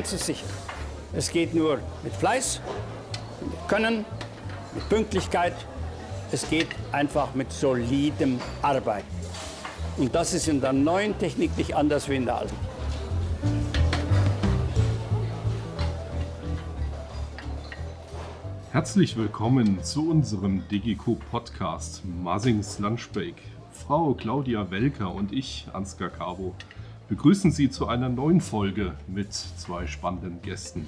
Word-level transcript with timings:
eins 0.00 0.14
ist 0.14 0.24
sicher. 0.24 0.46
Es 1.12 1.30
geht 1.30 1.54
nur 1.54 1.78
mit 2.02 2.14
Fleiß, 2.14 2.62
mit 3.42 3.68
Können, 3.68 4.06
mit 4.74 4.88
Pünktlichkeit. 4.88 5.52
Es 6.32 6.48
geht 6.48 6.68
einfach 6.90 7.34
mit 7.34 7.52
solidem 7.52 8.40
Arbeiten. 8.62 9.06
Und 9.98 10.14
das 10.14 10.32
ist 10.32 10.48
in 10.48 10.62
der 10.62 10.72
neuen 10.72 11.18
Technik 11.18 11.54
nicht 11.58 11.76
anders 11.76 12.08
wie 12.08 12.16
in 12.16 12.24
der 12.24 12.38
alten. 12.38 12.56
Herzlich 18.72 19.18
willkommen 19.18 19.82
zu 19.82 20.08
unserem 20.08 20.66
DGQ 20.68 21.18
Podcast 21.30 22.02
Masings 22.06 22.78
Lunchbreak. 22.78 23.34
Frau 23.70 24.14
Claudia 24.14 24.70
Welker 24.70 25.12
und 25.12 25.32
ich, 25.32 25.66
Ansgar 25.74 26.08
Cabo, 26.08 26.54
begrüßen 27.10 27.50
Sie 27.50 27.68
zu 27.70 27.88
einer 27.88 28.08
neuen 28.08 28.40
Folge 28.40 28.94
mit 29.08 29.32
zwei 29.32 29.88
spannenden 29.88 30.42
Gästen. 30.42 30.86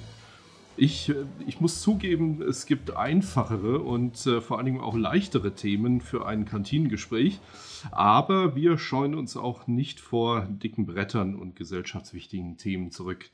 Ich, 0.77 1.09
äh, 1.09 1.25
ich 1.45 1.59
muss 1.59 1.81
zugeben, 1.81 2.41
es 2.41 2.65
gibt 2.65 2.95
einfachere 2.95 3.79
und 3.79 4.25
äh, 4.25 4.39
vor 4.39 4.57
allen 4.57 4.65
Dingen 4.65 4.79
auch 4.79 4.95
leichtere 4.95 5.53
Themen 5.53 5.99
für 5.99 6.25
ein 6.25 6.45
Kantinengespräch, 6.45 7.41
aber 7.91 8.55
wir 8.55 8.77
scheuen 8.77 9.15
uns 9.15 9.35
auch 9.35 9.67
nicht 9.67 9.99
vor 9.99 10.47
dicken 10.47 10.85
Brettern 10.85 11.35
und 11.35 11.57
gesellschaftswichtigen 11.57 12.57
Themen 12.57 12.89
zurück. 12.89 13.29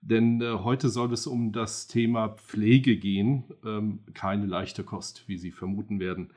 Denn 0.00 0.42
äh, 0.42 0.50
heute 0.64 0.88
soll 0.88 1.12
es 1.12 1.28
um 1.28 1.52
das 1.52 1.86
Thema 1.86 2.30
Pflege 2.30 2.96
gehen. 2.96 3.44
Ähm, 3.64 4.00
keine 4.14 4.46
leichte 4.46 4.82
Kost, 4.82 5.28
wie 5.28 5.38
Sie 5.38 5.52
vermuten 5.52 6.00
werden. 6.00 6.30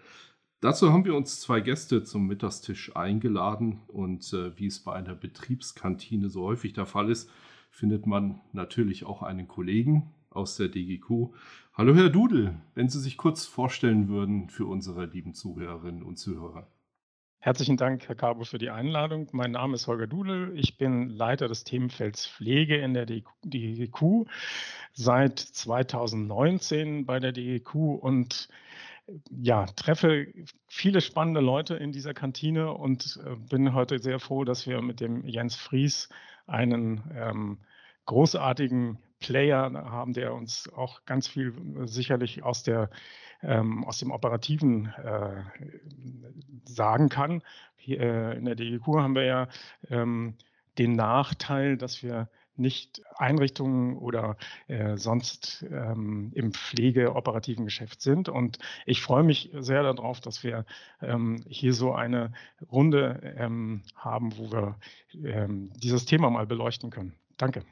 Dazu 0.62 0.92
haben 0.92 1.06
wir 1.06 1.16
uns 1.16 1.40
zwei 1.40 1.62
Gäste 1.62 2.04
zum 2.04 2.28
Mittagstisch 2.28 2.94
eingeladen 2.94 3.80
und 3.88 4.34
äh, 4.34 4.58
wie 4.60 4.66
es 4.68 4.84
bei 4.84 4.92
einer 4.92 5.16
Betriebskantine 5.16 6.28
so 6.28 6.44
häufig 6.44 6.74
der 6.74 6.86
Fall 6.86 7.10
ist, 7.10 7.32
findet 7.72 8.06
man 8.06 8.42
natürlich 8.52 9.06
auch 9.06 9.24
einen 9.24 9.48
Kollegen 9.48 10.14
aus 10.30 10.58
der 10.58 10.68
DGQ. 10.68 11.30
Hallo 11.74 11.96
Herr 11.96 12.10
Dudel, 12.10 12.60
wenn 12.76 12.90
Sie 12.90 13.00
sich 13.00 13.16
kurz 13.16 13.46
vorstellen 13.46 14.10
würden 14.10 14.50
für 14.50 14.66
unsere 14.66 15.06
lieben 15.06 15.34
Zuhörerinnen 15.34 16.04
und 16.04 16.18
Zuhörer. 16.18 16.68
Herzlichen 17.42 17.78
Dank, 17.78 18.10
Herr 18.10 18.16
Cabo, 18.16 18.44
für 18.44 18.58
die 18.58 18.70
Einladung. 18.70 19.30
Mein 19.32 19.52
Name 19.52 19.76
ist 19.76 19.88
Holger 19.88 20.08
Dudel. 20.08 20.52
Ich 20.58 20.78
bin 20.78 21.10
Leiter 21.10 21.48
des 21.48 21.64
Themenfelds 21.64 22.28
Pflege 22.28 22.76
in 22.76 22.94
der 22.94 23.06
DGQ 23.06 24.26
seit 24.92 25.40
2019 25.40 27.06
bei 27.06 27.22
der 27.22 27.32
DGQ 27.32 27.76
und 27.76 28.50
ja, 29.30 29.66
treffe 29.66 30.28
viele 30.68 31.02
spannende 31.02 31.42
Leute 31.42 31.76
in 31.76 31.92
dieser 31.92 32.14
Kantine 32.14 32.74
und 32.74 33.20
äh, 33.26 33.36
bin 33.36 33.74
heute 33.74 34.00
sehr 34.00 34.20
froh, 34.20 34.44
dass 34.44 34.68
wir 34.68 34.82
mit 34.82 35.00
dem 35.00 35.26
Jens 35.26 35.56
Fries 35.56 36.10
einen 36.48 37.04
ähm, 37.16 37.60
großartigen 38.06 38.98
Player 39.20 39.72
haben, 39.74 40.14
der 40.14 40.34
uns 40.34 40.72
auch 40.74 41.06
ganz 41.06 41.28
viel 41.28 41.54
äh, 41.78 41.88
sicherlich 41.88 42.44
aus 42.44 42.64
der 42.64 42.90
ähm, 43.42 43.86
aus 43.86 44.00
dem 44.00 44.12
Operativen 44.12 44.94
äh, 45.04 45.44
sagen 46.66 47.10
kann. 47.10 47.42
Hier, 47.78 48.00
äh, 48.02 48.38
in 48.38 48.46
der 48.46 48.56
DGQ 48.56 48.86
haben 48.98 49.16
wir 49.16 49.24
ja 49.24 49.48
ähm, 49.90 50.36
den 50.78 50.94
Nachteil, 50.96 51.78
dass 51.78 52.04
wir 52.04 52.30
nicht 52.60 53.02
Einrichtungen 53.18 53.98
oder 53.98 54.38
äh, 54.68 54.98
sonst 54.98 55.66
ähm, 55.72 56.32
im 56.36 56.54
pflegeoperativen 56.54 57.66
Geschäft 57.66 58.02
sind. 58.02 58.30
Und 58.30 58.60
ich 58.86 59.02
freue 59.02 59.24
mich 59.24 59.52
sehr 59.60 59.84
darauf, 59.84 60.20
dass 60.20 60.44
wir 60.44 60.66
ähm, 61.02 61.44
hier 61.48 61.74
so 61.74 61.94
eine 61.94 62.34
Runde 62.72 63.36
ähm, 63.38 63.82
haben, 63.96 64.38
wo 64.38 64.52
wir 64.52 64.76
ähm, 65.24 65.72
dieses 65.76 66.06
Thema 66.06 66.30
mal 66.30 66.46
beleuchten 66.46 66.90
können. 66.90 67.14
Danke. 67.38 67.64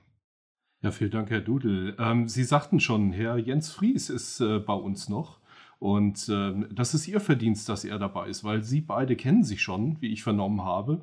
Ja, 0.81 0.91
vielen 0.91 1.11
Dank, 1.11 1.29
Herr 1.31 1.41
Dudel. 1.41 1.95
Ähm, 1.99 2.27
Sie 2.27 2.43
sagten 2.43 2.79
schon, 2.79 3.11
Herr 3.11 3.37
Jens 3.37 3.71
Fries 3.71 4.09
ist 4.09 4.39
äh, 4.41 4.59
bei 4.59 4.73
uns 4.73 5.09
noch. 5.09 5.39
Und 5.79 6.29
äh, 6.29 6.53
das 6.71 6.93
ist 6.93 7.07
Ihr 7.07 7.19
Verdienst, 7.19 7.69
dass 7.69 7.83
er 7.83 7.99
dabei 7.99 8.27
ist, 8.29 8.43
weil 8.43 8.63
Sie 8.63 8.81
beide 8.81 9.15
kennen 9.15 9.43
sich 9.43 9.61
schon, 9.61 10.01
wie 10.01 10.11
ich 10.11 10.23
vernommen 10.23 10.63
habe. 10.63 11.01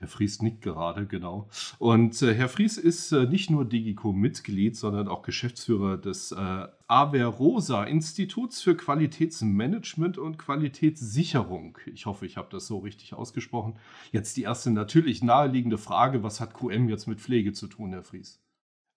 Herr 0.00 0.08
Fries 0.08 0.40
nickt 0.40 0.62
gerade, 0.62 1.06
genau. 1.06 1.50
Und 1.78 2.22
äh, 2.22 2.32
Herr 2.32 2.48
Fries 2.48 2.78
ist 2.78 3.12
äh, 3.12 3.26
nicht 3.26 3.50
nur 3.50 3.66
Digico-Mitglied, 3.66 4.74
sondern 4.74 5.08
auch 5.08 5.20
Geschäftsführer 5.20 5.98
des 5.98 6.32
äh, 6.32 6.66
Averrosa 6.86 7.84
Instituts 7.84 8.62
für 8.62 8.74
Qualitätsmanagement 8.74 10.16
und 10.16 10.38
Qualitätssicherung. 10.38 11.76
Ich 11.84 12.06
hoffe, 12.06 12.24
ich 12.24 12.38
habe 12.38 12.48
das 12.50 12.66
so 12.66 12.78
richtig 12.78 13.12
ausgesprochen. 13.12 13.78
Jetzt 14.10 14.38
die 14.38 14.42
erste 14.44 14.70
natürlich 14.70 15.22
naheliegende 15.22 15.76
Frage, 15.76 16.22
was 16.22 16.40
hat 16.40 16.54
QM 16.54 16.88
jetzt 16.88 17.06
mit 17.06 17.20
Pflege 17.20 17.52
zu 17.52 17.66
tun, 17.66 17.92
Herr 17.92 18.02
Fries? 18.02 18.40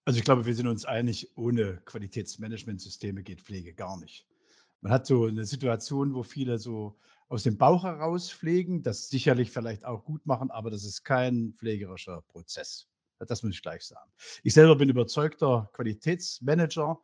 Also 0.05 0.19
ich 0.19 0.23
glaube, 0.23 0.45
wir 0.45 0.55
sind 0.55 0.67
uns 0.67 0.85
einig, 0.85 1.31
ohne 1.35 1.81
Qualitätsmanagementsysteme 1.83 3.23
geht 3.23 3.41
Pflege 3.41 3.73
gar 3.73 3.99
nicht. 3.99 4.25
Man 4.79 4.93
hat 4.93 5.05
so 5.05 5.25
eine 5.25 5.43
Situation, 5.43 6.13
wo 6.13 6.23
viele 6.23 6.59
so 6.59 6.97
aus 7.33 7.41
dem 7.41 7.57
Bauch 7.57 7.83
heraus 7.83 8.31
pflegen, 8.31 8.83
das 8.83 9.09
sicherlich 9.09 9.49
vielleicht 9.49 9.85
auch 9.85 10.05
gut 10.05 10.23
machen, 10.27 10.51
aber 10.51 10.69
das 10.69 10.83
ist 10.83 11.03
kein 11.03 11.55
pflegerischer 11.57 12.21
Prozess. 12.27 12.87
Das 13.27 13.41
muss 13.41 13.55
ich 13.55 13.61
gleich 13.63 13.83
sagen. 13.83 14.11
Ich 14.43 14.53
selber 14.53 14.75
bin 14.75 14.89
überzeugter 14.89 15.67
Qualitätsmanager, 15.73 17.01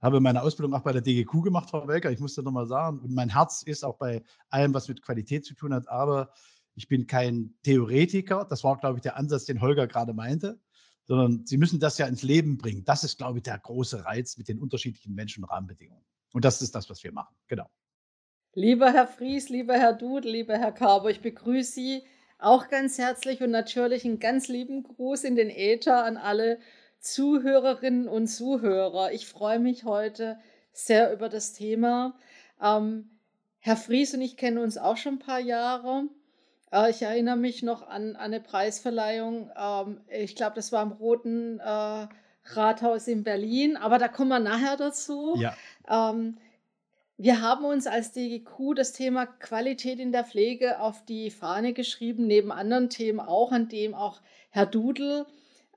habe 0.00 0.20
meine 0.20 0.42
Ausbildung 0.42 0.74
auch 0.74 0.82
bei 0.82 0.92
der 0.92 1.02
DGQ 1.02 1.42
gemacht, 1.44 1.70
Frau 1.70 1.86
Welker. 1.86 2.10
Ich 2.10 2.18
muss 2.18 2.34
das 2.34 2.44
nochmal 2.44 2.66
sagen. 2.66 2.98
Und 2.98 3.14
mein 3.14 3.28
Herz 3.28 3.62
ist 3.62 3.84
auch 3.84 3.96
bei 3.96 4.24
allem, 4.48 4.74
was 4.74 4.88
mit 4.88 5.02
Qualität 5.02 5.44
zu 5.44 5.54
tun 5.54 5.72
hat. 5.72 5.88
Aber 5.88 6.32
ich 6.74 6.88
bin 6.88 7.06
kein 7.06 7.54
Theoretiker. 7.62 8.46
Das 8.46 8.64
war, 8.64 8.76
glaube 8.78 8.98
ich, 8.98 9.02
der 9.02 9.16
Ansatz, 9.16 9.44
den 9.44 9.60
Holger 9.60 9.86
gerade 9.86 10.14
meinte. 10.14 10.58
Sondern 11.04 11.46
Sie 11.46 11.58
müssen 11.58 11.78
das 11.78 11.98
ja 11.98 12.06
ins 12.06 12.22
Leben 12.22 12.58
bringen. 12.58 12.84
Das 12.84 13.04
ist, 13.04 13.18
glaube 13.18 13.38
ich, 13.38 13.42
der 13.44 13.58
große 13.58 14.04
Reiz 14.04 14.36
mit 14.36 14.48
den 14.48 14.58
unterschiedlichen 14.58 15.14
Menschen 15.14 15.44
und 15.44 15.50
Rahmenbedingungen. 15.50 16.04
Und 16.32 16.44
das 16.44 16.62
ist 16.62 16.74
das, 16.74 16.88
was 16.88 17.04
wir 17.04 17.12
machen. 17.12 17.36
Genau. 17.46 17.68
Lieber 18.54 18.92
Herr 18.92 19.06
Fries, 19.06 19.48
lieber 19.48 19.74
Herr 19.74 19.92
Dudel, 19.92 20.32
lieber 20.32 20.58
Herr 20.58 20.72
Carbo, 20.72 21.08
ich 21.08 21.20
begrüße 21.20 21.72
Sie 21.72 22.02
auch 22.40 22.68
ganz 22.68 22.98
herzlich 22.98 23.42
und 23.42 23.52
natürlich 23.52 24.04
einen 24.04 24.18
ganz 24.18 24.48
lieben 24.48 24.82
Gruß 24.82 25.22
in 25.22 25.36
den 25.36 25.50
Äther 25.50 26.04
an 26.04 26.16
alle 26.16 26.58
Zuhörerinnen 26.98 28.08
und 28.08 28.26
Zuhörer. 28.26 29.12
Ich 29.12 29.28
freue 29.28 29.60
mich 29.60 29.84
heute 29.84 30.36
sehr 30.72 31.12
über 31.12 31.28
das 31.28 31.52
Thema. 31.52 32.18
Ähm, 32.60 33.10
Herr 33.60 33.76
Fries 33.76 34.14
und 34.14 34.20
ich 34.20 34.36
kennen 34.36 34.58
uns 34.58 34.78
auch 34.78 34.96
schon 34.96 35.14
ein 35.14 35.18
paar 35.20 35.38
Jahre. 35.38 36.08
Äh, 36.72 36.90
ich 36.90 37.02
erinnere 37.02 37.36
mich 37.36 37.62
noch 37.62 37.86
an, 37.86 38.16
an 38.16 38.32
eine 38.32 38.40
Preisverleihung. 38.40 39.52
Ähm, 39.56 40.00
ich 40.08 40.34
glaube, 40.34 40.56
das 40.56 40.72
war 40.72 40.82
im 40.82 40.92
Roten 40.92 41.60
äh, 41.60 42.08
Rathaus 42.46 43.06
in 43.06 43.22
Berlin, 43.22 43.76
aber 43.76 43.98
da 43.98 44.08
kommen 44.08 44.30
wir 44.30 44.40
nachher 44.40 44.76
dazu. 44.76 45.36
Ja. 45.36 45.54
Ähm, 45.88 46.36
wir 47.22 47.42
haben 47.42 47.66
uns 47.66 47.86
als 47.86 48.12
DGQ 48.12 48.74
das 48.76 48.94
Thema 48.94 49.26
Qualität 49.26 50.00
in 50.00 50.10
der 50.10 50.24
Pflege 50.24 50.80
auf 50.80 51.04
die 51.04 51.30
Fahne 51.30 51.74
geschrieben, 51.74 52.26
neben 52.26 52.50
anderen 52.50 52.88
Themen 52.88 53.20
auch, 53.20 53.52
an 53.52 53.68
dem 53.68 53.94
auch 53.94 54.22
Herr 54.48 54.64
Dudel 54.64 55.26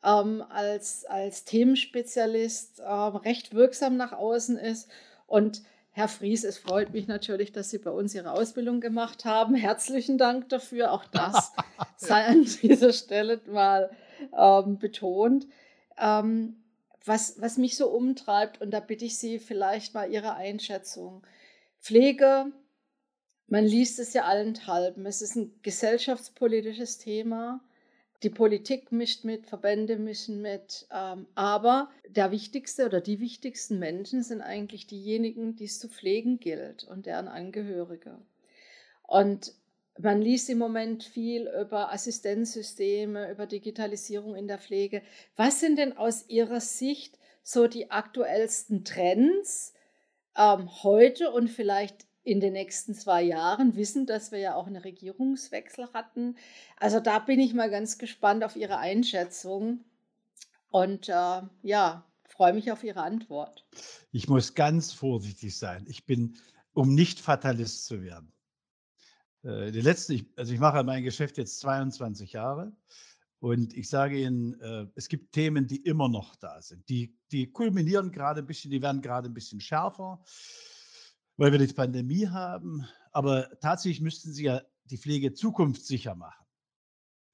ähm, 0.05 0.41
als, 0.47 1.03
als 1.03 1.43
Themenspezialist 1.43 2.79
äh, 2.79 2.85
recht 2.85 3.53
wirksam 3.53 3.97
nach 3.97 4.13
außen 4.13 4.55
ist. 4.55 4.89
Und 5.27 5.63
Herr 5.91 6.07
Fries, 6.07 6.45
es 6.45 6.57
freut 6.57 6.93
mich 6.93 7.07
natürlich, 7.07 7.51
dass 7.51 7.71
Sie 7.71 7.77
bei 7.77 7.91
uns 7.91 8.15
Ihre 8.15 8.31
Ausbildung 8.31 8.79
gemacht 8.79 9.25
haben. 9.25 9.53
Herzlichen 9.53 10.17
Dank 10.17 10.47
dafür. 10.47 10.93
Auch 10.93 11.03
das 11.03 11.51
sei 11.97 12.23
an 12.25 12.45
dieser 12.45 12.93
Stelle 12.93 13.41
mal 13.47 13.91
ähm, 14.33 14.77
betont. 14.77 15.45
Ähm, 15.97 16.62
was, 17.05 17.39
was 17.39 17.57
mich 17.57 17.75
so 17.75 17.89
umtreibt, 17.89 18.61
und 18.61 18.71
da 18.71 18.79
bitte 18.79 19.05
ich 19.05 19.17
Sie 19.17 19.39
vielleicht 19.39 19.93
mal 19.93 20.11
Ihre 20.11 20.35
Einschätzung. 20.35 21.25
Pflege, 21.79 22.51
man 23.47 23.65
liest 23.65 23.99
es 23.99 24.13
ja 24.13 24.23
allenthalben. 24.23 25.05
Es 25.05 25.21
ist 25.21 25.35
ein 25.35 25.53
gesellschaftspolitisches 25.61 26.97
Thema. 26.97 27.61
Die 28.23 28.29
Politik 28.29 28.91
mischt 28.93 29.25
mit, 29.25 29.47
Verbände 29.47 29.97
mischen 29.97 30.41
mit. 30.41 30.87
Ähm, 30.91 31.27
aber 31.35 31.91
der 32.07 32.31
wichtigste 32.31 32.85
oder 32.85 33.01
die 33.01 33.19
wichtigsten 33.19 33.79
Menschen 33.79 34.23
sind 34.23 34.41
eigentlich 34.41 34.87
diejenigen, 34.87 35.57
die 35.57 35.65
es 35.65 35.79
zu 35.79 35.89
pflegen 35.89 36.39
gilt 36.39 36.85
und 36.85 37.05
deren 37.05 37.27
Angehörige. 37.27 38.17
Und 39.03 39.53
man 39.99 40.21
liest 40.21 40.49
im 40.49 40.57
Moment 40.57 41.03
viel 41.03 41.49
über 41.61 41.93
Assistenzsysteme, 41.93 43.31
über 43.31 43.45
Digitalisierung 43.45 44.35
in 44.35 44.47
der 44.47 44.57
Pflege. 44.57 45.03
Was 45.35 45.59
sind 45.59 45.77
denn 45.77 45.95
aus 45.95 46.27
Ihrer 46.29 46.61
Sicht 46.61 47.19
so 47.43 47.67
die 47.67 47.91
aktuellsten 47.91 48.85
Trends 48.85 49.73
ähm, 50.35 50.83
heute 50.83 51.31
und 51.31 51.49
vielleicht 51.49 52.07
in 52.23 52.39
den 52.39 52.53
nächsten 52.53 52.95
zwei 52.95 53.21
Jahren? 53.21 53.75
Wissen, 53.75 54.07
dass 54.07 54.31
wir 54.31 54.39
ja 54.39 54.55
auch 54.55 54.65
einen 54.65 54.77
Regierungswechsel 54.77 55.87
hatten. 55.93 56.37
Also 56.79 56.99
da 56.99 57.19
bin 57.19 57.39
ich 57.39 57.53
mal 57.53 57.69
ganz 57.69 57.97
gespannt 57.97 58.43
auf 58.43 58.55
Ihre 58.55 58.79
Einschätzung 58.79 59.85
und 60.69 61.07
äh, 61.07 61.41
ja, 61.61 62.05
freue 62.27 62.53
mich 62.53 62.71
auf 62.71 62.83
Ihre 62.83 63.03
Antwort. 63.03 63.63
Ich 64.11 64.27
muss 64.27 64.55
ganz 64.55 64.91
vorsichtig 64.91 65.55
sein. 65.55 65.85
Ich 65.87 66.05
bin, 66.05 66.37
um 66.73 66.95
nicht 66.95 67.19
Fatalist 67.19 67.85
zu 67.85 68.01
werden. 68.01 68.33
Äh, 69.43 69.71
die 69.71 69.81
letzten, 69.81 70.27
also 70.35 70.53
ich 70.53 70.59
mache 70.59 70.83
mein 70.83 71.03
Geschäft 71.03 71.37
jetzt 71.37 71.59
22 71.59 72.33
Jahre 72.33 72.75
Und 73.39 73.73
ich 73.73 73.89
sage 73.89 74.19
Ihnen, 74.19 74.59
äh, 74.61 74.87
es 74.95 75.09
gibt 75.09 75.33
Themen, 75.33 75.67
die 75.67 75.83
immer 75.83 76.09
noch 76.09 76.35
da 76.37 76.61
sind. 76.61 76.87
Die, 76.89 77.17
die 77.31 77.51
kulminieren 77.51 78.11
gerade 78.11 78.41
ein 78.41 78.47
bisschen, 78.47 78.71
die 78.71 78.81
werden 78.81 79.01
gerade 79.01 79.29
ein 79.29 79.33
bisschen 79.33 79.59
schärfer, 79.59 80.23
weil 81.37 81.51
wir 81.51 81.59
die 81.59 81.73
Pandemie 81.73 82.27
haben. 82.27 82.87
Aber 83.11 83.59
tatsächlich 83.59 84.01
müssten 84.01 84.31
Sie 84.31 84.45
ja 84.45 84.61
die 84.85 84.97
Pflege 84.97 85.33
zukunftssicher 85.33 86.15
machen. 86.15 86.45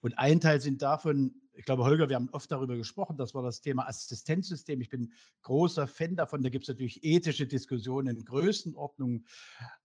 Und 0.01 0.17
ein 0.17 0.39
Teil 0.39 0.61
sind 0.61 0.81
davon, 0.81 1.35
ich 1.53 1.65
glaube, 1.65 1.83
Holger, 1.83 2.07
wir 2.07 2.15
haben 2.15 2.29
oft 2.31 2.49
darüber 2.51 2.77
gesprochen, 2.77 3.17
das 3.17 3.33
war 3.33 3.43
das 3.43 3.59
Thema 3.59 3.87
Assistenzsystem. 3.87 4.79
Ich 4.79 4.89
bin 4.89 5.11
großer 5.41 5.87
Fan 5.87 6.15
davon. 6.15 6.41
Da 6.41 6.49
gibt 6.49 6.63
es 6.63 6.69
natürlich 6.69 7.03
ethische 7.03 7.47
Diskussionen 7.47 8.15
in 8.15 8.23
Größenordnung. 8.23 9.25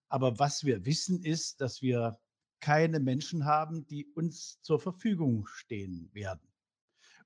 Aber 0.08 0.38
was 0.38 0.64
wir 0.64 0.84
wissen, 0.84 1.22
ist, 1.22 1.60
dass 1.60 1.82
wir 1.82 2.18
keine 2.60 3.00
Menschen 3.00 3.44
haben, 3.44 3.86
die 3.86 4.06
uns 4.14 4.60
zur 4.62 4.80
Verfügung 4.80 5.46
stehen 5.46 6.08
werden. 6.12 6.48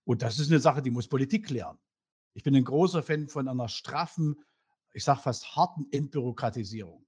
Und 0.05 0.23
das 0.23 0.39
ist 0.39 0.51
eine 0.51 0.61
Sache, 0.61 0.83
die 0.83 0.91
muss 0.91 1.09
Politik 1.09 1.47
klären. 1.47 1.79
Ich 2.35 2.43
bin 2.43 2.57
ein 2.57 2.65
großer 2.65 3.03
Fan 3.03 3.29
von 3.29 3.49
einer 3.49 3.69
straffen, 3.69 4.37
ich 4.95 5.05
sage 5.05 5.21
fast 5.21 5.55
harten 5.55 5.87
Entbürokratisierung. 5.91 7.07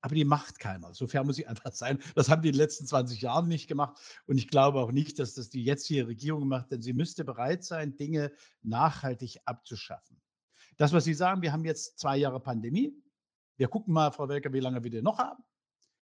Aber 0.00 0.14
die 0.14 0.24
macht 0.24 0.60
keiner. 0.60 0.94
So 0.94 1.08
fair 1.08 1.24
muss 1.24 1.38
ich 1.38 1.48
einfach 1.48 1.72
sein. 1.72 2.00
Das 2.14 2.28
haben 2.28 2.42
die 2.42 2.48
in 2.48 2.52
den 2.52 2.60
letzten 2.60 2.86
20 2.86 3.20
Jahren 3.22 3.48
nicht 3.48 3.66
gemacht. 3.66 3.98
Und 4.26 4.38
ich 4.38 4.48
glaube 4.48 4.80
auch 4.80 4.92
nicht, 4.92 5.18
dass 5.18 5.34
das 5.34 5.48
die 5.48 5.64
jetzige 5.64 6.06
Regierung 6.06 6.46
macht, 6.46 6.70
denn 6.70 6.82
sie 6.82 6.92
müsste 6.92 7.24
bereit 7.24 7.64
sein, 7.64 7.96
Dinge 7.96 8.32
nachhaltig 8.62 9.38
abzuschaffen. 9.44 10.20
Das, 10.76 10.92
was 10.92 11.04
Sie 11.04 11.14
sagen, 11.14 11.42
wir 11.42 11.52
haben 11.52 11.64
jetzt 11.64 11.98
zwei 11.98 12.16
Jahre 12.18 12.38
Pandemie. 12.38 12.94
Wir 13.56 13.68
gucken 13.68 13.92
mal, 13.94 14.10
Frau 14.10 14.28
Welker, 14.28 14.52
wie 14.52 14.60
lange 14.60 14.84
wir 14.84 14.90
den 14.90 15.04
noch 15.04 15.18
haben. 15.18 15.42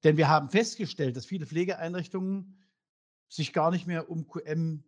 Denn 0.03 0.17
wir 0.17 0.29
haben 0.29 0.51
festgestellt, 0.51 1.17
dass 1.17 1.27
viele 1.27 1.47
Pflegeeinrichtungen 1.47 2.59
sich 3.29 3.53
gar 3.53 3.71
nicht 3.71 3.87
mehr 3.87 4.11
um 4.11 4.27
QM 4.27 4.85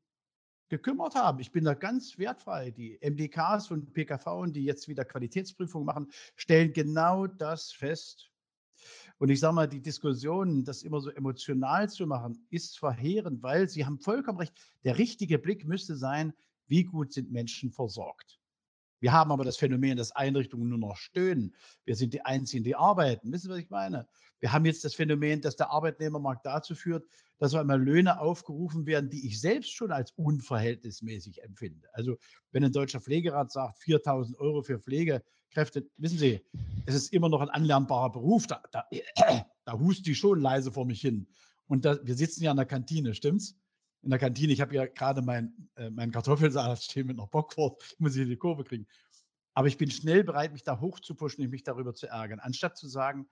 gekümmert 0.68 1.14
haben. 1.14 1.38
Ich 1.40 1.52
bin 1.52 1.64
da 1.64 1.74
ganz 1.74 2.18
wertfrei. 2.18 2.70
Die 2.70 2.98
MDKs 3.00 3.70
und 3.70 3.92
PKV, 3.92 4.46
die 4.48 4.64
jetzt 4.64 4.88
wieder 4.88 5.04
Qualitätsprüfungen 5.04 5.86
machen, 5.86 6.10
stellen 6.34 6.72
genau 6.72 7.26
das 7.26 7.72
fest. 7.72 8.30
Und 9.18 9.30
ich 9.30 9.40
sage 9.40 9.54
mal, 9.54 9.68
die 9.68 9.80
Diskussion, 9.80 10.64
das 10.64 10.82
immer 10.82 11.00
so 11.00 11.10
emotional 11.10 11.88
zu 11.88 12.06
machen, 12.06 12.46
ist 12.50 12.78
verheerend, 12.78 13.42
weil 13.42 13.68
Sie 13.68 13.86
haben 13.86 13.98
vollkommen 13.98 14.38
recht. 14.38 14.54
Der 14.84 14.98
richtige 14.98 15.38
Blick 15.38 15.64
müsste 15.64 15.96
sein, 15.96 16.34
wie 16.66 16.84
gut 16.84 17.12
sind 17.12 17.30
Menschen 17.30 17.70
versorgt. 17.70 18.38
Wir 19.00 19.12
haben 19.12 19.30
aber 19.32 19.44
das 19.44 19.56
Phänomen, 19.56 19.96
dass 19.96 20.12
Einrichtungen 20.12 20.68
nur 20.68 20.78
noch 20.78 20.96
stöhnen. 20.96 21.54
Wir 21.84 21.96
sind 21.96 22.14
die 22.14 22.24
Einzigen, 22.24 22.64
die 22.64 22.74
arbeiten. 22.74 23.32
Wissen 23.32 23.44
Sie, 23.44 23.50
was 23.50 23.58
ich 23.58 23.70
meine? 23.70 24.06
Wir 24.40 24.52
haben 24.52 24.64
jetzt 24.64 24.84
das 24.84 24.94
Phänomen, 24.94 25.40
dass 25.40 25.56
der 25.56 25.70
Arbeitnehmermarkt 25.70 26.44
dazu 26.44 26.74
führt, 26.74 27.04
dass 27.38 27.54
einmal 27.54 27.82
Löhne 27.82 28.20
aufgerufen 28.20 28.86
werden, 28.86 29.10
die 29.10 29.26
ich 29.26 29.40
selbst 29.40 29.72
schon 29.72 29.92
als 29.92 30.12
unverhältnismäßig 30.12 31.42
empfinde. 31.42 31.88
Also 31.92 32.16
wenn 32.52 32.64
ein 32.64 32.72
deutscher 32.72 33.00
Pflegerat 33.00 33.50
sagt, 33.52 33.78
4000 33.80 34.38
Euro 34.38 34.62
für 34.62 34.78
Pflegekräfte, 34.78 35.88
wissen 35.96 36.18
Sie, 36.18 36.40
es 36.86 36.94
ist 36.94 37.12
immer 37.12 37.28
noch 37.28 37.40
ein 37.40 37.50
anlernbarer 37.50 38.10
Beruf. 38.10 38.46
Da, 38.46 38.62
da, 38.72 38.88
da 39.64 39.72
hust 39.78 40.06
die 40.06 40.14
schon 40.14 40.40
leise 40.40 40.72
vor 40.72 40.86
mich 40.86 41.00
hin. 41.00 41.28
Und 41.66 41.84
da, 41.84 41.98
wir 42.02 42.14
sitzen 42.14 42.44
ja 42.44 42.52
in 42.52 42.56
der 42.56 42.66
Kantine, 42.66 43.14
stimmt's? 43.14 43.56
In 44.06 44.10
der 44.10 44.20
Kantine, 44.20 44.52
ich 44.52 44.60
habe 44.60 44.72
ja 44.72 44.86
gerade 44.86 45.20
mein, 45.20 45.68
äh, 45.74 45.90
mein 45.90 46.12
Kartoffelsalat 46.12 46.80
stehen 46.80 47.08
mit 47.08 47.18
einer 47.18 47.26
Bockwurst, 47.26 47.96
ich 47.98 48.14
hier 48.14 48.24
die 48.24 48.36
Kurve 48.36 48.62
kriegen. 48.62 48.86
Aber 49.52 49.66
ich 49.66 49.78
bin 49.78 49.90
schnell 49.90 50.22
bereit, 50.22 50.52
mich 50.52 50.62
da 50.62 50.78
hochzupuschen 50.78 51.42
und 51.44 51.50
mich 51.50 51.64
darüber 51.64 51.92
zu 51.92 52.06
ärgern, 52.06 52.38
anstatt 52.38 52.76
zu 52.76 52.86
sagen, 52.86 53.28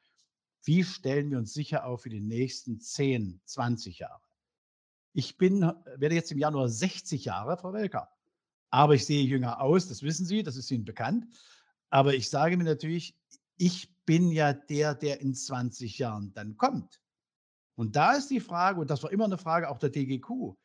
wie 0.65 0.83
stellen 0.83 1.31
wir 1.31 1.39
uns 1.39 1.53
sicher 1.53 1.87
auf 1.87 2.03
für 2.03 2.09
die 2.09 2.21
nächsten 2.21 2.81
10, 2.81 3.41
20 3.45 4.01
Jahre? 4.01 4.25
Ich 5.13 5.39
bin, 5.39 5.61
werde 5.61 6.17
jetzt 6.17 6.33
im 6.33 6.39
Januar 6.39 6.69
60 6.69 7.25
Jahre, 7.25 7.57
Frau 7.57 7.73
Welker. 7.73 8.09
Aber 8.71 8.97
ich 8.97 9.07
sehe 9.07 9.23
jünger 9.23 9.61
aus, 9.61 9.87
das 9.87 10.03
wissen 10.03 10.27
Sie, 10.27 10.43
das 10.43 10.57
ist 10.57 10.73
Ihnen 10.73 10.85
bekannt. 10.85 11.29
Aber 11.89 12.15
ich 12.15 12.29
sage 12.29 12.57
mir 12.57 12.65
natürlich, 12.65 13.17
ich 13.59 13.95
bin 14.07 14.33
ja 14.33 14.53
der, 14.53 14.97
der 14.97 15.21
in 15.21 15.37
20 15.37 15.99
Jahren 15.99 16.33
dann 16.33 16.57
kommt. 16.57 17.01
Und 17.77 17.95
da 17.95 18.15
ist 18.15 18.31
die 18.31 18.41
Frage, 18.41 18.81
und 18.81 18.91
das 18.91 19.05
war 19.05 19.13
immer 19.13 19.27
eine 19.27 19.39
Frage 19.39 19.71
auch 19.71 19.79
der 19.79 19.91
DGQ, 19.91 20.57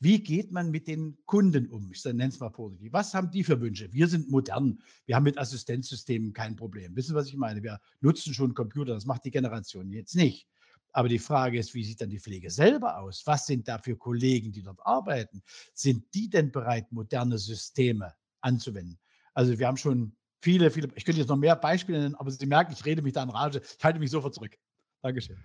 wie 0.00 0.22
geht 0.22 0.50
man 0.50 0.70
mit 0.70 0.88
den 0.88 1.18
Kunden 1.26 1.68
um? 1.68 1.92
Ich 1.92 2.02
nenne 2.04 2.28
es 2.28 2.40
mal 2.40 2.48
positiv. 2.48 2.92
Was 2.92 3.12
haben 3.12 3.30
die 3.30 3.44
für 3.44 3.60
Wünsche? 3.60 3.92
Wir 3.92 4.08
sind 4.08 4.30
modern. 4.30 4.80
Wir 5.04 5.14
haben 5.14 5.24
mit 5.24 5.36
Assistenzsystemen 5.36 6.32
kein 6.32 6.56
Problem. 6.56 6.96
Wissen 6.96 7.10
Sie, 7.10 7.14
was 7.14 7.28
ich 7.28 7.36
meine? 7.36 7.62
Wir 7.62 7.80
nutzen 8.00 8.32
schon 8.32 8.54
Computer. 8.54 8.94
Das 8.94 9.04
macht 9.04 9.26
die 9.26 9.30
Generation 9.30 9.90
jetzt 9.92 10.16
nicht. 10.16 10.48
Aber 10.92 11.08
die 11.08 11.18
Frage 11.18 11.58
ist, 11.58 11.74
wie 11.74 11.84
sieht 11.84 12.00
dann 12.00 12.08
die 12.08 12.18
Pflege 12.18 12.50
selber 12.50 12.98
aus? 12.98 13.22
Was 13.26 13.46
sind 13.46 13.68
da 13.68 13.78
für 13.78 13.96
Kollegen, 13.96 14.52
die 14.52 14.62
dort 14.62 14.80
arbeiten? 14.84 15.42
Sind 15.74 16.04
die 16.14 16.30
denn 16.30 16.50
bereit, 16.50 16.90
moderne 16.90 17.36
Systeme 17.38 18.14
anzuwenden? 18.40 18.98
Also 19.34 19.58
wir 19.58 19.66
haben 19.66 19.76
schon 19.76 20.16
viele, 20.40 20.70
viele, 20.70 20.88
ich 20.94 21.04
könnte 21.04 21.20
jetzt 21.20 21.28
noch 21.28 21.36
mehr 21.36 21.56
Beispiele 21.56 22.00
nennen, 22.00 22.14
aber 22.14 22.30
Sie 22.30 22.46
merken, 22.46 22.72
ich 22.72 22.84
rede 22.86 23.02
mich 23.02 23.12
da 23.12 23.22
in 23.22 23.30
Rage. 23.30 23.60
Ich 23.78 23.84
halte 23.84 24.00
mich 24.00 24.10
sofort 24.10 24.34
zurück. 24.34 24.56
Dankeschön. 25.02 25.36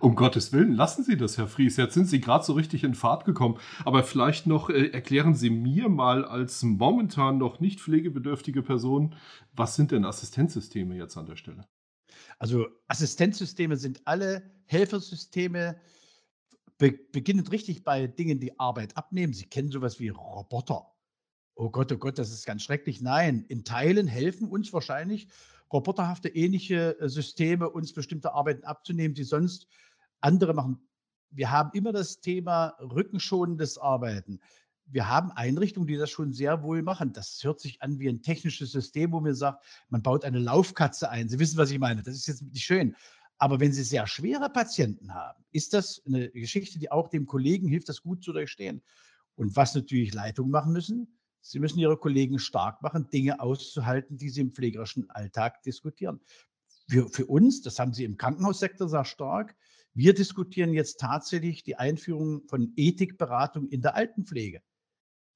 Um 0.00 0.16
Gottes 0.16 0.52
Willen, 0.52 0.72
lassen 0.72 1.04
Sie 1.04 1.16
das, 1.16 1.38
Herr 1.38 1.46
Fries. 1.46 1.76
Jetzt 1.76 1.94
sind 1.94 2.06
Sie 2.06 2.20
gerade 2.20 2.44
so 2.44 2.54
richtig 2.54 2.84
in 2.84 2.94
Fahrt 2.94 3.24
gekommen. 3.24 3.58
Aber 3.84 4.02
vielleicht 4.02 4.46
noch 4.46 4.70
äh, 4.70 4.88
erklären 4.88 5.34
Sie 5.34 5.50
mir 5.50 5.88
mal 5.88 6.24
als 6.24 6.62
momentan 6.62 7.38
noch 7.38 7.60
nicht 7.60 7.80
pflegebedürftige 7.80 8.62
Person, 8.62 9.14
was 9.52 9.76
sind 9.76 9.92
denn 9.92 10.04
Assistenzsysteme 10.04 10.96
jetzt 10.96 11.16
an 11.16 11.26
der 11.26 11.36
Stelle? 11.36 11.66
Also 12.38 12.66
Assistenzsysteme 12.88 13.76
sind 13.76 14.02
alle 14.04 14.50
Helfersysteme, 14.66 15.80
be 16.78 16.98
beginnend 17.12 17.52
richtig 17.52 17.84
bei 17.84 18.06
Dingen, 18.06 18.40
die 18.40 18.58
Arbeit 18.58 18.96
abnehmen. 18.96 19.32
Sie 19.32 19.46
kennen 19.46 19.70
sowas 19.70 20.00
wie 20.00 20.08
Roboter. 20.08 20.90
Oh 21.54 21.70
Gott, 21.70 21.92
oh 21.92 21.98
Gott, 21.98 22.18
das 22.18 22.32
ist 22.32 22.46
ganz 22.46 22.64
schrecklich. 22.64 23.00
Nein, 23.00 23.44
in 23.48 23.64
Teilen 23.64 24.08
helfen 24.08 24.48
uns 24.48 24.72
wahrscheinlich 24.72 25.28
roboterhafte 25.74 26.28
ähnliche 26.28 26.98
äh, 27.00 27.08
Systeme, 27.08 27.68
uns 27.68 27.92
bestimmte 27.92 28.32
Arbeiten 28.32 28.64
abzunehmen, 28.64 29.14
die 29.14 29.24
sonst 29.24 29.66
andere 30.20 30.54
machen. 30.54 30.88
Wir 31.30 31.50
haben 31.50 31.70
immer 31.74 31.92
das 31.92 32.20
Thema 32.20 32.76
rückenschonendes 32.80 33.76
Arbeiten. 33.76 34.40
Wir 34.86 35.08
haben 35.08 35.32
Einrichtungen, 35.32 35.88
die 35.88 35.96
das 35.96 36.10
schon 36.10 36.32
sehr 36.32 36.62
wohl 36.62 36.82
machen. 36.82 37.12
Das 37.12 37.40
hört 37.42 37.58
sich 37.58 37.82
an 37.82 37.98
wie 37.98 38.08
ein 38.08 38.22
technisches 38.22 38.70
System, 38.70 39.12
wo 39.12 39.20
man 39.20 39.34
sagt, 39.34 39.64
man 39.88 40.02
baut 40.02 40.24
eine 40.24 40.38
Laufkatze 40.38 41.10
ein. 41.10 41.28
Sie 41.28 41.38
wissen, 41.38 41.56
was 41.56 41.70
ich 41.70 41.78
meine. 41.78 42.02
Das 42.02 42.14
ist 42.14 42.28
jetzt 42.28 42.42
nicht 42.42 42.64
schön. 42.64 42.94
Aber 43.38 43.58
wenn 43.58 43.72
Sie 43.72 43.82
sehr 43.82 44.06
schwere 44.06 44.48
Patienten 44.48 45.12
haben, 45.12 45.42
ist 45.50 45.74
das 45.74 46.00
eine 46.06 46.30
Geschichte, 46.30 46.78
die 46.78 46.92
auch 46.92 47.08
dem 47.08 47.26
Kollegen 47.26 47.66
hilft, 47.66 47.88
das 47.88 48.02
gut 48.02 48.22
zu 48.22 48.32
durchstehen. 48.32 48.82
Und 49.34 49.56
was 49.56 49.74
natürlich 49.74 50.14
Leitungen 50.14 50.52
machen 50.52 50.72
müssen, 50.72 51.18
Sie 51.46 51.58
müssen 51.58 51.78
Ihre 51.78 51.98
Kollegen 51.98 52.38
stark 52.38 52.80
machen, 52.82 53.10
Dinge 53.10 53.38
auszuhalten, 53.38 54.16
die 54.16 54.30
Sie 54.30 54.40
im 54.40 54.52
pflegerischen 54.52 55.10
Alltag 55.10 55.62
diskutieren. 55.62 56.20
Für, 56.88 57.08
für 57.08 57.26
uns, 57.26 57.60
das 57.60 57.78
haben 57.78 57.92
Sie 57.92 58.04
im 58.04 58.16
Krankenhaussektor 58.16 58.88
sehr 58.88 59.04
stark, 59.04 59.54
wir 59.92 60.14
diskutieren 60.14 60.72
jetzt 60.72 60.98
tatsächlich 60.98 61.62
die 61.62 61.76
Einführung 61.76 62.42
von 62.48 62.72
Ethikberatung 62.76 63.68
in 63.68 63.82
der 63.82 63.94
Altenpflege. 63.94 64.62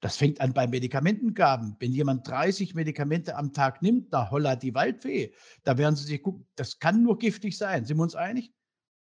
Das 0.00 0.16
fängt 0.16 0.40
an 0.40 0.52
bei 0.52 0.66
Medikamentengaben. 0.66 1.76
Wenn 1.78 1.92
jemand 1.92 2.26
30 2.26 2.74
Medikamente 2.74 3.36
am 3.36 3.52
Tag 3.52 3.82
nimmt, 3.82 4.12
da 4.12 4.30
holla 4.30 4.56
die 4.56 4.74
Waldfee. 4.74 5.34
Da 5.62 5.76
werden 5.76 5.94
Sie 5.94 6.04
sich 6.04 6.22
gucken, 6.22 6.46
das 6.56 6.78
kann 6.78 7.02
nur 7.02 7.18
giftig 7.18 7.56
sein. 7.56 7.84
Sind 7.84 7.98
wir 7.98 8.02
uns 8.02 8.14
einig? 8.14 8.52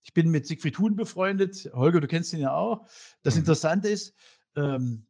Ich 0.03 0.13
bin 0.13 0.29
mit 0.29 0.47
Siegfried 0.47 0.79
Huhn 0.79 0.95
befreundet. 0.95 1.69
Holger, 1.73 1.99
du 1.99 2.07
kennst 2.07 2.33
ihn 2.33 2.39
ja 2.39 2.53
auch. 2.53 2.87
Das 3.21 3.35
mhm. 3.35 3.41
Interessante 3.41 3.89
ist, 3.89 4.15
ähm, 4.55 5.05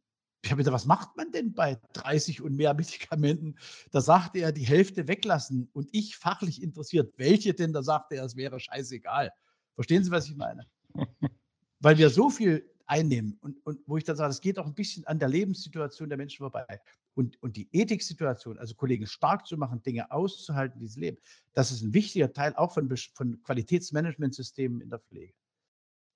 ich 0.46 0.52
habe 0.52 0.60
gesagt, 0.60 0.74
was 0.74 0.86
macht 0.86 1.16
man 1.16 1.32
denn 1.32 1.52
bei 1.52 1.78
30 1.92 2.40
und 2.40 2.56
mehr 2.56 2.72
Medikamenten? 2.74 3.56
Da 3.90 4.00
sagte 4.00 4.38
er, 4.38 4.52
die 4.52 4.64
Hälfte 4.64 5.08
weglassen. 5.08 5.68
Und 5.72 5.88
ich 5.92 6.16
fachlich 6.16 6.62
interessiert, 6.62 7.12
welche 7.16 7.52
denn? 7.52 7.72
Da 7.72 7.82
sagte 7.82 8.16
er, 8.16 8.24
es 8.24 8.36
wäre 8.36 8.58
scheißegal. 8.60 9.32
Verstehen 9.74 10.04
Sie, 10.04 10.10
was 10.10 10.26
ich 10.26 10.36
meine? 10.36 10.66
Weil 11.80 11.98
wir 11.98 12.10
so 12.10 12.30
viel 12.30 12.70
einnehmen 12.86 13.36
und, 13.40 13.58
und 13.66 13.80
wo 13.86 13.96
ich 13.96 14.04
dann 14.04 14.16
sage, 14.16 14.30
es 14.30 14.40
geht 14.40 14.58
auch 14.58 14.66
ein 14.66 14.74
bisschen 14.74 15.04
an 15.06 15.18
der 15.18 15.28
Lebenssituation 15.28 16.08
der 16.08 16.16
Menschen 16.16 16.38
vorbei. 16.38 16.80
Und, 17.14 17.42
und 17.42 17.56
die 17.56 17.68
Ethiksituation, 17.72 18.58
also 18.58 18.74
Kollegen 18.74 19.06
stark 19.06 19.46
zu 19.46 19.56
machen, 19.56 19.82
Dinge 19.82 20.10
auszuhalten, 20.10 20.78
die 20.78 20.86
sie 20.86 21.00
leben, 21.00 21.18
das 21.54 21.72
ist 21.72 21.82
ein 21.82 21.92
wichtiger 21.92 22.32
Teil 22.32 22.54
auch 22.54 22.72
von, 22.72 22.94
von 23.14 23.42
Qualitätsmanagementsystemen 23.42 24.80
in 24.80 24.90
der 24.90 25.00
Pflege. 25.00 25.34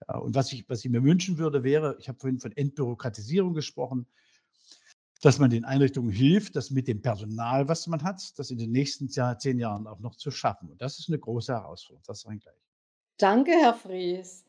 Ja, 0.09 0.19
und 0.19 0.35
was 0.35 0.53
ich, 0.53 0.69
was 0.69 0.85
ich 0.85 0.91
mir 0.91 1.03
wünschen 1.03 1.39
würde, 1.39 1.63
wäre, 1.63 1.97
ich 1.99 2.09
habe 2.09 2.19
vorhin 2.19 2.39
von 2.39 2.53
Entbürokratisierung 2.53 3.55
gesprochen, 3.55 4.07
dass 5.23 5.39
man 5.39 5.51
den 5.51 5.65
Einrichtungen 5.65 6.11
hilft, 6.11 6.57
das 6.57 6.71
mit 6.71 6.89
dem 6.89 7.03
Personal, 7.03 7.69
was 7.69 7.87
man 7.87 8.03
hat, 8.03 8.39
das 8.39 8.51
in 8.51 8.59
den 8.59 8.73
nächsten 8.73 9.09
zehn 9.09 9.59
Jahren 9.59 9.87
auch 9.87 10.01
noch 10.01 10.17
zu 10.17 10.31
schaffen. 10.31 10.71
Und 10.71 10.81
das 10.81 10.99
ist 10.99 11.09
eine 11.09 11.19
große 11.19 11.53
Herausforderung. 11.53 12.03
Das 12.07 12.23
sage 12.23 12.37
ich 12.37 12.43
gleich. 12.43 12.55
Danke, 13.19 13.53
Herr 13.53 13.75
Fries. 13.75 14.45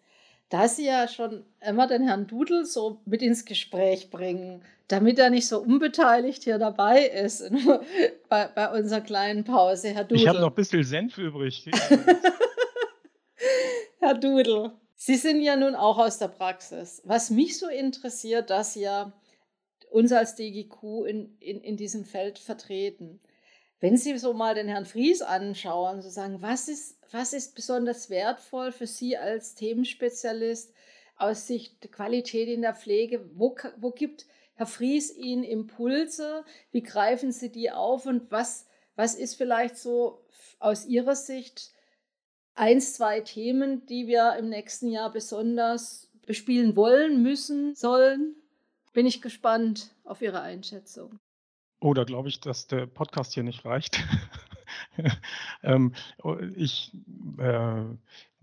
Da 0.48 0.68
Sie 0.68 0.86
ja 0.86 1.08
schon 1.08 1.46
immer 1.66 1.88
den 1.88 2.04
Herrn 2.04 2.28
Dudel 2.28 2.66
so 2.66 3.02
mit 3.06 3.22
ins 3.22 3.46
Gespräch 3.46 4.10
bringen, 4.10 4.62
damit 4.88 5.20
er 5.20 5.30
nicht 5.30 5.48
so 5.48 5.62
unbeteiligt 5.62 6.44
hier 6.44 6.58
dabei 6.58 7.06
ist 7.06 7.50
bei, 8.30 8.48
bei 8.48 8.78
unserer 8.78 9.02
kleinen 9.02 9.44
Pause, 9.44 9.90
Herr 9.90 10.04
Dudel. 10.04 10.24
Ich 10.24 10.28
habe 10.28 10.40
noch 10.40 10.50
ein 10.50 10.56
bisschen 10.56 10.84
Senf 10.84 11.18
übrig. 11.18 11.70
Herr 14.00 14.16
Dudel, 14.16 14.72
Sie 15.04 15.16
sind 15.16 15.42
ja 15.42 15.56
nun 15.56 15.74
auch 15.74 15.98
aus 15.98 16.20
der 16.20 16.28
Praxis. 16.28 17.02
Was 17.06 17.32
mich 17.32 17.58
so 17.58 17.68
interessiert, 17.68 18.52
dass 18.52 18.76
ja 18.76 19.12
uns 19.90 20.12
als 20.12 20.36
DGQ 20.36 21.08
in, 21.08 21.38
in, 21.40 21.60
in 21.60 21.76
diesem 21.76 22.06
Feld 22.06 22.38
vertreten. 22.38 23.20
Wenn 23.80 23.98
Sie 23.98 24.16
so 24.20 24.36
mal 24.36 24.54
den 24.54 24.68
Herrn 24.68 24.86
Fries 24.86 25.24
anschauen, 25.24 26.04
so 26.04 26.10
sagen, 26.12 26.44
was 26.44 26.68
ist, 26.68 27.00
was 27.10 27.34
ist 27.34 27.56
besonders 27.56 28.12
wertvoll 28.12 28.72
für 28.72 28.86
Sie 28.86 29.18
als 29.18 29.56
Themenspezialist 29.56 30.72
aus 31.16 31.48
Sicht 31.48 31.82
der 31.84 31.90
Qualität 31.90 32.48
in 32.48 32.62
der 32.62 32.76
Pflege? 32.76 33.28
Wo, 33.34 33.56
wo 33.78 33.90
gibt 33.90 34.28
Herr 34.54 34.68
Fries 34.68 35.12
Ihnen 35.18 35.44
Impulse? 35.44 36.46
Wie 36.72 36.84
greifen 36.84 37.32
Sie 37.32 37.52
die 37.52 37.72
auf? 37.72 38.06
Und 38.06 38.30
was, 38.30 38.68
was 38.96 39.16
ist 39.16 39.34
vielleicht 39.34 39.80
so 39.80 40.24
aus 40.60 40.86
Ihrer 40.86 41.16
Sicht 41.16 41.72
eins, 42.62 42.94
zwei 42.94 43.22
Themen, 43.22 43.86
die 43.88 44.06
wir 44.06 44.36
im 44.38 44.48
nächsten 44.48 44.88
Jahr 44.88 45.12
besonders 45.12 46.12
bespielen 46.28 46.76
wollen, 46.76 47.24
müssen, 47.24 47.74
sollen? 47.74 48.36
Bin 48.94 49.08
ich 49.08 49.22
gespannt 49.22 49.96
auf 50.04 50.22
Ihre 50.22 50.42
Einschätzung. 50.42 51.18
Oh, 51.80 51.96
da 51.96 52.04
glaube 52.04 52.30
ich, 52.30 52.40
dass 52.40 52.68
der 52.68 52.86
Podcast 52.86 53.34
hier 53.34 53.42
nicht 53.42 53.66
reicht. 53.66 54.04
ähm, 55.64 55.94
ich, 56.56 56.92
äh, 57.40 57.84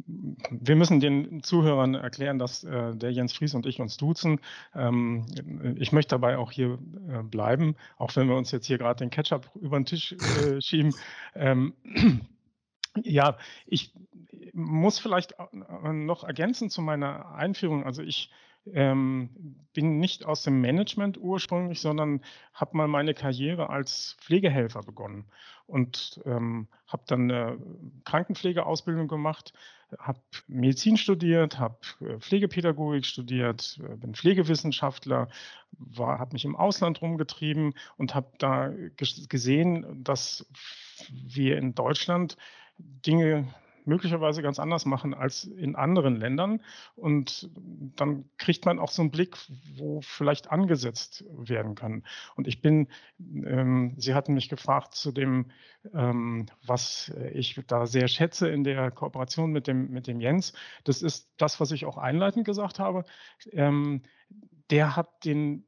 wir 0.06 0.76
müssen 0.76 0.98
den 0.98 1.44
Zuhörern 1.44 1.94
erklären, 1.94 2.40
dass 2.40 2.64
äh, 2.64 2.96
der 2.96 3.12
Jens 3.12 3.32
Fries 3.32 3.54
und 3.54 3.66
ich 3.66 3.80
uns 3.80 3.98
duzen. 3.98 4.40
Ähm, 4.74 5.26
ich 5.78 5.92
möchte 5.92 6.16
dabei 6.16 6.38
auch 6.38 6.50
hier 6.50 6.80
äh, 7.08 7.22
bleiben, 7.22 7.76
auch 7.98 8.16
wenn 8.16 8.28
wir 8.28 8.34
uns 8.34 8.50
jetzt 8.50 8.66
hier 8.66 8.78
gerade 8.78 8.98
den 8.98 9.10
Ketchup 9.10 9.48
über 9.54 9.78
den 9.78 9.86
Tisch 9.86 10.12
äh, 10.12 10.60
schieben. 10.60 10.92
Ähm, 11.36 11.74
ja, 13.04 13.36
ich 13.66 13.92
muss 14.52 14.98
vielleicht 14.98 15.32
äh, 15.32 15.92
noch 15.92 16.24
ergänzen 16.24 16.70
zu 16.70 16.82
meiner 16.82 17.34
Einführung. 17.34 17.84
Also 17.84 18.02
ich 18.02 18.30
ähm, 18.74 19.30
bin 19.72 19.98
nicht 19.98 20.24
aus 20.24 20.42
dem 20.42 20.60
Management 20.60 21.18
ursprünglich, 21.18 21.80
sondern 21.80 22.22
habe 22.52 22.76
mal 22.76 22.88
meine 22.88 23.14
Karriere 23.14 23.70
als 23.70 24.16
Pflegehelfer 24.20 24.80
begonnen 24.80 25.24
und 25.66 26.20
ähm, 26.24 26.68
habe 26.86 27.02
dann 27.06 27.30
eine 27.30 27.58
Krankenpflegeausbildung 28.04 29.08
gemacht, 29.08 29.52
habe 29.98 30.20
Medizin 30.46 30.96
studiert, 30.96 31.58
habe 31.58 31.78
äh, 32.00 32.18
Pflegepädagogik 32.18 33.06
studiert, 33.06 33.78
äh, 33.82 33.96
bin 33.96 34.14
Pflegewissenschaftler, 34.14 35.28
habe 35.96 36.32
mich 36.32 36.44
im 36.44 36.56
Ausland 36.56 37.00
rumgetrieben 37.00 37.74
und 37.96 38.14
habe 38.14 38.32
da 38.38 38.72
gesehen, 39.28 40.02
dass 40.04 40.46
wir 41.10 41.56
in 41.58 41.74
Deutschland 41.74 42.36
Dinge 42.78 43.46
möglicherweise 43.88 44.42
ganz 44.42 44.58
anders 44.58 44.84
machen 44.84 45.14
als 45.14 45.44
in 45.44 45.74
anderen 45.74 46.16
Ländern. 46.16 46.60
Und 46.94 47.50
dann 47.96 48.28
kriegt 48.36 48.66
man 48.66 48.78
auch 48.78 48.90
so 48.90 49.02
einen 49.02 49.10
Blick, 49.10 49.36
wo 49.76 50.00
vielleicht 50.02 50.52
angesetzt 50.52 51.24
werden 51.30 51.74
kann. 51.74 52.04
Und 52.36 52.46
ich 52.46 52.60
bin, 52.60 52.88
ähm, 53.18 53.94
Sie 53.96 54.14
hatten 54.14 54.34
mich 54.34 54.48
gefragt 54.48 54.94
zu 54.94 55.10
dem, 55.10 55.50
ähm, 55.94 56.46
was 56.64 57.12
ich 57.32 57.60
da 57.66 57.86
sehr 57.86 58.08
schätze 58.08 58.48
in 58.48 58.62
der 58.62 58.90
Kooperation 58.90 59.50
mit 59.50 59.66
dem, 59.66 59.90
mit 59.90 60.06
dem 60.06 60.20
Jens. 60.20 60.52
Das 60.84 61.02
ist 61.02 61.32
das, 61.38 61.58
was 61.58 61.72
ich 61.72 61.86
auch 61.86 61.96
einleitend 61.96 62.44
gesagt 62.44 62.78
habe. 62.78 63.04
Ähm, 63.52 64.02
der 64.70 64.96
hat 64.96 65.24
den 65.24 65.64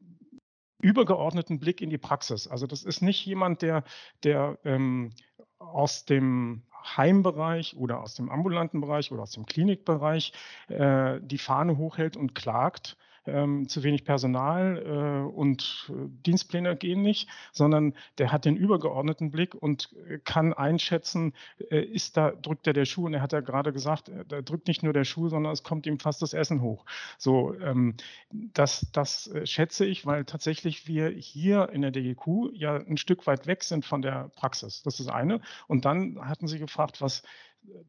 übergeordneten 0.83 1.59
Blick 1.59 1.81
in 1.81 1.91
die 1.91 1.99
Praxis. 1.99 2.47
Also 2.47 2.67
das 2.67 2.85
ist 2.85 3.01
nicht 3.01 3.25
jemand, 3.25 3.63
der, 3.63 3.85
der 4.23 4.59
ähm, 4.65 5.13
aus 5.59 6.05
dem 6.05 6.63
Heimbereich 6.97 7.77
oder 7.77 8.01
aus 8.01 8.15
dem 8.15 8.31
ambulanten 8.31 8.81
Bereich 8.81 9.13
oder 9.13 9.23
aus 9.23 9.33
dem 9.33 9.47
Klinikbereich 9.47 10.33
äh, 10.69 11.21
die 11.23 11.39
Fahne 11.39 11.77
hochhält 11.77 12.17
und 12.17 12.35
klagt, 12.35 12.97
ähm, 13.27 13.69
zu 13.69 13.83
wenig 13.83 14.05
Personal 14.05 14.83
äh, 14.85 15.35
und 15.35 15.91
äh, 15.91 16.09
Dienstpläne 16.27 16.77
gehen 16.77 17.03
nicht, 17.03 17.29
sondern 17.53 17.95
der 18.19 18.33
hat 18.33 18.45
den 18.45 18.57
übergeordneten 18.57 19.31
Blick 19.31 19.55
und 19.55 19.91
äh, 20.09 20.19
kann 20.19 20.53
einschätzen, 20.53 21.35
äh, 21.71 21.81
ist 21.81 22.17
da, 22.17 22.31
drückt 22.31 22.67
er 22.67 22.73
der 22.73 22.85
Schuh, 22.85 23.07
und 23.07 23.15
er 23.15 23.23
hat 23.23 23.33
ja 23.33 23.41
gerade 23.41 23.73
gesagt, 23.73 24.09
äh, 24.09 24.25
da 24.27 24.43
drückt 24.43 24.69
nicht 24.69 24.83
nur 24.83 24.93
der 24.93 25.05
Schuh, 25.05 25.29
sondern 25.29 25.53
es 25.53 25.63
kommt 25.63 25.87
ihm 25.87 25.99
fast 25.99 26.23
das 26.23 26.33
Essen 26.33 26.63
hoch. 26.63 26.85
So, 27.19 27.55
ähm, 27.61 27.95
das, 28.31 28.87
das 28.93 29.31
schätze 29.45 29.85
ich, 29.87 30.07
weil 30.07 30.25
tatsächlich 30.25 30.87
wir 30.87 31.09
hier 31.11 31.71
in 31.71 31.83
der 31.83 31.91
DGQ 31.91 32.53
ja 32.53 32.77
ein 32.77 32.97
Stück 32.97 33.27
weit 33.27 33.47
weg 33.47 33.65
sind 33.65 33.85
von 33.85 34.03
der 34.03 34.31
Praxis. 34.37 34.83
Das 34.83 35.01
ist 35.01 35.09
eine. 35.09 35.41
Und 35.67 35.85
dann 35.85 36.19
hatten 36.27 36.49
Sie 36.49 36.59
gefragt, 36.59 37.01
was 37.01 37.23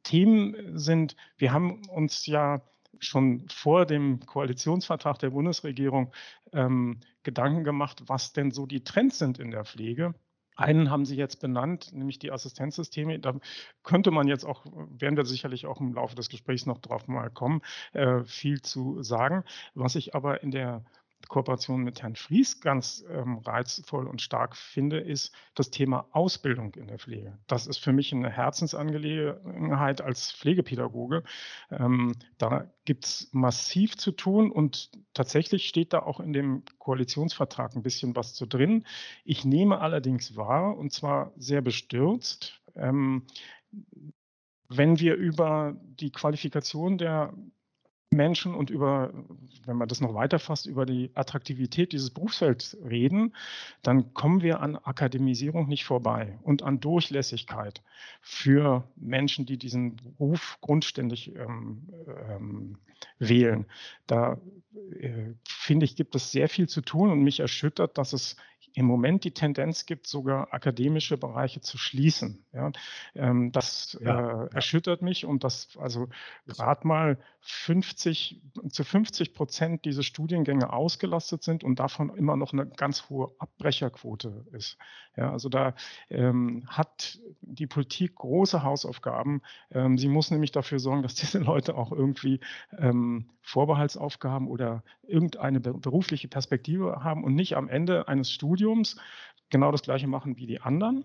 Themen 0.04 0.78
sind. 0.78 1.16
Wir 1.38 1.54
haben 1.54 1.82
uns 1.90 2.26
ja 2.26 2.62
schon 3.00 3.48
vor 3.50 3.86
dem 3.86 4.20
Koalitionsvertrag 4.26 5.20
der 5.20 5.32
Bundesregierung 5.32 6.14
ähm, 6.54 7.00
Gedanken 7.24 7.64
gemacht, 7.64 8.04
was 8.08 8.34
denn 8.34 8.52
so 8.52 8.66
die 8.66 8.84
Trends 8.84 9.20
sind 9.20 9.40
in 9.40 9.52
der 9.52 9.66
Pflege. 9.66 10.14
Einen 10.58 10.92
haben 10.92 11.06
Sie 11.06 11.16
jetzt 11.16 11.40
benannt, 11.42 11.92
nämlich 11.94 12.20
die 12.20 12.32
Assistenzsysteme. 12.32 13.20
Da 13.20 13.36
könnte 13.84 14.12
man 14.12 14.28
jetzt 14.28 14.46
auch, 14.46 14.66
werden 14.66 15.18
wir 15.18 15.26
sicherlich 15.26 15.66
auch 15.66 15.80
im 15.80 15.94
Laufe 15.94 16.16
des 16.16 16.30
Gesprächs 16.30 16.66
noch 16.66 16.78
drauf 16.78 17.08
mal 17.08 17.30
kommen, 17.30 17.62
äh, 17.94 18.24
viel 18.26 18.62
zu 18.62 19.02
sagen. 19.02 19.44
Was 19.74 19.96
ich 19.96 20.14
aber 20.14 20.44
in 20.44 20.52
der 20.52 20.84
Kooperation 21.28 21.84
mit 21.84 22.02
Herrn 22.02 22.16
Fries 22.16 22.62
ganz 22.62 23.04
ähm, 23.10 23.40
reizvoll 23.40 24.08
und 24.08 24.22
stark 24.22 24.56
finde, 24.56 25.00
ist 25.00 25.34
das 25.56 25.72
Thema 25.72 26.08
Ausbildung 26.12 26.74
in 26.76 26.88
der 26.88 27.00
Pflege. 27.00 27.38
Das 27.48 27.68
ist 27.68 27.78
für 27.78 27.94
mich 27.94 28.14
eine 28.14 28.30
Herzensangelegenheit 28.30 30.02
als 30.02 30.32
Pflegepädagoge. 30.32 31.24
Ähm, 31.70 32.14
da 32.38 32.72
gibt 32.86 33.06
es 33.06 33.30
massiv 33.32 33.98
zu 33.98 34.12
tun 34.12 34.52
und 34.52 34.92
tatsächlich 35.14 35.68
steht 35.68 35.94
da 35.94 36.00
auch 36.00 36.20
in 36.20 36.34
dem 36.34 36.64
Koalitionsvertrag 36.80 37.76
ein 37.76 37.84
bisschen 37.84 38.16
was 38.16 38.34
zu 38.34 38.46
drin. 38.46 38.86
Ich 39.24 39.46
nehme 39.46 39.80
allerdings 39.80 40.36
wahr, 40.36 40.78
und 40.78 40.92
zwar 40.92 41.32
sehr 41.38 41.62
bestürzt, 41.62 42.62
ähm, 42.76 43.26
wenn 44.70 45.00
wir 45.00 45.16
über 45.16 45.76
die 45.82 46.12
Qualifikation 46.12 46.98
der 46.98 47.34
Menschen 48.14 48.54
und 48.54 48.70
über, 48.70 49.14
wenn 49.66 49.78
man 49.78 49.88
das 49.88 50.02
noch 50.02 50.14
weiterfasst, 50.14 50.66
über 50.66 50.86
die 50.86 51.12
Attraktivität 51.16 51.94
dieses 51.94 52.10
Berufsfelds 52.10 52.78
reden, 52.84 53.34
dann 53.84 54.14
kommen 54.14 54.42
wir 54.42 54.60
an 54.60 54.76
Akademisierung 54.76 55.68
nicht 55.70 55.86
vorbei 55.86 56.38
und 56.44 56.62
an 56.62 56.82
Durchlässigkeit 56.82 57.82
für 58.22 58.84
Menschen, 58.98 59.46
die 59.46 59.58
diesen 59.58 59.96
Beruf 59.96 60.58
grundständig 60.60 61.34
ähm, 61.36 61.88
ähm, 62.30 62.78
wählen. 63.18 63.66
Da 64.08 64.38
äh, 65.00 65.32
finde 65.48 65.86
ich, 65.86 65.96
gibt 65.96 66.14
es 66.14 66.32
sehr 66.34 66.50
viel 66.50 66.68
zu 66.68 66.82
tun 66.82 67.12
und 67.12 67.24
mich 67.24 67.40
erschüttert, 67.40 67.98
dass 67.98 68.12
es 68.12 68.36
im 68.74 68.86
Moment 68.86 69.24
die 69.24 69.32
Tendenz 69.32 69.86
gibt, 69.86 70.08
sogar 70.08 70.54
akademische 70.54 71.18
Bereiche 71.18 71.62
zu 71.62 71.78
schließen. 71.78 72.46
Ja, 72.54 72.72
ähm, 73.16 73.52
das 73.52 73.98
ja, 74.02 74.44
äh, 74.44 74.54
erschüttert 74.54 75.02
mich 75.02 75.26
und 75.26 75.44
dass 75.44 75.78
also 75.78 76.08
gerade 76.46 76.88
mal 76.88 77.18
50 77.42 78.42
zu 78.70 78.84
50 78.84 79.34
Prozent 79.34 79.86
diese 79.86 80.04
Studiengänge 80.04 80.72
ausgelastet 80.72 81.44
sind 81.44 81.64
und 81.64 81.80
davon 81.80 82.16
immer 82.16 82.38
noch 82.38 82.54
eine 82.54 82.68
ganz 82.68 83.10
hohe 83.10 83.32
Abbrecherquote 83.40 84.46
ist. 84.52 84.78
Ja, 85.18 85.32
also 85.32 85.50
da 85.50 85.74
ähm, 86.10 86.64
hat 86.68 87.20
die 87.42 87.68
Politik 87.68 88.16
große 88.16 88.64
Hausaufgaben. 88.64 89.42
Ähm, 89.72 89.98
sie 89.98 90.08
muss 90.08 90.32
nämlich 90.32 90.52
dafür 90.52 90.80
sorgen, 90.80 91.04
dass 91.04 91.16
diese 91.16 91.40
Leute 91.40 91.76
auch 91.76 91.92
irgendwie 91.92 92.40
ähm, 92.78 93.30
Vorbehaltsaufgaben 93.52 94.48
oder 94.48 94.84
irgendeine 95.04 95.60
berufliche 95.60 96.28
Perspektive 96.28 97.04
haben 97.04 97.24
und 97.24 97.36
nicht 97.36 97.56
am 97.58 97.68
Ende 97.68 98.08
eines 98.08 98.32
Studiums 98.32 98.98
genau 99.50 99.72
das 99.72 99.82
Gleiche 99.82 100.08
machen 100.08 100.38
wie 100.38 100.48
die 100.48 100.62
anderen. 100.62 101.04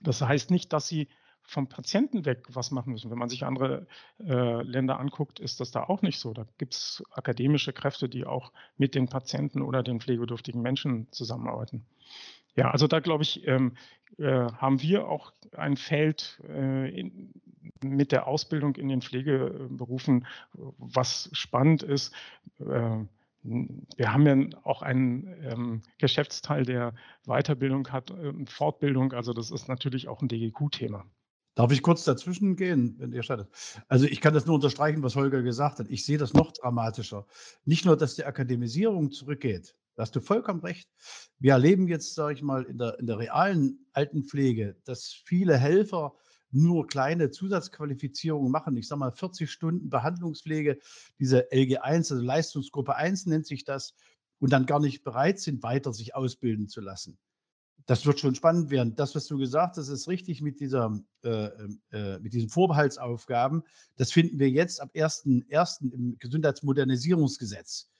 Das 0.00 0.22
heißt 0.22 0.50
nicht, 0.50 0.72
dass 0.72 0.88
sie 0.88 1.08
vom 1.42 1.68
Patienten 1.68 2.24
weg 2.24 2.46
was 2.48 2.70
machen 2.70 2.92
müssen. 2.92 3.10
Wenn 3.10 3.18
man 3.18 3.28
sich 3.28 3.44
andere 3.44 3.86
äh, 4.20 4.62
Länder 4.62 4.98
anguckt, 4.98 5.40
ist 5.40 5.60
das 5.60 5.70
da 5.70 5.84
auch 5.84 6.00
nicht 6.00 6.18
so. 6.18 6.32
Da 6.32 6.46
gibt 6.58 6.74
es 6.74 7.02
akademische 7.10 7.72
Kräfte, 7.72 8.08
die 8.08 8.24
auch 8.24 8.52
mit 8.76 8.94
den 8.94 9.08
Patienten 9.08 9.60
oder 9.60 9.82
den 9.82 10.00
pflegebedürftigen 10.00 10.62
Menschen 10.62 11.08
zusammenarbeiten. 11.10 11.84
Ja, 12.56 12.70
also 12.70 12.86
da 12.86 13.00
glaube 13.00 13.22
ich, 13.22 13.46
ähm, 13.46 13.76
äh, 14.18 14.24
haben 14.52 14.80
wir 14.80 15.08
auch 15.08 15.32
ein 15.56 15.76
Feld 15.76 16.40
äh, 16.48 16.88
in, 16.88 17.32
mit 17.82 18.12
der 18.12 18.26
Ausbildung 18.26 18.76
in 18.76 18.88
den 18.88 19.02
Pflegeberufen, 19.02 20.26
was 20.52 21.30
spannend 21.32 21.82
ist. 21.82 22.12
Äh, 22.58 23.04
wir 23.42 24.12
haben 24.12 24.26
ja 24.26 24.58
auch 24.64 24.82
einen 24.82 25.34
ähm, 25.42 25.82
Geschäftsteil, 25.98 26.64
der 26.64 26.94
Weiterbildung 27.24 27.88
hat, 27.88 28.10
äh, 28.10 28.32
Fortbildung. 28.46 29.12
Also 29.12 29.32
das 29.32 29.50
ist 29.50 29.68
natürlich 29.68 30.08
auch 30.08 30.20
ein 30.20 30.28
DGQ-Thema. 30.28 31.06
Darf 31.54 31.72
ich 31.72 31.82
kurz 31.82 32.04
dazwischen 32.04 32.56
gehen, 32.56 32.94
wenn 32.98 33.12
ihr 33.12 33.22
stattet? 33.22 33.48
Also 33.88 34.06
ich 34.06 34.20
kann 34.20 34.34
das 34.34 34.46
nur 34.46 34.54
unterstreichen, 34.54 35.02
was 35.02 35.16
Holger 35.16 35.42
gesagt 35.42 35.78
hat. 35.78 35.90
Ich 35.90 36.04
sehe 36.04 36.18
das 36.18 36.32
noch 36.32 36.52
dramatischer. 36.52 37.26
Nicht 37.64 37.84
nur, 37.84 37.96
dass 37.96 38.14
die 38.14 38.24
Akademisierung 38.24 39.10
zurückgeht, 39.10 39.74
da 39.96 40.02
hast 40.02 40.14
du 40.14 40.20
vollkommen 40.20 40.60
recht. 40.60 40.88
Wir 41.38 41.52
erleben 41.52 41.88
jetzt, 41.88 42.14
sage 42.14 42.34
ich 42.34 42.42
mal, 42.42 42.62
in 42.64 42.78
der, 42.78 42.98
in 42.98 43.06
der 43.06 43.18
realen 43.18 43.84
Altenpflege, 43.92 44.76
dass 44.84 45.12
viele 45.24 45.58
Helfer 45.58 46.14
nur 46.52 46.86
kleine 46.86 47.30
Zusatzqualifizierungen 47.30 48.50
machen. 48.50 48.76
Ich 48.76 48.88
sage 48.88 49.00
mal 49.00 49.12
40 49.12 49.50
Stunden 49.50 49.90
Behandlungspflege, 49.90 50.78
diese 51.18 51.50
LG1, 51.52 52.12
also 52.12 52.16
Leistungsgruppe 52.16 52.96
1 52.96 53.26
nennt 53.26 53.46
sich 53.46 53.64
das. 53.64 53.94
und 54.42 54.52
dann 54.52 54.64
gar 54.64 54.80
nicht 54.80 55.04
bereit 55.04 55.38
sind, 55.38 55.62
weiter 55.62 55.92
sich 55.92 56.14
ausbilden 56.14 56.66
zu 56.66 56.80
lassen. 56.80 57.18
Das 57.84 58.06
wird 58.06 58.20
schon 58.20 58.34
spannend 58.34 58.70
werden. 58.70 58.94
Das, 58.94 59.14
was 59.14 59.26
du 59.26 59.36
gesagt 59.36 59.76
hast, 59.76 59.88
ist 59.88 60.08
richtig 60.08 60.40
mit, 60.40 60.60
dieser, 60.60 60.98
äh, 61.24 61.50
äh, 61.90 62.18
mit 62.20 62.32
diesen 62.32 62.48
Vorbehaltsaufgaben. 62.48 63.64
Das 63.96 64.12
finden 64.12 64.38
wir 64.38 64.48
jetzt 64.48 64.80
ab 64.80 64.90
1.1. 64.94 65.92
im 65.92 66.16
Gesundheitsmodernisierungsgesetz 66.18 67.90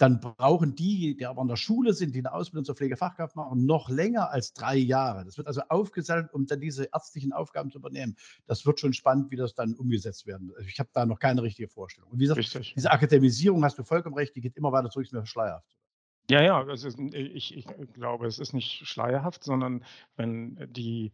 dann 0.00 0.18
brauchen 0.20 0.74
die, 0.74 1.14
die 1.14 1.26
aber 1.26 1.42
in 1.42 1.48
der 1.48 1.56
Schule 1.56 1.92
sind, 1.92 2.14
die 2.14 2.20
eine 2.20 2.32
Ausbildung 2.32 2.64
zur 2.64 2.74
Pflegefachkraft 2.74 3.36
machen, 3.36 3.66
noch 3.66 3.90
länger 3.90 4.30
als 4.30 4.54
drei 4.54 4.76
Jahre. 4.76 5.26
Das 5.26 5.36
wird 5.36 5.46
also 5.46 5.60
aufgesammelt, 5.68 6.32
um 6.32 6.46
dann 6.46 6.60
diese 6.60 6.88
ärztlichen 6.92 7.32
Aufgaben 7.32 7.70
zu 7.70 7.78
übernehmen. 7.78 8.16
Das 8.46 8.64
wird 8.64 8.80
schon 8.80 8.94
spannend, 8.94 9.30
wie 9.30 9.36
das 9.36 9.54
dann 9.54 9.74
umgesetzt 9.74 10.26
werden 10.26 10.48
wird. 10.48 10.58
Also 10.58 10.68
ich 10.70 10.78
habe 10.78 10.88
da 10.94 11.04
noch 11.04 11.18
keine 11.18 11.42
richtige 11.42 11.68
Vorstellung. 11.68 12.10
Und 12.10 12.18
wie 12.18 12.24
gesagt, 12.24 12.38
Richtig. 12.38 12.72
diese 12.74 12.90
Akademisierung, 12.90 13.62
hast 13.62 13.78
du 13.78 13.84
vollkommen 13.84 14.14
recht, 14.14 14.34
die 14.34 14.40
geht 14.40 14.56
immer 14.56 14.72
weiter 14.72 14.88
zurück, 14.88 15.04
ist 15.04 15.12
mir 15.12 15.26
schleierhaft. 15.26 15.76
Ja, 16.30 16.40
ja, 16.42 16.62
ist, 16.72 16.98
ich, 16.98 17.56
ich 17.56 17.66
glaube, 17.92 18.26
es 18.26 18.38
ist 18.38 18.54
nicht 18.54 18.86
schleierhaft, 18.86 19.44
sondern 19.44 19.84
wenn 20.16 20.66
die 20.70 21.12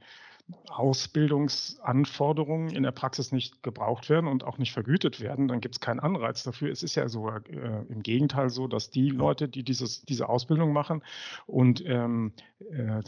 Ausbildungsanforderungen 0.68 2.70
in 2.70 2.84
der 2.84 2.92
Praxis 2.92 3.32
nicht 3.32 3.62
gebraucht 3.62 4.08
werden 4.08 4.28
und 4.28 4.44
auch 4.44 4.56
nicht 4.58 4.72
vergütet 4.72 5.20
werden, 5.20 5.48
dann 5.48 5.60
gibt 5.60 5.74
es 5.74 5.80
keinen 5.80 6.00
Anreiz 6.00 6.44
dafür. 6.44 6.70
Es 6.70 6.84
ist 6.84 6.94
ja 6.94 7.08
sogar 7.08 7.44
äh, 7.48 7.84
im 7.88 8.02
Gegenteil 8.02 8.50
so, 8.50 8.68
dass 8.68 8.90
die 8.90 9.10
Leute, 9.10 9.48
die 9.48 9.64
dieses, 9.64 10.02
diese 10.02 10.28
Ausbildung 10.28 10.72
machen 10.72 11.02
und 11.46 11.84
ähm, 11.84 12.32
äh, 12.70 13.02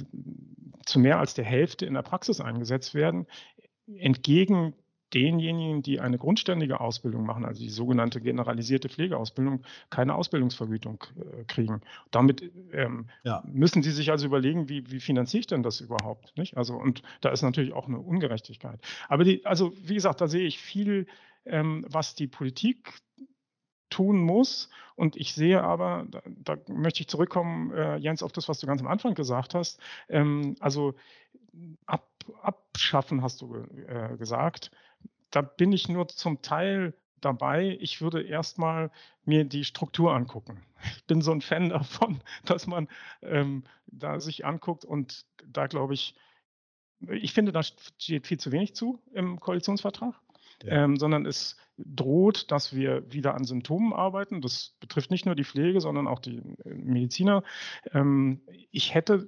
zu 0.84 0.98
mehr 0.98 1.20
als 1.20 1.34
der 1.34 1.44
Hälfte 1.44 1.86
in 1.86 1.94
der 1.94 2.02
Praxis 2.02 2.40
eingesetzt 2.40 2.94
werden, 2.94 3.28
entgegen 3.86 4.74
denjenigen, 5.14 5.82
die 5.82 6.00
eine 6.00 6.18
grundständige 6.18 6.80
Ausbildung 6.80 7.24
machen, 7.24 7.44
also 7.44 7.62
die 7.62 7.70
sogenannte 7.70 8.20
generalisierte 8.20 8.88
Pflegeausbildung, 8.88 9.62
keine 9.90 10.14
Ausbildungsvergütung 10.14 11.04
äh, 11.16 11.44
kriegen. 11.44 11.80
Damit 12.10 12.50
ähm, 12.72 13.08
ja. 13.24 13.42
müssen 13.46 13.82
sie 13.82 13.90
sich 13.90 14.10
also 14.10 14.26
überlegen, 14.26 14.68
wie, 14.68 14.90
wie 14.90 15.00
finanziere 15.00 15.40
ich 15.40 15.46
denn 15.46 15.62
das 15.62 15.80
überhaupt? 15.80 16.36
Nicht? 16.36 16.56
Also, 16.56 16.74
und 16.74 17.02
da 17.20 17.30
ist 17.30 17.42
natürlich 17.42 17.72
auch 17.72 17.88
eine 17.88 17.98
Ungerechtigkeit. 17.98 18.80
Aber 19.08 19.24
die, 19.24 19.44
also 19.46 19.72
wie 19.82 19.94
gesagt, 19.94 20.20
da 20.20 20.28
sehe 20.28 20.46
ich 20.46 20.58
viel, 20.58 21.06
ähm, 21.46 21.84
was 21.88 22.14
die 22.14 22.26
Politik 22.26 22.92
tun 23.90 24.20
muss. 24.20 24.68
Und 24.96 25.16
ich 25.16 25.34
sehe 25.34 25.62
aber, 25.62 26.06
da, 26.10 26.22
da 26.56 26.56
möchte 26.72 27.00
ich 27.00 27.08
zurückkommen, 27.08 27.72
äh, 27.72 27.96
Jens, 27.96 28.22
auf 28.22 28.32
das, 28.32 28.48
was 28.48 28.60
du 28.60 28.66
ganz 28.66 28.80
am 28.80 28.88
Anfang 28.88 29.14
gesagt 29.14 29.54
hast. 29.54 29.80
Ähm, 30.08 30.56
also 30.60 30.94
ab, 31.86 32.06
abschaffen, 32.42 33.22
hast 33.22 33.40
du 33.40 33.54
äh, 33.54 34.16
gesagt 34.18 34.70
da 35.30 35.42
bin 35.42 35.72
ich 35.72 35.88
nur 35.88 36.08
zum 36.08 36.42
Teil 36.42 36.94
dabei. 37.20 37.76
Ich 37.80 38.00
würde 38.00 38.22
erstmal 38.22 38.90
mir 39.24 39.44
die 39.44 39.64
Struktur 39.64 40.14
angucken. 40.14 40.62
Ich 40.96 41.04
bin 41.06 41.22
so 41.22 41.32
ein 41.32 41.40
Fan 41.40 41.70
davon, 41.70 42.20
dass 42.44 42.68
man 42.68 42.86
ähm, 43.22 43.64
da 43.88 44.20
sich 44.20 44.46
anguckt 44.46 44.84
und 44.84 45.26
da 45.44 45.66
glaube 45.66 45.94
ich, 45.94 46.14
ich 47.00 47.32
finde, 47.32 47.50
da 47.50 47.64
steht 47.64 48.28
viel 48.28 48.38
zu 48.38 48.52
wenig 48.52 48.76
zu 48.76 49.00
im 49.12 49.40
Koalitionsvertrag, 49.40 50.14
ja. 50.62 50.84
ähm, 50.84 50.96
sondern 50.96 51.26
es 51.26 51.56
droht, 51.78 52.52
dass 52.52 52.76
wir 52.76 53.12
wieder 53.12 53.34
an 53.34 53.44
Symptomen 53.44 53.92
arbeiten. 53.92 54.40
Das 54.40 54.76
betrifft 54.78 55.10
nicht 55.10 55.26
nur 55.26 55.34
die 55.34 55.44
Pflege, 55.44 55.80
sondern 55.80 56.06
auch 56.06 56.20
die 56.20 56.38
äh, 56.64 56.74
Mediziner. 56.74 57.42
Ähm, 57.92 58.40
ich 58.70 58.94
hätte 58.94 59.26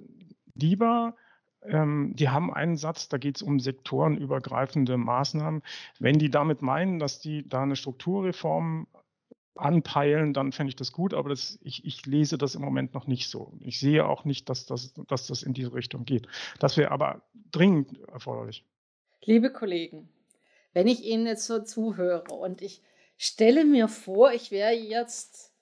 lieber 0.55 1.17
ähm, 1.63 2.13
die 2.15 2.29
haben 2.29 2.53
einen 2.53 2.77
Satz, 2.77 3.09
da 3.09 3.19
geht 3.19 3.37
es 3.37 3.43
um 3.43 3.61
sektorenübergreifende 3.61 4.97
Maßnahmen. 4.97 5.63
Wenn 5.99 6.19
die 6.19 6.31
damit 6.31 6.63
meinen, 6.63 6.99
dass 6.99 7.21
die 7.21 7.49
da 7.49 7.63
eine 7.63 7.77
Strukturreform 7.77 8.87
anpeilen, 9.55 10.33
dann 10.33 10.53
fände 10.53 10.71
ich 10.71 10.77
das 10.77 10.93
gut, 10.93 11.13
aber 11.13 11.29
das, 11.29 11.59
ich, 11.63 11.85
ich, 11.85 12.07
lese 12.07 12.39
das 12.39 12.55
im 12.55 12.63
Moment 12.63 12.95
noch 12.95 13.07
nicht 13.07 13.29
so. 13.29 13.53
Ich 13.61 13.79
sehe 13.79 14.07
auch 14.07 14.25
nicht, 14.25 14.49
dass 14.49 14.65
das, 14.65 14.95
dass 15.09 15.27
das 15.27 15.43
in 15.43 15.53
diese 15.53 15.75
Richtung 15.75 16.05
geht. 16.05 16.29
Das 16.59 16.77
wäre 16.77 16.91
aber 16.91 17.23
dringend 17.51 17.99
erforderlich. 18.09 18.65
Liebe 19.23 19.53
Kollegen, 19.53 20.09
wenn 20.73 20.87
ich 20.87 21.05
Ihnen 21.05 21.27
jetzt 21.27 21.47
so 21.47 21.63
zuhöre 21.63 22.25
und 22.33 22.63
ich 22.63 22.83
stelle 23.19 23.67
mir 23.67 23.89
vor, 23.89 24.33
ich 24.33 24.51
wäre 24.51 24.73
jetzt 24.73 25.53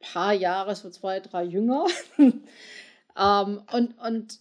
ein 0.00 0.12
paar 0.12 0.32
Jahre, 0.32 0.76
so 0.76 0.90
zwei, 0.90 1.18
drei 1.18 1.42
jünger 1.42 1.86
ähm, 2.18 2.42
und, 3.72 3.98
und 3.98 4.38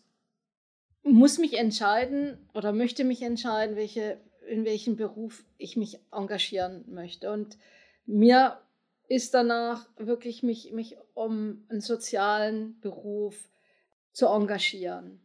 muss 1.03 1.37
mich 1.37 1.57
entscheiden 1.57 2.37
oder 2.53 2.71
möchte 2.71 3.03
mich 3.03 3.21
entscheiden, 3.21 3.75
welche, 3.75 4.19
in 4.47 4.65
welchem 4.65 4.95
Beruf 4.95 5.43
ich 5.57 5.77
mich 5.77 5.99
engagieren 6.11 6.85
möchte. 6.87 7.31
Und 7.31 7.57
mir 8.05 8.59
ist 9.07 9.33
danach 9.33 9.87
wirklich 9.97 10.43
mich, 10.43 10.71
mich 10.71 10.97
um 11.13 11.65
einen 11.69 11.81
sozialen 11.81 12.79
Beruf 12.79 13.49
zu 14.11 14.27
engagieren. 14.27 15.19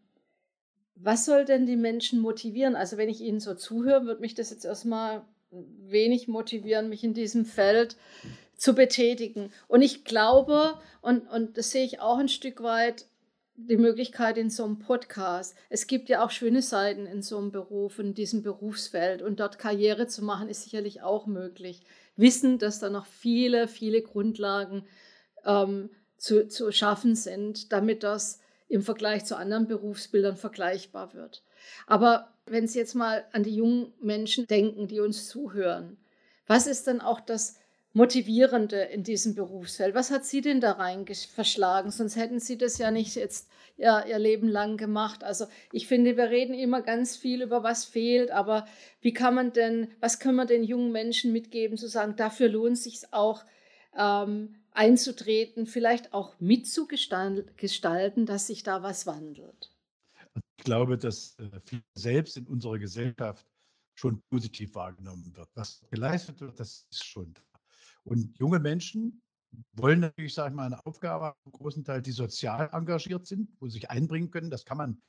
Was 0.97 1.25
soll 1.27 1.45
denn 1.45 1.67
die 1.67 1.77
Menschen 1.77 2.21
motivieren? 2.21 2.77
Also 2.77 2.97
wenn 2.97 3.09
ich 3.09 3.21
ihnen 3.21 3.41
so 3.41 3.55
zuhöre, 3.55 4.07
wird 4.07 4.21
mich 4.21 4.35
das 4.35 4.51
jetzt 4.51 4.65
erstmal 4.65 5.25
wenig 5.51 6.29
motivieren, 6.29 6.89
mich 6.89 7.05
in 7.05 7.15
diesem 7.15 7.45
Feld 7.45 7.97
zu 8.57 8.75
betätigen. 8.75 9.53
Und 9.69 9.83
ich 9.83 10.05
glaube, 10.05 10.79
und, 11.03 11.29
und 11.29 11.59
das 11.59 11.71
sehe 11.71 11.85
ich 11.85 12.01
auch 12.01 12.19
ein 12.19 12.29
Stück 12.29 12.63
weit, 12.63 13.07
die 13.57 13.77
Möglichkeit 13.77 14.37
in 14.37 14.51
so 14.51 14.65
einem 14.65 14.79
Podcast. 14.79 15.57
Es 15.69 15.87
gibt 15.87 16.09
ja 16.09 16.25
auch 16.25 16.31
schöne 16.31 16.63
Seiten 16.63 17.07
in 17.07 17.23
so 17.23 17.39
einem 17.39 17.53
Beruf, 17.53 17.99
in 17.99 18.15
diesem 18.15 18.43
Berufsfeld. 18.43 19.23
Und 19.23 19.41
dort 19.41 19.59
Karriere 19.59 20.07
zu 20.07 20.25
machen, 20.25 20.49
ist 20.49 20.65
sicherlich 20.65 21.03
auch 21.03 21.27
möglich. 21.27 21.83
Wissen, 22.17 22.59
dass 22.59 22.81
da 22.81 22.91
noch 22.91 23.07
viele, 23.07 23.69
viele 23.69 24.03
Grundlagen 24.03 24.85
ähm, 25.45 25.91
zu, 26.17 26.49
zu 26.49 26.73
schaffen 26.73 27.15
sind, 27.15 27.73
damit 27.73 28.03
das 28.03 28.41
im 28.69 28.83
Vergleich 28.83 29.25
zu 29.25 29.37
anderen 29.37 29.69
Berufsbildern 29.69 30.37
vergleichbar 30.37 31.15
wird. 31.15 31.43
Aber 31.87 32.33
wenn 32.47 32.67
Sie 32.67 32.79
jetzt 32.79 32.95
mal 32.95 33.25
an 33.33 33.43
die 33.43 33.55
jungen 33.55 33.93
Menschen 34.01 34.47
denken, 34.47 34.89
die 34.89 35.01
uns 35.01 35.29
zuhören, 35.29 35.97
was 36.47 36.67
ist 36.67 36.87
dann 36.87 37.01
auch 37.01 37.21
das 37.21 37.57
Motivierende 37.97 38.83
in 38.83 39.05
diesem 39.05 39.37
Berufsfeld. 39.37 39.95
Was 39.95 40.11
hat 40.11 40.25
Sie 40.25 40.41
denn 40.41 40.61
da 40.61 40.73
rein 40.73 41.07
verschlagen? 41.07 41.93
Sonst 41.93 42.17
hätten 42.17 42.41
Sie 42.41 42.59
das 42.59 42.77
ja 42.79 42.91
nicht 42.91 43.15
jetzt 43.15 43.49
ja, 43.77 44.05
Ihr 44.05 44.19
Leben 44.19 44.49
lang 44.49 44.77
gemacht. 44.77 45.23
Also 45.23 45.47
ich 45.71 45.87
finde, 45.87 46.17
wir 46.17 46.29
reden 46.29 46.55
immer 46.55 46.83
ganz 46.83 47.17
viel 47.17 47.41
über 47.41 47.63
was 47.63 47.85
fehlt, 47.85 48.33
aber 48.33 48.67
wie 49.01 49.13
kann 49.13 49.37
man 49.37 49.53
denn, 49.53 49.89
was 50.01 50.19
können 50.19 50.35
wir 50.35 50.45
den 50.45 50.65
jungen 50.65 50.91
Menschen 50.91 51.33
mitgeben, 51.33 51.79
zu 51.79 51.89
sagen, 51.89 52.17
dafür 52.17 52.49
lohnt 52.49 52.73
es 52.73 52.83
sich 52.83 53.01
auch 53.13 53.45
ähm, 53.97 54.57
einzutreten, 54.73 55.67
vielleicht 55.67 56.13
auch 56.13 56.35
mitzugestalten, 56.41 58.27
dass 58.27 58.49
sich 58.49 58.65
da 58.65 58.83
was 58.83 59.07
wandelt? 59.07 59.71
Ich 60.59 60.65
glaube, 60.65 60.99
dass 60.99 61.37
äh, 61.39 61.79
selbst 61.95 62.37
in 62.37 62.49
unserer 62.49 62.81
Gesellschaft 62.81 63.47
schon 63.97 64.21
positiv 64.31 64.75
wahrgenommen 64.75 65.33
wird. 65.37 65.49
Was 65.55 65.81
geleistet 65.91 66.41
wird, 66.41 66.59
das 66.59 66.89
ist 66.91 67.05
schon 67.05 67.33
und 68.05 68.39
junge 68.39 68.61
Menschen 68.61 69.23
wollen 69.73 70.01
natürlich, 70.01 70.35
sage 70.35 70.51
ich 70.51 70.55
mal, 70.55 70.67
eine 70.67 70.85
Aufgabe 70.85 71.27
haben, 71.27 71.53
großen 71.53 71.85
Teil, 71.85 72.03
die 72.03 72.13
sozial 72.13 72.71
engagiert 72.73 73.27
sind, 73.27 73.51
wo 73.61 73.67
sie 73.67 73.75
sich 73.75 73.91
einbringen 73.91 74.31
können. 74.31 74.51
Das 74.51 74.65
kann 74.65 74.79
man 74.79 75.03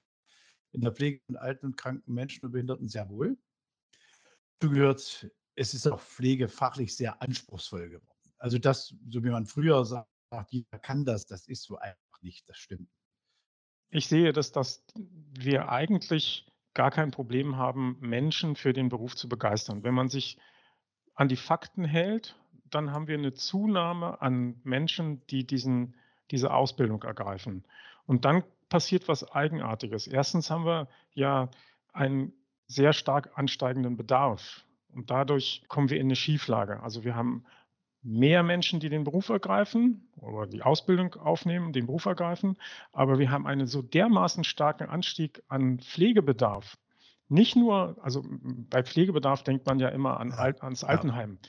in 0.71 0.81
der 0.81 0.91
Pflege 0.91 1.21
von 1.25 1.35
alten 1.35 1.67
und 1.67 1.77
kranken 1.77 2.13
Menschen 2.13 2.45
und 2.45 2.51
Behinderten 2.51 2.87
sehr 2.87 3.09
wohl. 3.09 3.37
Dazu 4.59 4.71
gehört, 4.71 5.29
es 5.55 5.73
ist 5.73 5.87
auch 5.87 6.01
pflegefachlich 6.01 6.95
sehr 6.95 7.21
anspruchsvoll 7.21 7.89
geworden. 7.89 8.33
Also 8.37 8.57
das, 8.57 8.95
so 9.09 9.23
wie 9.23 9.29
man 9.29 9.45
früher 9.45 9.85
sagt, 9.85 10.09
jeder 10.49 10.79
kann 10.79 11.05
das, 11.05 11.25
das 11.25 11.47
ist 11.47 11.63
so 11.63 11.77
einfach 11.77 12.21
nicht, 12.21 12.47
das 12.49 12.57
stimmt. 12.57 12.89
Ich 13.89 14.07
sehe, 14.07 14.33
dass, 14.33 14.51
dass 14.51 14.83
wir 14.95 15.69
eigentlich 15.69 16.51
gar 16.73 16.91
kein 16.91 17.11
Problem 17.11 17.55
haben, 17.55 17.97
Menschen 18.01 18.55
für 18.55 18.73
den 18.73 18.89
Beruf 18.89 19.15
zu 19.15 19.29
begeistern. 19.29 19.83
Wenn 19.83 19.93
man 19.93 20.09
sich 20.09 20.37
an 21.13 21.29
die 21.29 21.37
Fakten 21.37 21.85
hält 21.85 22.37
dann 22.69 22.91
haben 22.91 23.07
wir 23.07 23.17
eine 23.17 23.33
Zunahme 23.33 24.21
an 24.21 24.59
Menschen, 24.63 25.25
die 25.27 25.45
diesen, 25.45 25.95
diese 26.31 26.53
Ausbildung 26.53 27.03
ergreifen. 27.03 27.63
Und 28.05 28.25
dann 28.25 28.43
passiert 28.69 29.07
was 29.07 29.31
Eigenartiges. 29.31 30.07
Erstens 30.07 30.49
haben 30.49 30.65
wir 30.65 30.87
ja 31.13 31.49
einen 31.93 32.33
sehr 32.67 32.93
stark 32.93 33.37
ansteigenden 33.37 33.95
Bedarf. 33.97 34.65
Und 34.93 35.11
dadurch 35.11 35.63
kommen 35.67 35.89
wir 35.89 35.99
in 35.99 36.07
eine 36.07 36.15
Schieflage. 36.15 36.81
Also 36.81 37.03
wir 37.03 37.15
haben 37.15 37.45
mehr 38.01 38.43
Menschen, 38.43 38.79
die 38.79 38.89
den 38.89 39.03
Beruf 39.03 39.29
ergreifen 39.29 40.07
oder 40.21 40.45
die 40.45 40.61
Ausbildung 40.61 41.15
aufnehmen, 41.15 41.73
den 41.73 41.87
Beruf 41.87 42.05
ergreifen, 42.05 42.55
aber 42.93 43.17
wir 43.17 43.31
haben 43.31 43.47
einen 43.47 43.65
so 43.65 43.81
dermaßen 43.81 44.43
starken 44.43 44.87
Anstieg 44.87 45.41
an 45.47 45.79
Pflegebedarf. 45.79 46.77
Nicht 47.27 47.55
nur, 47.55 47.97
also 48.01 48.23
bei 48.69 48.83
Pflegebedarf 48.83 49.43
denkt 49.43 49.65
man 49.65 49.79
ja 49.79 49.89
immer 49.89 50.19
an, 50.19 50.31
ans 50.31 50.83
Altenheim. 50.83 51.39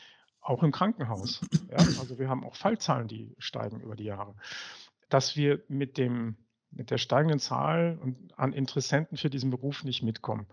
Auch 0.46 0.62
im 0.62 0.70
Krankenhaus. 0.70 1.40
Ja? 1.70 1.78
Also 1.78 2.20
wir 2.20 2.28
haben 2.28 2.44
auch 2.44 2.54
Fallzahlen, 2.54 3.08
die 3.08 3.34
steigen 3.38 3.80
über 3.80 3.96
die 3.96 4.04
Jahre. 4.04 4.36
Dass 5.08 5.36
wir 5.36 5.62
mit 5.68 5.98
dem 5.98 6.36
mit 6.70 6.90
der 6.90 6.98
steigenden 6.98 7.38
Zahl 7.38 7.98
an 8.36 8.52
Interessenten 8.52 9.16
für 9.16 9.30
diesen 9.30 9.50
Beruf 9.50 9.82
nicht 9.82 10.02
mitkommen. 10.02 10.46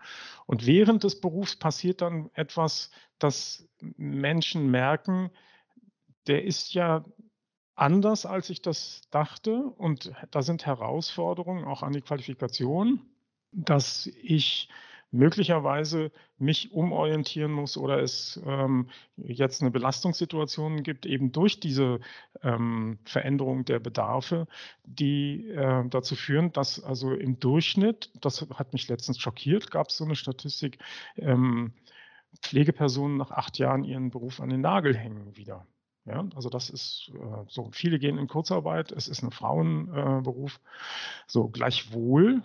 Und 0.45 0.65
während 0.65 1.03
des 1.03 1.19
Berufs 1.19 1.55
passiert 1.57 2.01
dann 2.01 2.29
etwas, 2.33 2.91
dass 3.19 3.67
Menschen 3.97 4.71
merken, 4.71 5.31
der 6.27 6.45
ist 6.45 6.73
ja 6.73 7.03
anders, 7.75 8.25
als 8.25 8.49
ich 8.49 8.61
das 8.61 9.01
dachte. 9.11 9.63
Und 9.65 10.13
da 10.31 10.41
sind 10.43 10.65
Herausforderungen 10.65 11.65
auch 11.65 11.83
an 11.83 11.91
die 11.91 12.01
Qualifikation, 12.01 13.01
dass 13.51 14.05
ich 14.05 14.69
möglicherweise 15.13 16.11
mich 16.39 16.73
umorientieren 16.73 17.51
muss 17.51 17.77
oder 17.77 17.99
es 18.01 18.41
ähm, 18.45 18.89
jetzt 19.15 19.61
eine 19.61 19.69
Belastungssituation 19.71 20.81
gibt, 20.81 21.05
eben 21.05 21.31
durch 21.31 21.59
diese 21.59 21.99
ähm, 22.41 22.97
Veränderung 23.05 23.63
der 23.63 23.79
Bedarfe, 23.79 24.47
die 24.83 25.47
äh, 25.49 25.87
dazu 25.87 26.15
führen, 26.15 26.51
dass 26.51 26.83
also 26.83 27.13
im 27.13 27.39
Durchschnitt, 27.39 28.11
das 28.19 28.41
hat 28.55 28.73
mich 28.73 28.87
letztens 28.89 29.19
schockiert, 29.19 29.69
gab 29.69 29.89
es 29.89 29.97
so 29.97 30.03
eine 30.03 30.15
Statistik, 30.15 30.79
ähm, 31.15 31.73
Pflegepersonen 32.41 33.15
nach 33.15 33.29
acht 33.29 33.59
Jahren 33.59 33.83
ihren 33.83 34.09
Beruf 34.09 34.41
an 34.41 34.49
den 34.49 34.61
Nagel 34.61 34.97
hängen 34.97 35.37
wieder. 35.37 35.67
Ja, 36.05 36.27
also 36.35 36.49
das 36.49 36.71
ist 36.71 37.11
äh, 37.13 37.45
so, 37.47 37.69
viele 37.71 37.99
gehen 37.99 38.17
in 38.17 38.27
Kurzarbeit, 38.27 38.91
es 38.91 39.07
ist 39.07 39.21
ein 39.21 39.31
Frauenberuf. 39.31 40.55
Äh, 40.55 40.59
so, 41.27 41.47
gleichwohl 41.49 42.41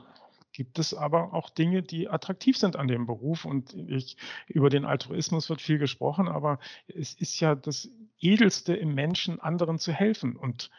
gibt 0.58 0.80
es 0.80 0.92
aber 0.92 1.34
auch 1.34 1.50
Dinge, 1.50 1.84
die 1.84 2.08
attraktiv 2.08 2.58
sind 2.58 2.74
an 2.74 2.88
dem 2.88 3.06
Beruf. 3.06 3.44
Und 3.44 3.74
ich, 3.74 4.16
über 4.48 4.70
den 4.70 4.84
Altruismus 4.84 5.48
wird 5.48 5.62
viel 5.62 5.78
gesprochen, 5.78 6.26
aber 6.26 6.58
es 6.88 7.14
ist 7.14 7.38
ja 7.38 7.54
das 7.54 7.88
Edelste 8.18 8.74
im 8.74 8.92
Menschen, 8.92 9.38
anderen 9.38 9.78
zu 9.78 9.92
helfen. 9.92 10.34
Und 10.34 10.70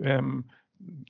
ähm, 0.00 0.44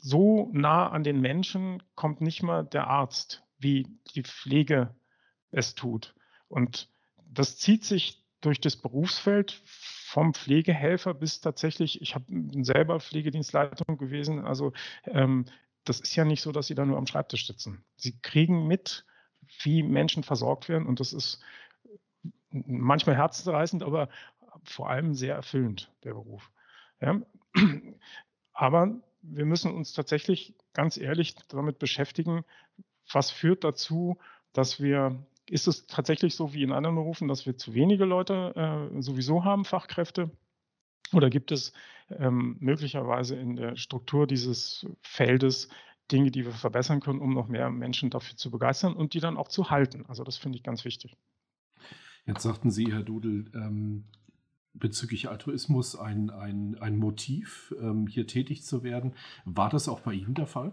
so 0.00 0.48
nah 0.54 0.88
an 0.88 1.04
den 1.04 1.20
Menschen 1.20 1.82
kommt 1.96 2.22
nicht 2.22 2.42
mal 2.42 2.64
der 2.64 2.86
Arzt, 2.86 3.44
wie 3.58 3.86
die 4.14 4.22
Pflege 4.22 4.96
es 5.50 5.74
tut. 5.74 6.14
Und 6.48 6.88
das 7.30 7.58
zieht 7.58 7.84
sich 7.84 8.24
durch 8.40 8.58
das 8.58 8.76
Berufsfeld 8.76 9.60
vom 9.66 10.32
Pflegehelfer 10.32 11.12
bis 11.12 11.42
tatsächlich, 11.42 12.00
ich 12.00 12.14
habe 12.14 12.24
selber 12.62 13.00
Pflegedienstleitung 13.00 13.98
gewesen, 13.98 14.46
also 14.46 14.72
ähm, 15.04 15.44
das 15.88 16.00
ist 16.00 16.14
ja 16.16 16.24
nicht 16.24 16.42
so, 16.42 16.52
dass 16.52 16.66
sie 16.66 16.74
da 16.74 16.84
nur 16.84 16.98
am 16.98 17.06
Schreibtisch 17.06 17.46
sitzen. 17.46 17.84
Sie 17.96 18.18
kriegen 18.20 18.66
mit, 18.66 19.04
wie 19.62 19.82
Menschen 19.82 20.22
versorgt 20.22 20.68
werden 20.68 20.86
und 20.86 21.00
das 21.00 21.12
ist 21.12 21.40
manchmal 22.50 23.16
herzzerreißend, 23.16 23.82
aber 23.82 24.08
vor 24.64 24.90
allem 24.90 25.14
sehr 25.14 25.34
erfüllend, 25.34 25.92
der 26.04 26.14
Beruf. 26.14 26.50
Ja? 27.00 27.20
Aber 28.52 29.00
wir 29.22 29.44
müssen 29.44 29.72
uns 29.72 29.92
tatsächlich 29.92 30.54
ganz 30.72 30.96
ehrlich 30.96 31.34
damit 31.48 31.78
beschäftigen, 31.78 32.44
was 33.12 33.30
führt 33.30 33.64
dazu, 33.64 34.18
dass 34.52 34.80
wir 34.80 35.24
ist 35.50 35.66
es 35.66 35.86
tatsächlich 35.86 36.34
so 36.34 36.52
wie 36.52 36.62
in 36.62 36.72
anderen 36.72 36.96
Berufen, 36.96 37.26
dass 37.26 37.46
wir 37.46 37.56
zu 37.56 37.72
wenige 37.72 38.04
Leute 38.04 38.90
äh, 38.94 39.00
sowieso 39.00 39.44
haben, 39.44 39.64
Fachkräfte? 39.64 40.30
Oder 41.12 41.30
gibt 41.30 41.52
es 41.52 41.72
ähm, 42.10 42.56
möglicherweise 42.60 43.36
in 43.36 43.56
der 43.56 43.76
Struktur 43.76 44.26
dieses 44.26 44.86
Feldes 45.00 45.68
Dinge, 46.10 46.30
die 46.30 46.44
wir 46.44 46.52
verbessern 46.52 47.00
können, 47.00 47.20
um 47.20 47.34
noch 47.34 47.48
mehr 47.48 47.70
Menschen 47.70 48.10
dafür 48.10 48.36
zu 48.36 48.50
begeistern 48.50 48.94
und 48.94 49.14
die 49.14 49.20
dann 49.20 49.36
auch 49.36 49.48
zu 49.48 49.70
halten? 49.70 50.04
Also 50.08 50.24
das 50.24 50.36
finde 50.36 50.56
ich 50.56 50.62
ganz 50.62 50.84
wichtig. 50.84 51.16
Jetzt 52.26 52.42
sagten 52.42 52.70
Sie, 52.70 52.92
Herr 52.92 53.02
Dudel, 53.02 53.50
ähm, 53.54 54.04
bezüglich 54.74 55.28
Altruismus 55.28 55.96
ein, 55.96 56.30
ein, 56.30 56.76
ein 56.80 56.96
Motiv, 56.96 57.74
ähm, 57.80 58.06
hier 58.06 58.26
tätig 58.26 58.64
zu 58.64 58.82
werden. 58.82 59.14
War 59.44 59.70
das 59.70 59.88
auch 59.88 60.00
bei 60.00 60.12
Ihnen 60.12 60.34
der 60.34 60.46
Fall? 60.46 60.72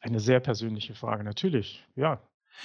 Eine 0.00 0.20
sehr 0.20 0.40
persönliche 0.40 0.94
Frage, 0.94 1.24
natürlich, 1.24 1.84
ja. 1.96 2.20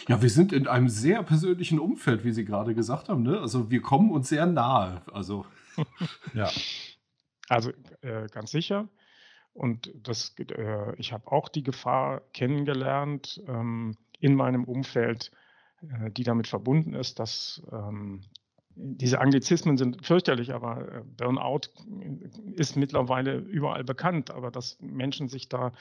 Ja, 0.07 0.21
wir 0.21 0.29
sind 0.29 0.53
in 0.53 0.67
einem 0.67 0.89
sehr 0.89 1.21
persönlichen 1.23 1.79
Umfeld, 1.79 2.23
wie 2.23 2.31
Sie 2.31 2.45
gerade 2.45 2.73
gesagt 2.73 3.09
haben. 3.09 3.21
Ne? 3.23 3.39
Also 3.39 3.69
wir 3.69 3.81
kommen 3.81 4.11
uns 4.11 4.29
sehr 4.29 4.45
nahe. 4.45 5.01
Also, 5.11 5.45
ja. 6.33 6.49
Also 7.49 7.71
äh, 8.01 8.27
ganz 8.31 8.51
sicher. 8.51 8.87
Und 9.53 9.91
das, 9.95 10.35
äh, 10.39 10.95
ich 10.97 11.13
habe 11.13 11.31
auch 11.31 11.47
die 11.47 11.63
Gefahr 11.63 12.21
kennengelernt 12.33 13.41
ähm, 13.47 13.97
in 14.19 14.35
meinem 14.35 14.63
Umfeld, 14.63 15.31
äh, 15.81 16.09
die 16.09 16.23
damit 16.23 16.47
verbunden 16.47 16.93
ist, 16.93 17.19
dass 17.19 17.61
ähm, 17.71 18.23
diese 18.75 19.19
Anglizismen 19.19 19.77
sind 19.77 20.03
fürchterlich, 20.05 20.53
aber 20.53 20.91
äh, 20.91 21.01
Burnout 21.05 21.69
ist 22.55 22.75
mittlerweile 22.75 23.37
überall 23.37 23.83
bekannt, 23.83 24.31
aber 24.31 24.49
dass 24.49 24.79
Menschen 24.81 25.27
sich 25.27 25.49
da 25.49 25.71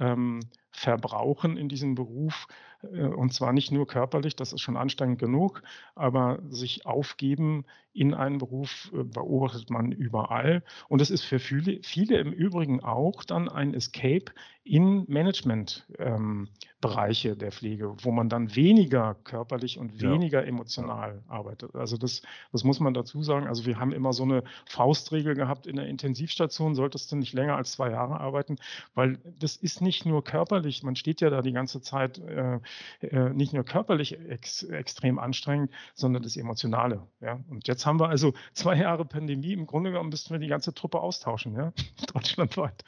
ähm, 0.00 0.40
verbrauchen 0.72 1.56
in 1.56 1.68
diesem 1.68 1.94
Beruf, 1.94 2.48
äh, 2.82 3.04
und 3.04 3.32
zwar 3.32 3.52
nicht 3.52 3.70
nur 3.70 3.86
körperlich, 3.86 4.36
das 4.36 4.52
ist 4.52 4.60
schon 4.60 4.76
anstrengend 4.76 5.18
genug, 5.18 5.62
aber 5.94 6.38
sich 6.48 6.86
aufgeben 6.86 7.64
in 7.94 8.14
einen 8.14 8.38
Beruf 8.38 8.90
äh, 8.94 9.04
beobachtet 9.04 9.70
man 9.70 9.92
überall. 9.92 10.62
Und 10.88 11.02
es 11.02 11.10
ist 11.10 11.22
für 11.22 11.38
viele, 11.38 11.80
viele 11.82 12.18
im 12.18 12.32
Übrigen 12.32 12.82
auch 12.82 13.22
dann 13.24 13.48
ein 13.48 13.74
Escape 13.74 14.32
in 14.64 15.04
Managementbereiche 15.08 17.28
ähm, 17.30 17.38
der 17.38 17.52
Pflege, 17.52 17.94
wo 18.02 18.12
man 18.12 18.28
dann 18.28 18.54
weniger 18.54 19.16
körperlich 19.24 19.78
und 19.78 20.00
weniger 20.00 20.42
ja. 20.42 20.46
emotional 20.46 21.22
arbeitet. 21.28 21.74
Also 21.74 21.96
das, 21.96 22.22
das 22.52 22.62
muss 22.64 22.80
man 22.80 22.94
dazu 22.94 23.22
sagen. 23.22 23.46
Also 23.46 23.66
wir 23.66 23.78
haben 23.78 23.92
immer 23.92 24.12
so 24.12 24.22
eine 24.22 24.42
Faustregel 24.66 25.34
gehabt 25.34 25.66
in 25.66 25.76
der 25.76 25.86
Intensivstation, 25.86 26.74
solltest 26.74 27.12
du 27.12 27.16
nicht 27.16 27.34
länger 27.34 27.56
als 27.56 27.72
zwei 27.72 27.90
Jahre 27.90 28.20
arbeiten, 28.20 28.56
weil 28.94 29.18
das 29.38 29.56
ist 29.56 29.82
nicht 29.82 30.06
nur 30.06 30.24
körperlich, 30.24 30.61
man 30.82 30.96
steht 30.96 31.20
ja 31.20 31.30
da 31.30 31.42
die 31.42 31.52
ganze 31.52 31.80
Zeit 31.80 32.18
äh, 32.18 32.58
äh, 33.00 33.30
nicht 33.30 33.52
nur 33.52 33.64
körperlich 33.64 34.18
ex, 34.28 34.62
extrem 34.62 35.18
anstrengend, 35.18 35.70
sondern 35.94 36.22
das 36.22 36.36
Emotionale. 36.36 37.06
Ja? 37.20 37.40
Und 37.48 37.68
jetzt 37.68 37.86
haben 37.86 38.00
wir 38.00 38.08
also 38.08 38.34
zwei 38.52 38.76
Jahre 38.76 39.04
Pandemie, 39.04 39.52
im 39.52 39.66
Grunde 39.66 39.90
genommen 39.90 40.10
müssten 40.10 40.32
wir 40.32 40.38
die 40.38 40.48
ganze 40.48 40.74
Truppe 40.74 41.00
austauschen, 41.00 41.54
ja? 41.54 41.72
deutschlandweit. 42.12 42.84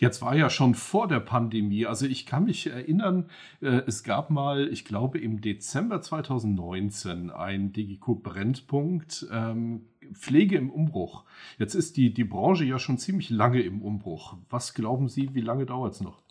Jetzt 0.00 0.22
war 0.22 0.34
ja 0.34 0.50
schon 0.50 0.74
vor 0.74 1.08
der 1.08 1.20
Pandemie, 1.20 1.86
also 1.86 2.06
ich 2.06 2.26
kann 2.26 2.44
mich 2.44 2.66
erinnern, 2.66 3.30
äh, 3.60 3.82
es 3.86 4.02
gab 4.02 4.30
mal, 4.30 4.68
ich 4.68 4.84
glaube 4.84 5.18
im 5.18 5.40
Dezember 5.40 6.00
2019, 6.00 7.30
ein 7.30 7.72
Digico 7.72 8.14
Brennpunkt, 8.14 9.26
ähm, 9.30 9.86
Pflege 10.12 10.56
im 10.56 10.70
Umbruch. 10.70 11.24
Jetzt 11.58 11.74
ist 11.74 11.96
die, 11.96 12.12
die 12.12 12.24
Branche 12.24 12.64
ja 12.64 12.78
schon 12.78 12.98
ziemlich 12.98 13.30
lange 13.30 13.60
im 13.62 13.82
Umbruch. 13.82 14.36
Was 14.50 14.74
glauben 14.74 15.08
Sie, 15.08 15.34
wie 15.34 15.40
lange 15.40 15.66
dauert 15.66 15.94
es 15.94 16.00
noch? 16.00 16.23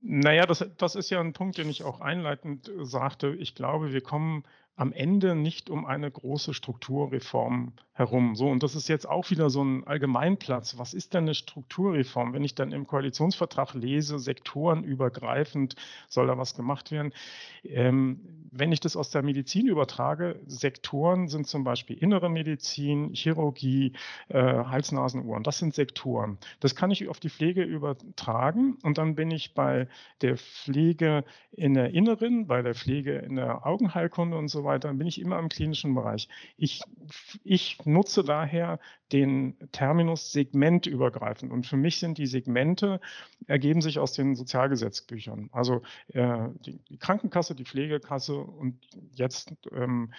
Naja, 0.00 0.46
das, 0.46 0.64
das 0.78 0.94
ist 0.94 1.10
ja 1.10 1.20
ein 1.20 1.32
Punkt, 1.32 1.58
den 1.58 1.68
ich 1.68 1.82
auch 1.84 2.00
einleitend 2.00 2.70
sagte. 2.82 3.34
Ich 3.34 3.54
glaube, 3.54 3.92
wir 3.92 4.00
kommen 4.02 4.44
am 4.76 4.92
Ende 4.92 5.34
nicht 5.34 5.70
um 5.70 5.86
eine 5.86 6.10
große 6.10 6.52
Strukturreform 6.52 7.72
herum. 7.96 8.36
So, 8.36 8.48
und 8.48 8.62
das 8.62 8.74
ist 8.74 8.88
jetzt 8.88 9.08
auch 9.08 9.30
wieder 9.30 9.48
so 9.48 9.64
ein 9.64 9.86
Allgemeinplatz. 9.86 10.76
Was 10.76 10.92
ist 10.92 11.14
denn 11.14 11.24
eine 11.24 11.34
Strukturreform? 11.34 12.34
Wenn 12.34 12.44
ich 12.44 12.54
dann 12.54 12.72
im 12.72 12.86
Koalitionsvertrag 12.86 13.72
lese, 13.72 14.18
sektorenübergreifend 14.18 15.76
soll 16.08 16.26
da 16.26 16.36
was 16.36 16.54
gemacht 16.54 16.92
werden. 16.92 17.14
Ähm, 17.64 18.20
wenn 18.52 18.70
ich 18.70 18.80
das 18.80 18.96
aus 18.96 19.10
der 19.10 19.22
Medizin 19.22 19.66
übertrage, 19.66 20.40
Sektoren 20.46 21.28
sind 21.28 21.46
zum 21.46 21.64
Beispiel 21.64 21.96
innere 21.96 22.28
Medizin, 22.28 23.14
Chirurgie, 23.14 23.92
äh, 24.28 24.38
Hals-Nasen-Ohren. 24.42 25.42
Das 25.42 25.58
sind 25.58 25.74
Sektoren. 25.74 26.38
Das 26.60 26.74
kann 26.74 26.90
ich 26.90 27.08
auf 27.08 27.18
die 27.18 27.30
Pflege 27.30 27.62
übertragen 27.62 28.76
und 28.82 28.98
dann 28.98 29.14
bin 29.14 29.30
ich 29.30 29.54
bei 29.54 29.88
der 30.20 30.36
Pflege 30.36 31.24
in 31.52 31.72
der 31.72 31.94
Inneren, 31.94 32.46
bei 32.46 32.60
der 32.60 32.74
Pflege 32.74 33.16
in 33.16 33.36
der 33.36 33.66
Augenheilkunde 33.66 34.36
und 34.36 34.48
so 34.48 34.65
weiter, 34.66 34.92
bin 34.94 35.06
ich 35.06 35.20
immer 35.20 35.38
im 35.38 35.48
klinischen 35.48 35.94
Bereich. 35.94 36.28
Ich, 36.58 36.88
ich 37.44 37.78
nutze 37.84 38.24
daher 38.24 38.78
den 39.12 39.56
Terminus 39.70 40.32
segmentübergreifend. 40.32 41.52
Und 41.52 41.66
für 41.66 41.76
mich 41.76 42.00
sind 42.00 42.18
die 42.18 42.26
Segmente, 42.26 43.00
ergeben 43.46 43.80
sich 43.80 43.98
aus 43.98 44.12
den 44.12 44.34
Sozialgesetzbüchern. 44.34 45.48
Also 45.52 45.82
äh, 46.08 46.48
die, 46.60 46.98
Krankenkasse, 46.98 47.54
die 47.54 47.64
Pflegekasse 47.64 48.36
und 48.36 48.78
jetzt 49.12 49.54
ähm, 49.72 50.12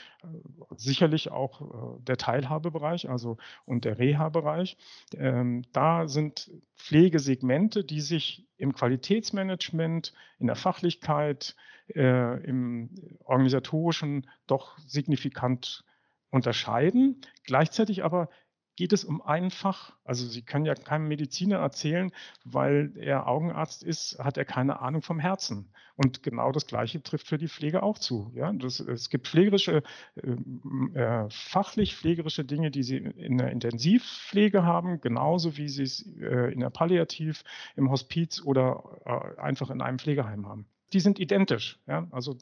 sicherlich 0.76 1.32
auch 1.32 1.62
äh, 1.62 2.02
der 2.04 2.18
Teilhabebereich, 2.18 3.10
also 3.10 3.38
und 3.66 3.84
der 3.84 4.00
Reha-Bereich. 4.00 4.78
Ähm, 5.16 5.64
da 5.74 6.08
sind 6.08 6.50
Pflegesegmente, 6.76 7.84
die 7.84 8.02
sich 8.02 8.46
im 8.58 8.74
Qualitätsmanagement, 8.74 10.14
in 10.40 10.48
der 10.48 10.56
Fachlichkeit, 10.56 11.56
äh, 11.94 12.44
im 12.44 12.90
organisatorischen 13.24 14.28
doch 14.46 14.78
signifikant 14.80 15.84
unterscheiden. 16.30 17.22
Gleichzeitig 17.44 18.04
aber 18.04 18.30
geht 18.78 18.94
es 18.94 19.04
um 19.04 19.22
ein 19.22 19.50
Fach. 19.50 19.94
Also 20.06 20.26
Sie 20.28 20.44
können 20.44 20.66
ja 20.66 20.76
keinem 20.76 21.08
Mediziner 21.08 21.58
erzählen, 21.58 22.12
weil 22.46 22.94
er 22.96 23.28
Augenarzt 23.28 23.84
ist, 23.84 24.20
hat 24.20 24.38
er 24.38 24.46
keine 24.46 24.80
Ahnung 24.80 25.02
vom 25.02 25.20
Herzen. 25.20 25.74
Und 25.96 26.22
genau 26.22 26.52
das 26.52 26.68
Gleiche 26.68 27.02
trifft 27.02 27.28
für 27.28 27.40
die 27.40 27.48
Pflege 27.48 27.82
auch 27.82 27.98
zu. 27.98 28.32
Ja, 28.36 28.54
das, 28.54 28.80
es 28.80 29.10
gibt 29.10 29.28
pflegerische, 29.28 29.82
äh, 30.16 31.00
äh 31.00 31.28
fachlich 31.30 31.96
pflegerische 31.96 32.46
Dinge, 32.46 32.70
die 32.70 32.84
Sie 32.84 32.98
in 32.98 33.40
der 33.40 33.52
Intensivpflege 33.52 34.64
haben, 34.64 35.02
genauso 35.02 35.58
wie 35.58 35.68
Sie 35.68 35.84
es 35.84 36.06
äh, 36.20 36.54
in 36.54 36.60
der 36.60 36.70
Palliativ, 36.70 37.44
im 37.76 37.90
Hospiz 37.90 38.44
oder 38.44 39.02
äh, 39.06 39.42
einfach 39.42 39.72
in 39.72 39.82
einem 39.82 39.98
Pflegeheim 39.98 40.48
haben. 40.48 40.68
Die 40.94 41.00
sind 41.00 41.20
identisch. 41.20 41.80
Ja? 41.88 42.08
Also, 42.12 42.38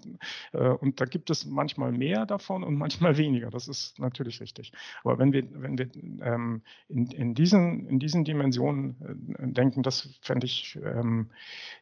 äh, 0.53 0.69
und 0.69 1.01
da 1.01 1.05
gibt 1.05 1.29
es 1.29 1.45
manchmal 1.45 1.91
mehr 1.91 2.25
davon 2.25 2.63
und 2.63 2.75
manchmal 2.75 3.17
weniger. 3.17 3.49
Das 3.49 3.67
ist 3.67 3.99
natürlich 3.99 4.41
richtig. 4.41 4.71
Aber 5.03 5.17
wenn 5.17 5.34
wir, 5.34 5.47
wenn 5.51 5.77
wir 5.77 5.89
ähm, 6.21 6.62
in, 6.88 7.08
in, 7.12 7.34
diesen, 7.36 7.88
in 7.88 7.99
diesen 7.99 8.23
Dimensionen 8.23 8.95
äh, 9.38 9.47
denken, 9.47 9.84
das 9.84 10.10
fände 10.21 10.45
ich, 10.45 10.77
ähm, 10.84 11.29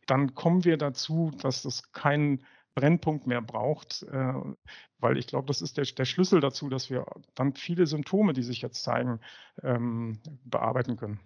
dann 0.08 0.36
kommen 0.36 0.64
wir 0.66 0.78
dazu, 0.78 1.32
dass 1.42 1.66
es 1.66 1.92
keinen 1.92 2.44
Brennpunkt 2.76 3.28
mehr 3.28 3.42
braucht, 3.42 4.04
äh, 4.12 4.34
weil 5.00 5.18
ich 5.18 5.28
glaube, 5.28 5.48
das 5.48 5.62
ist 5.62 5.78
der, 5.78 5.86
der, 5.86 6.06
Schlüssel 6.06 6.40
dazu, 6.40 6.70
dass 6.70 6.90
wir 6.90 7.06
dann 7.36 7.54
viele 7.54 7.86
Symptome, 7.86 8.34
die 8.34 8.42
sich 8.42 8.62
jetzt 8.62 8.84
zeigen, 8.84 9.20
ähm, 9.62 10.20
bearbeiten 10.44 10.98
können. 10.98 11.20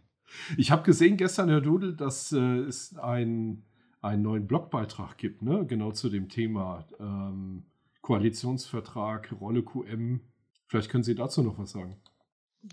Ich 0.57 0.71
habe 0.71 0.83
gesehen 0.83 1.15
gestern, 1.15 1.47
Herr 1.47 1.61
Dudel, 1.61 1.95
dass 1.95 2.33
äh, 2.33 2.37
es 2.37 2.97
ein 2.97 3.63
einen 4.07 4.23
neuen 4.23 4.47
Blogbeitrag 4.47 5.17
gibt, 5.17 5.41
ne? 5.41 5.65
genau 5.65 5.91
zu 5.91 6.09
dem 6.09 6.29
Thema 6.29 6.85
ähm, 6.99 7.63
Koalitionsvertrag, 8.01 9.33
Rolle 9.39 9.63
QM. 9.63 10.21
Vielleicht 10.67 10.89
können 10.89 11.03
Sie 11.03 11.15
dazu 11.15 11.43
noch 11.43 11.57
was 11.57 11.71
sagen. 11.71 11.97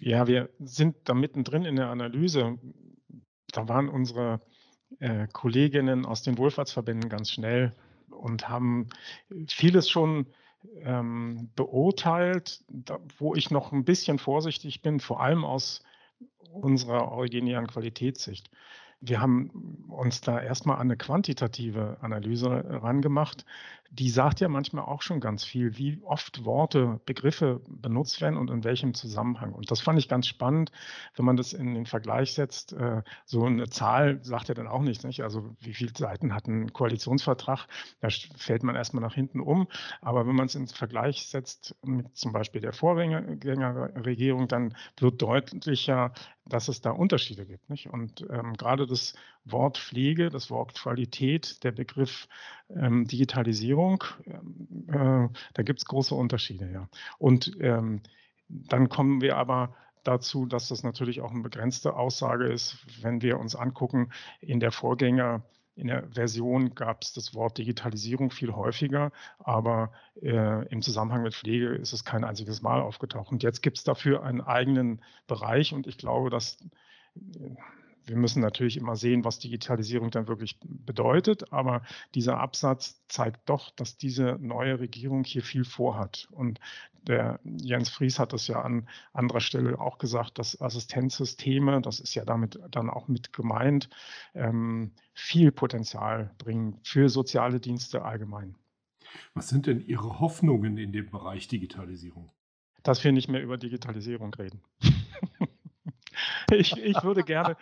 Ja, 0.00 0.26
wir 0.26 0.50
sind 0.58 0.96
da 1.04 1.14
mittendrin 1.14 1.64
in 1.64 1.76
der 1.76 1.88
Analyse. 1.88 2.58
Da 3.48 3.68
waren 3.68 3.88
unsere 3.88 4.40
äh, 4.98 5.28
Kolleginnen 5.32 6.06
aus 6.06 6.22
den 6.22 6.38
Wohlfahrtsverbänden 6.38 7.08
ganz 7.08 7.30
schnell 7.30 7.74
und 8.08 8.48
haben 8.48 8.88
vieles 9.48 9.88
schon 9.88 10.26
ähm, 10.82 11.50
beurteilt, 11.54 12.64
da, 12.68 12.98
wo 13.18 13.34
ich 13.34 13.50
noch 13.50 13.72
ein 13.72 13.84
bisschen 13.84 14.18
vorsichtig 14.18 14.82
bin, 14.82 15.00
vor 15.00 15.20
allem 15.20 15.44
aus 15.44 15.82
unserer 16.52 17.10
originären 17.10 17.66
Qualitätssicht 17.66 18.50
wir 19.06 19.20
haben 19.20 19.84
uns 19.88 20.20
da 20.20 20.40
erstmal 20.40 20.76
an 20.76 20.82
eine 20.82 20.96
quantitative 20.96 21.98
Analyse 22.00 22.48
rangemacht. 22.48 23.44
Die 23.90 24.10
sagt 24.10 24.40
ja 24.40 24.48
manchmal 24.48 24.84
auch 24.84 25.02
schon 25.02 25.20
ganz 25.20 25.44
viel, 25.44 25.78
wie 25.78 26.00
oft 26.02 26.44
Worte, 26.44 27.00
Begriffe 27.06 27.60
benutzt 27.68 28.20
werden 28.20 28.36
und 28.36 28.50
in 28.50 28.64
welchem 28.64 28.92
Zusammenhang. 28.92 29.52
Und 29.52 29.70
das 29.70 29.80
fand 29.80 30.00
ich 30.00 30.08
ganz 30.08 30.26
spannend, 30.26 30.72
wenn 31.14 31.24
man 31.24 31.36
das 31.36 31.52
in 31.52 31.74
den 31.74 31.86
Vergleich 31.86 32.32
setzt. 32.32 32.72
Äh, 32.72 33.02
so 33.24 33.44
eine 33.44 33.68
Zahl 33.68 34.18
sagt 34.24 34.48
ja 34.48 34.54
dann 34.54 34.66
auch 34.66 34.82
nichts. 34.82 35.04
Nicht? 35.04 35.22
Also 35.22 35.54
wie 35.60 35.74
viele 35.74 35.92
Seiten 35.96 36.34
hat 36.34 36.48
ein 36.48 36.72
Koalitionsvertrag? 36.72 37.68
Da 38.00 38.08
fällt 38.36 38.64
man 38.64 38.74
erstmal 38.74 39.02
nach 39.02 39.14
hinten 39.14 39.40
um. 39.40 39.68
Aber 40.00 40.26
wenn 40.26 40.34
man 40.34 40.46
es 40.46 40.56
ins 40.56 40.72
Vergleich 40.72 41.26
setzt 41.26 41.76
mit 41.84 42.16
zum 42.16 42.32
Beispiel 42.32 42.62
der 42.62 42.72
Vorgängerregierung, 42.72 44.48
dann 44.48 44.74
wird 44.98 45.22
deutlicher, 45.22 46.12
dass 46.46 46.68
es 46.68 46.80
da 46.80 46.90
Unterschiede 46.90 47.46
gibt. 47.46 47.70
Nicht? 47.70 47.88
Und 47.88 48.26
ähm, 48.30 48.54
gerade 48.54 48.86
das 48.86 49.14
Wort 49.44 49.78
Pflege, 49.78 50.30
das 50.30 50.50
Wort 50.50 50.74
Qualität, 50.74 51.64
der 51.64 51.72
Begriff 51.72 52.28
ähm, 52.68 53.06
Digitalisierung, 53.06 54.04
ähm, 54.26 54.86
äh, 54.88 55.28
da 55.54 55.62
gibt 55.62 55.80
es 55.80 55.86
große 55.86 56.14
Unterschiede. 56.14 56.70
Ja. 56.70 56.88
Und 57.18 57.56
ähm, 57.60 58.02
dann 58.48 58.88
kommen 58.88 59.20
wir 59.20 59.36
aber 59.36 59.74
dazu, 60.02 60.46
dass 60.46 60.68
das 60.68 60.82
natürlich 60.82 61.22
auch 61.22 61.30
eine 61.30 61.42
begrenzte 61.42 61.96
Aussage 61.96 62.46
ist, 62.46 62.76
wenn 63.02 63.22
wir 63.22 63.38
uns 63.38 63.56
angucken, 63.56 64.10
in 64.40 64.60
der 64.60 64.70
Vorgänger 64.70 65.42
in 65.76 65.88
der 65.88 66.08
Version 66.08 66.74
gab 66.74 67.02
es 67.02 67.12
das 67.12 67.34
Wort 67.34 67.58
Digitalisierung 67.58 68.30
viel 68.30 68.52
häufiger, 68.52 69.10
aber 69.38 69.92
äh, 70.22 70.66
im 70.68 70.82
Zusammenhang 70.82 71.22
mit 71.22 71.34
Pflege 71.34 71.68
ist 71.68 71.92
es 71.92 72.04
kein 72.04 72.24
einziges 72.24 72.62
Mal 72.62 72.80
aufgetaucht. 72.80 73.32
Und 73.32 73.42
jetzt 73.42 73.62
gibt 73.62 73.78
es 73.78 73.84
dafür 73.84 74.22
einen 74.22 74.40
eigenen 74.40 75.02
Bereich 75.26 75.74
und 75.74 75.86
ich 75.86 75.98
glaube, 75.98 76.30
dass 76.30 76.60
äh, 77.16 77.50
wir 78.06 78.16
müssen 78.16 78.42
natürlich 78.42 78.76
immer 78.76 78.96
sehen, 78.96 79.24
was 79.24 79.38
Digitalisierung 79.38 80.10
dann 80.10 80.28
wirklich 80.28 80.58
bedeutet, 80.60 81.52
aber 81.52 81.82
dieser 82.14 82.38
Absatz 82.38 83.02
zeigt 83.08 83.48
doch, 83.48 83.70
dass 83.70 83.96
diese 83.96 84.36
neue 84.40 84.78
Regierung 84.78 85.24
hier 85.24 85.42
viel 85.42 85.64
vorhat. 85.64 86.28
Und 86.30 86.60
der 87.06 87.40
Jens 87.44 87.90
Fries 87.90 88.18
hat 88.18 88.32
das 88.32 88.46
ja 88.46 88.62
an 88.62 88.88
anderer 89.12 89.40
Stelle 89.40 89.78
auch 89.78 89.98
gesagt, 89.98 90.38
dass 90.38 90.60
Assistenzsysteme, 90.60 91.80
das 91.80 92.00
ist 92.00 92.14
ja 92.14 92.24
damit 92.24 92.58
dann 92.70 92.90
auch 92.90 93.08
mit 93.08 93.32
gemeint, 93.32 93.88
ähm, 94.34 94.92
viel 95.12 95.52
Potenzial 95.52 96.34
bringen 96.38 96.78
für 96.82 97.08
soziale 97.08 97.60
Dienste 97.60 98.04
allgemein. 98.04 98.56
Was 99.34 99.48
sind 99.48 99.66
denn 99.66 99.80
Ihre 99.80 100.20
Hoffnungen 100.20 100.76
in 100.76 100.92
dem 100.92 101.10
Bereich 101.10 101.48
Digitalisierung? 101.48 102.30
Dass 102.82 103.02
wir 103.04 103.12
nicht 103.12 103.28
mehr 103.28 103.42
über 103.42 103.56
Digitalisierung 103.56 104.34
reden. 104.34 104.62
ich, 106.50 106.76
ich 106.76 107.02
würde 107.02 107.22
gerne, 107.22 107.56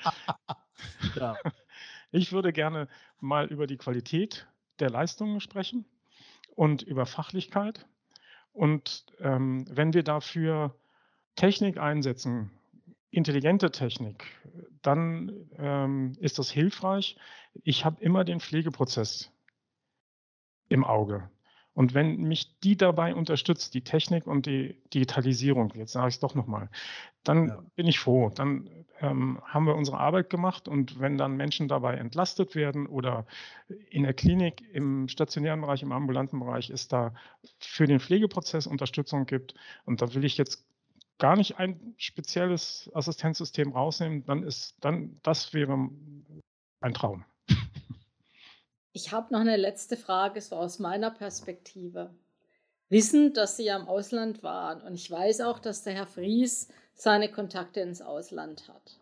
ja. 1.14 1.36
ich 2.10 2.32
würde 2.32 2.52
gerne 2.52 2.88
mal 3.20 3.46
über 3.46 3.66
die 3.66 3.76
Qualität 3.76 4.48
der 4.78 4.90
Leistungen 4.90 5.40
sprechen 5.40 5.84
und 6.54 6.82
über 6.82 7.06
Fachlichkeit. 7.06 7.86
Und 8.52 9.06
ähm, 9.18 9.64
wenn 9.70 9.94
wir 9.94 10.02
dafür 10.02 10.74
Technik 11.36 11.78
einsetzen, 11.78 12.50
intelligente 13.10 13.70
Technik, 13.70 14.24
dann 14.82 15.48
ähm, 15.58 16.16
ist 16.18 16.38
das 16.38 16.50
hilfreich. 16.50 17.16
Ich 17.62 17.84
habe 17.84 18.02
immer 18.02 18.24
den 18.24 18.40
Pflegeprozess 18.40 19.30
im 20.68 20.84
Auge. 20.84 21.30
Und 21.74 21.94
wenn 21.94 22.16
mich 22.16 22.58
die 22.60 22.76
dabei 22.76 23.14
unterstützt, 23.14 23.72
die 23.74 23.82
Technik 23.82 24.26
und 24.26 24.46
die 24.46 24.76
Digitalisierung, 24.92 25.72
jetzt 25.74 25.92
sage 25.92 26.08
ich 26.08 26.14
es 26.14 26.20
doch 26.20 26.34
nochmal, 26.34 26.68
dann 27.24 27.48
ja. 27.48 27.62
bin 27.76 27.86
ich 27.86 27.98
froh. 27.98 28.30
Dann 28.34 28.68
ähm, 29.00 29.40
haben 29.44 29.66
wir 29.66 29.74
unsere 29.74 29.98
Arbeit 29.98 30.28
gemacht 30.28 30.68
und 30.68 31.00
wenn 31.00 31.16
dann 31.16 31.36
Menschen 31.36 31.68
dabei 31.68 31.96
entlastet 31.96 32.54
werden 32.54 32.86
oder 32.86 33.26
in 33.90 34.02
der 34.02 34.12
Klinik, 34.12 34.62
im 34.72 35.08
stationären 35.08 35.60
Bereich, 35.60 35.82
im 35.82 35.92
ambulanten 35.92 36.38
Bereich 36.40 36.68
ist 36.70 36.92
da 36.92 37.14
für 37.58 37.86
den 37.86 38.00
Pflegeprozess 38.00 38.66
Unterstützung 38.66 39.24
gibt 39.24 39.54
und 39.86 40.02
da 40.02 40.14
will 40.14 40.24
ich 40.24 40.36
jetzt 40.36 40.66
gar 41.18 41.36
nicht 41.36 41.58
ein 41.58 41.94
spezielles 41.96 42.90
Assistenzsystem 42.94 43.72
rausnehmen, 43.72 44.24
dann 44.24 44.42
ist 44.42 44.76
dann 44.80 45.20
das 45.22 45.54
wäre 45.54 45.88
ein 46.80 46.94
Traum. 46.94 47.24
Ich 48.92 49.10
habe 49.10 49.32
noch 49.32 49.40
eine 49.40 49.56
letzte 49.56 49.96
Frage, 49.96 50.40
so 50.40 50.56
aus 50.56 50.78
meiner 50.78 51.10
Perspektive. 51.10 52.14
Wissen, 52.90 53.32
dass 53.32 53.56
Sie 53.56 53.64
ja 53.64 53.76
im 53.76 53.88
Ausland 53.88 54.42
waren 54.42 54.82
und 54.82 54.94
ich 54.94 55.10
weiß 55.10 55.40
auch, 55.40 55.58
dass 55.58 55.82
der 55.82 55.94
Herr 55.94 56.06
Fries 56.06 56.68
seine 56.94 57.30
Kontakte 57.30 57.80
ins 57.80 58.02
Ausland 58.02 58.68
hat. 58.68 59.00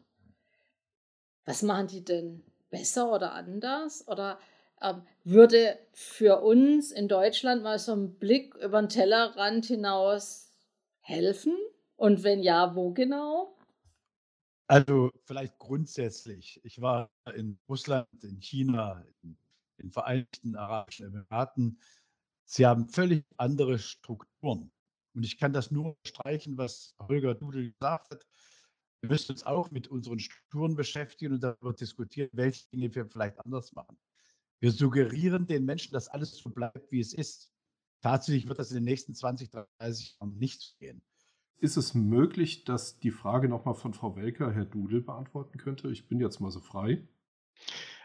Was 1.45 1.63
machen 1.63 1.89
die 1.89 2.05
denn 2.05 2.45
besser 2.71 3.13
oder 3.13 3.33
anders? 3.33 4.07
Oder 4.07 4.39
ähm, 4.81 5.03
würde 5.25 5.77
für 5.93 6.41
uns 6.41 6.93
in 6.93 7.09
Deutschland 7.09 7.65
mal 7.65 7.81
so 7.81 7.93
ein 7.93 8.15
Blick 8.15 8.55
über 8.55 8.81
den 8.81 8.89
Tellerrand 8.89 9.67
hinaus 9.67 10.53
helfen? 11.01 11.57
Und 11.97 12.23
wenn 12.23 12.45
ja, 12.45 12.77
wo 12.77 12.93
genau? 12.93 13.57
Also 14.69 15.11
vielleicht 15.25 15.59
grundsätzlich. 15.59 16.61
Ich 16.63 16.81
war 16.81 17.11
in 17.35 17.59
Russland, 17.69 18.07
in 18.23 18.41
China, 18.41 19.05
in 19.25 19.37
den 19.81 19.91
Vereinigten 19.91 20.57
Arabischen 20.57 21.07
Emiraten. 21.07 21.81
Sie 22.45 22.67
haben 22.67 22.89
völlig 22.89 23.25
andere 23.37 23.79
Strukturen. 23.79 24.73
Und 25.15 25.25
ich 25.25 25.39
kann 25.39 25.53
das 25.53 25.71
nur 25.71 25.97
streichen, 26.07 26.57
was 26.57 26.95
Holger 27.01 27.35
Dudel 27.35 27.73
gesagt 27.73 28.11
hat. 28.11 28.27
Wir 29.01 29.11
müssen 29.11 29.33
uns 29.33 29.45
auch 29.45 29.71
mit 29.71 29.89
unseren 29.89 30.19
Strukturen 30.19 30.77
beschäftigen 30.77 31.35
und 31.35 31.43
darüber 31.43 31.73
diskutieren, 31.73 32.29
welche 32.33 32.69
Dinge 32.69 32.95
wir 32.95 33.07
vielleicht 33.07 33.39
anders 33.41 33.73
machen. 33.73 33.99
Wir 34.61 34.73
suggerieren 34.73 35.47
den 35.47 35.65
Menschen, 35.65 35.93
dass 35.95 36.09
alles 36.09 36.37
so 36.37 36.51
bleibt, 36.51 36.93
wie 36.93 37.01
es 37.01 37.15
ist. 37.15 37.51
Tatsächlich 38.03 38.47
wird 38.47 38.59
das 38.59 38.71
in 38.71 38.77
den 38.77 38.85
nächsten 38.85 39.15
20, 39.15 39.51
30 39.79 40.19
Jahren 40.21 40.37
nicht 40.37 40.79
gehen. 40.79 41.03
Ist 41.59 41.77
es 41.77 41.95
möglich, 41.95 42.65
dass 42.65 43.01
die 43.01 43.11
Frage 43.11 43.49
nochmal 43.49 43.75
von 43.75 43.95
Frau 43.95 44.17
Welker 44.17 44.53
Herr 44.53 44.65
Dudel 44.65 45.03
beantworten 45.03 45.59
könnte? 45.59 45.91
Ich 45.91 46.09
bin 46.09 46.21
jetzt 46.21 46.41
mal 46.41 46.51
so 46.51 46.61
frei. 46.61 47.07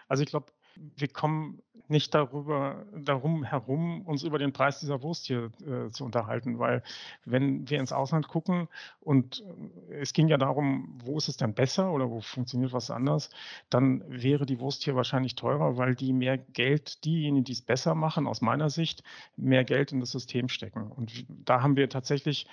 Also 0.08 0.24
ich 0.24 0.30
glaube, 0.30 0.52
wir 0.76 1.08
kommen 1.08 1.62
nicht 1.89 2.13
darüber, 2.13 2.86
darum 2.95 3.43
herum, 3.43 4.02
uns 4.02 4.24
über 4.24 4.38
den 4.38 4.54
Preis 4.54 4.80
dieser 4.80 5.02
Wurst 5.02 5.26
hier 5.26 5.52
äh, 5.65 5.89
zu 5.91 6.06
unterhalten, 6.06 6.60
weil 6.60 6.84
wenn 7.26 7.69
wir 7.69 7.80
ins 7.80 7.91
Ausland 7.91 8.28
gucken 8.28 8.67
und 9.00 9.43
äh, 9.89 9.95
es 10.00 10.13
ging 10.13 10.28
ja 10.28 10.38
darum, 10.38 11.00
wo 11.04 11.17
ist 11.17 11.28
es 11.28 11.38
denn 11.38 11.54
besser 11.54 11.91
oder 11.91 12.10
wo 12.10 12.21
funktioniert 12.21 12.74
was 12.74 12.91
anders, 12.91 13.30
dann 13.69 14.04
wäre 14.08 14.45
die 14.45 14.60
Wurst 14.60 14.84
hier 14.84 14.95
wahrscheinlich 14.95 15.36
teurer, 15.36 15.78
weil 15.78 15.95
die 15.95 16.13
mehr 16.13 16.38
Geld, 16.38 17.06
diejenigen, 17.06 17.43
die 17.43 17.54
es 17.54 17.62
besser 17.62 17.95
machen, 17.95 18.28
aus 18.28 18.41
meiner 18.41 18.69
Sicht, 18.69 19.04
mehr 19.36 19.63
Geld 19.63 19.91
in 19.91 20.00
das 20.00 20.12
System 20.12 20.50
stecken. 20.50 20.91
Und 20.91 21.26
da 21.30 21.62
haben 21.62 21.76
wir 21.76 21.89
tatsächlich 21.89 22.48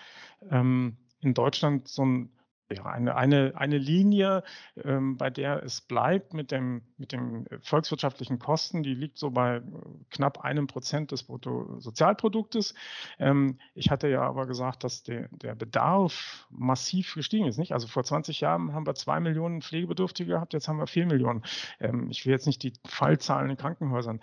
ähm, 0.50 0.96
in 1.20 1.34
Deutschland 1.34 1.88
so 1.88 2.04
ein 2.04 2.30
wäre. 2.72 2.90
Eine, 2.90 3.14
eine, 3.16 3.52
eine 3.56 3.78
Linie, 3.78 4.42
ähm, 4.82 5.16
bei 5.16 5.30
der 5.30 5.62
es 5.62 5.80
bleibt 5.80 6.34
mit 6.34 6.50
dem, 6.50 6.82
mit 6.96 7.12
dem 7.12 7.46
volkswirtschaftlichen 7.60 8.38
Kosten, 8.38 8.82
die 8.82 8.94
liegt 8.94 9.18
so 9.18 9.30
bei 9.30 9.56
äh, 9.56 9.62
knapp 10.10 10.40
einem 10.40 10.66
Prozent 10.66 11.12
des 11.12 11.24
Bruttosozialproduktes. 11.24 12.74
Ähm, 13.18 13.58
ich 13.74 13.90
hatte 13.90 14.08
ja 14.08 14.22
aber 14.22 14.46
gesagt, 14.46 14.84
dass 14.84 15.02
der, 15.02 15.28
der 15.30 15.54
Bedarf 15.54 16.46
massiv 16.50 17.14
gestiegen 17.14 17.46
ist. 17.46 17.58
Nicht? 17.58 17.72
Also 17.72 17.86
vor 17.86 18.04
20 18.04 18.40
Jahren 18.40 18.72
haben 18.72 18.86
wir 18.86 18.94
zwei 18.94 19.20
Millionen 19.20 19.62
Pflegebedürftige 19.62 20.32
gehabt, 20.32 20.52
jetzt 20.52 20.68
haben 20.68 20.78
wir 20.78 20.86
vier 20.86 21.06
Millionen. 21.06 21.42
Ähm, 21.80 22.08
ich 22.10 22.24
will 22.26 22.32
jetzt 22.32 22.46
nicht 22.46 22.62
die 22.62 22.72
Fallzahlen 22.86 23.50
in 23.50 23.56
Krankenhäusern. 23.56 24.20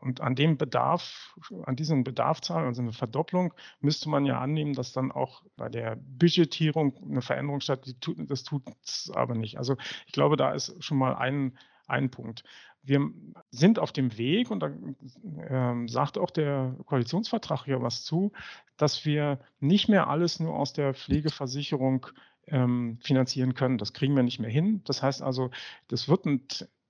Und 0.00 0.20
an 0.20 0.34
dem 0.34 0.56
Bedarf, 0.58 1.36
an 1.64 1.76
diesen 1.76 2.04
Bedarfszahlen, 2.04 2.66
also 2.66 2.82
eine 2.82 2.92
Verdopplung, 2.92 3.54
müsste 3.80 4.08
man 4.08 4.24
ja 4.24 4.40
annehmen, 4.40 4.74
dass 4.74 4.92
dann 4.92 5.12
auch 5.12 5.42
bei 5.56 5.68
der 5.68 5.96
Budgetierung 5.96 6.96
eine 7.02 7.22
Veränderung 7.22 7.60
statt 7.60 7.94
das 8.18 8.42
tut 8.42 8.62
es 8.84 9.10
aber 9.14 9.34
nicht. 9.34 9.58
Also 9.58 9.76
ich 10.06 10.12
glaube, 10.12 10.36
da 10.36 10.52
ist 10.52 10.82
schon 10.82 10.98
mal 10.98 11.14
ein, 11.14 11.56
ein 11.86 12.10
Punkt. 12.10 12.44
Wir 12.82 13.10
sind 13.50 13.78
auf 13.78 13.92
dem 13.92 14.16
Weg, 14.16 14.50
und 14.50 14.60
da 14.60 14.68
äh, 14.68 15.88
sagt 15.88 16.18
auch 16.18 16.30
der 16.30 16.76
Koalitionsvertrag 16.86 17.64
hier 17.64 17.82
was 17.82 18.04
zu, 18.04 18.32
dass 18.76 19.04
wir 19.04 19.40
nicht 19.58 19.88
mehr 19.88 20.08
alles 20.08 20.38
nur 20.38 20.54
aus 20.54 20.72
der 20.72 20.94
Pflegeversicherung 20.94 22.06
ähm, 22.46 22.98
finanzieren 23.02 23.54
können. 23.54 23.78
Das 23.78 23.92
kriegen 23.92 24.14
wir 24.14 24.22
nicht 24.22 24.38
mehr 24.38 24.50
hin. 24.50 24.82
Das 24.84 25.02
heißt 25.02 25.22
also, 25.22 25.50
das 25.88 26.08
wird 26.08 26.26
ein 26.26 26.46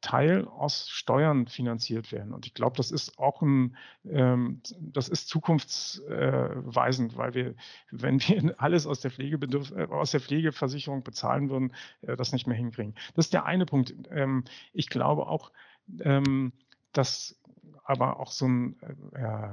Teil 0.06 0.46
aus 0.46 0.88
Steuern 0.88 1.48
finanziert 1.48 2.12
werden. 2.12 2.32
Und 2.32 2.46
ich 2.46 2.54
glaube, 2.54 2.76
das 2.76 2.92
ist 2.92 3.18
auch 3.18 3.42
ein, 3.42 3.76
ähm, 4.08 4.62
das 4.78 5.08
ist 5.08 5.28
zukunftsweisend, 5.28 7.16
weil 7.16 7.34
wir, 7.34 7.54
wenn 7.90 8.20
wir 8.20 8.54
alles 8.60 8.86
aus 8.86 9.00
der, 9.00 9.10
Pflegebedürf 9.10 9.72
äh, 9.72 9.88
aus 9.90 10.12
der 10.12 10.20
Pflegeversicherung 10.20 11.02
bezahlen 11.02 11.50
würden, 11.50 11.72
äh, 12.02 12.14
das 12.14 12.32
nicht 12.32 12.46
mehr 12.46 12.56
hinkriegen. 12.56 12.94
Das 13.16 13.26
ist 13.26 13.32
der 13.32 13.46
eine 13.46 13.66
Punkt. 13.66 13.94
Ähm, 14.12 14.44
ich 14.72 14.90
glaube 14.90 15.26
auch, 15.26 15.50
ähm, 15.98 16.52
dass 16.92 17.40
aber 17.82 18.20
auch 18.20 18.30
so 18.30 18.46
ein 18.46 18.76
äh, 19.12 19.48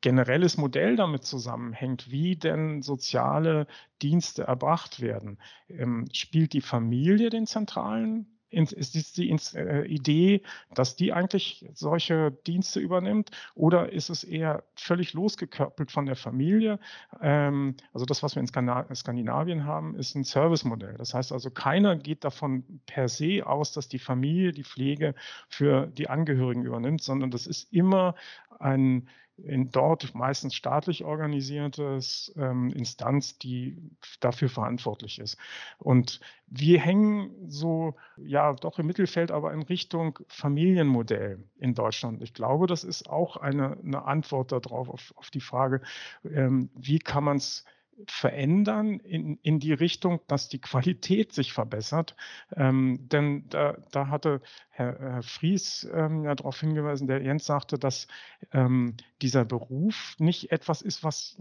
generelles 0.00 0.56
Modell 0.56 0.96
damit 0.96 1.24
zusammenhängt, 1.24 2.10
wie 2.10 2.34
denn 2.36 2.80
soziale 2.80 3.66
Dienste 4.00 4.44
erbracht 4.44 5.00
werden. 5.00 5.38
Ähm, 5.68 6.06
spielt 6.14 6.54
die 6.54 6.62
Familie 6.62 7.28
den 7.28 7.46
zentralen 7.46 8.39
ist 8.50 9.16
die 9.16 9.30
äh, 9.54 9.86
Idee, 9.86 10.42
dass 10.74 10.96
die 10.96 11.12
eigentlich 11.12 11.66
solche 11.74 12.32
Dienste 12.46 12.80
übernimmt 12.80 13.30
oder 13.54 13.92
ist 13.92 14.10
es 14.10 14.24
eher 14.24 14.64
völlig 14.74 15.12
losgekoppelt 15.12 15.90
von 15.90 16.06
der 16.06 16.16
Familie? 16.16 16.78
Ähm, 17.20 17.76
also 17.92 18.06
das, 18.06 18.22
was 18.22 18.34
wir 18.34 18.40
in 18.40 18.48
Skandinavien 18.94 19.64
haben, 19.64 19.94
ist 19.94 20.14
ein 20.14 20.24
Servicemodell. 20.24 20.94
Das 20.98 21.14
heißt 21.14 21.32
also, 21.32 21.50
keiner 21.50 21.96
geht 21.96 22.24
davon 22.24 22.80
per 22.86 23.08
se 23.08 23.46
aus, 23.46 23.72
dass 23.72 23.88
die 23.88 23.98
Familie 23.98 24.52
die 24.52 24.64
Pflege 24.64 25.14
für 25.48 25.86
die 25.86 26.08
Angehörigen 26.08 26.64
übernimmt, 26.64 27.02
sondern 27.02 27.30
das 27.30 27.46
ist 27.46 27.72
immer 27.72 28.14
ein 28.58 29.08
in 29.44 29.70
dort 29.70 30.14
meistens 30.14 30.54
staatlich 30.54 31.04
organisiertes 31.04 32.32
ähm, 32.36 32.70
Instanz, 32.70 33.38
die 33.38 33.76
dafür 34.20 34.48
verantwortlich 34.48 35.18
ist. 35.18 35.36
Und 35.78 36.20
wir 36.46 36.80
hängen 36.80 37.30
so, 37.48 37.94
ja, 38.16 38.52
doch 38.54 38.78
im 38.78 38.86
Mittelfeld, 38.86 39.30
aber 39.30 39.52
in 39.52 39.62
Richtung 39.62 40.18
Familienmodell 40.28 41.44
in 41.58 41.74
Deutschland. 41.74 42.22
Ich 42.22 42.34
glaube, 42.34 42.66
das 42.66 42.84
ist 42.84 43.08
auch 43.08 43.36
eine, 43.36 43.78
eine 43.78 44.04
Antwort 44.04 44.52
darauf, 44.52 44.88
auf, 44.88 45.12
auf 45.16 45.30
die 45.30 45.40
Frage, 45.40 45.80
ähm, 46.24 46.70
wie 46.74 46.98
kann 46.98 47.24
man 47.24 47.36
es 47.36 47.64
verändern 48.06 49.00
in, 49.00 49.38
in 49.42 49.60
die 49.60 49.72
Richtung, 49.72 50.20
dass 50.26 50.48
die 50.48 50.60
Qualität 50.60 51.32
sich 51.32 51.52
verbessert. 51.52 52.16
Ähm, 52.54 53.08
denn 53.08 53.48
da, 53.48 53.76
da 53.90 54.08
hatte 54.08 54.40
Herr, 54.70 54.98
Herr 54.98 55.22
Fries 55.22 55.88
ähm, 55.92 56.24
ja 56.24 56.34
darauf 56.34 56.60
hingewiesen, 56.60 57.06
der 57.06 57.22
Jens 57.22 57.46
sagte, 57.46 57.78
dass 57.78 58.08
ähm, 58.52 58.96
dieser 59.22 59.44
Beruf 59.44 60.14
nicht 60.18 60.52
etwas 60.52 60.82
ist, 60.82 61.04
was 61.04 61.40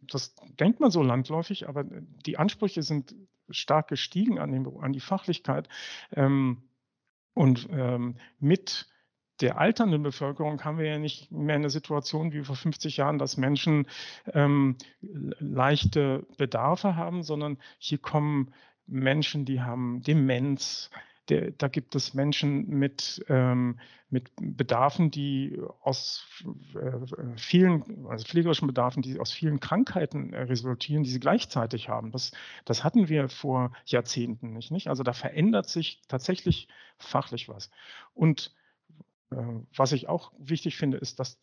das 0.00 0.34
denkt 0.58 0.80
man 0.80 0.90
so 0.90 1.02
landläufig, 1.02 1.68
aber 1.68 1.84
die 1.84 2.38
Ansprüche 2.38 2.82
sind 2.82 3.14
stark 3.50 3.88
gestiegen 3.88 4.38
an, 4.38 4.52
den, 4.52 4.66
an 4.80 4.92
die 4.92 5.00
Fachlichkeit. 5.00 5.68
Ähm, 6.12 6.62
und 7.34 7.68
ähm, 7.70 8.16
mit 8.38 8.86
der 9.40 9.58
alternden 9.58 10.02
Bevölkerung 10.02 10.64
haben 10.64 10.78
wir 10.78 10.86
ja 10.86 10.98
nicht 10.98 11.32
mehr 11.32 11.56
eine 11.56 11.70
Situation 11.70 12.32
wie 12.32 12.44
vor 12.44 12.56
50 12.56 12.96
Jahren, 12.96 13.18
dass 13.18 13.36
Menschen 13.36 13.86
ähm, 14.32 14.76
leichte 15.00 16.26
Bedarfe 16.38 16.96
haben, 16.96 17.22
sondern 17.22 17.58
hier 17.78 17.98
kommen 17.98 18.52
Menschen, 18.86 19.44
die 19.44 19.60
haben 19.60 20.02
Demenz. 20.02 20.90
Der, 21.30 21.52
da 21.52 21.68
gibt 21.68 21.94
es 21.94 22.12
Menschen 22.12 22.68
mit, 22.68 23.24
ähm, 23.28 23.80
mit 24.10 24.30
Bedarfen, 24.36 25.10
die 25.10 25.58
aus 25.80 26.26
äh, 26.74 27.36
vielen, 27.36 28.06
also 28.06 28.26
pflegerischen 28.26 28.68
Bedarfen, 28.68 29.02
die 29.02 29.18
aus 29.18 29.32
vielen 29.32 29.58
Krankheiten 29.58 30.34
äh, 30.34 30.42
resultieren, 30.42 31.02
die 31.02 31.10
sie 31.10 31.20
gleichzeitig 31.20 31.88
haben. 31.88 32.12
Das, 32.12 32.32
das 32.66 32.84
hatten 32.84 33.08
wir 33.08 33.30
vor 33.30 33.72
Jahrzehnten 33.86 34.52
nicht, 34.52 34.70
nicht. 34.70 34.88
Also 34.88 35.02
da 35.02 35.14
verändert 35.14 35.66
sich 35.66 36.02
tatsächlich 36.08 36.68
fachlich 36.98 37.48
was. 37.48 37.70
Und 38.12 38.54
was 39.76 39.92
ich 39.92 40.08
auch 40.08 40.32
wichtig 40.38 40.76
finde, 40.76 40.98
ist, 40.98 41.20
dass 41.20 41.38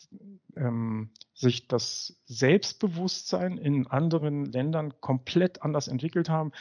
ähm, 0.56 1.10
sich 1.34 1.68
das 1.68 2.16
Selbstbewusstsein 2.26 3.58
in 3.58 3.88
anderen 3.88 4.46
Ländern 4.46 4.94
komplett 5.02 5.64
anders 5.64 5.88
entwickelt 5.88 6.30
haben. 6.30 6.52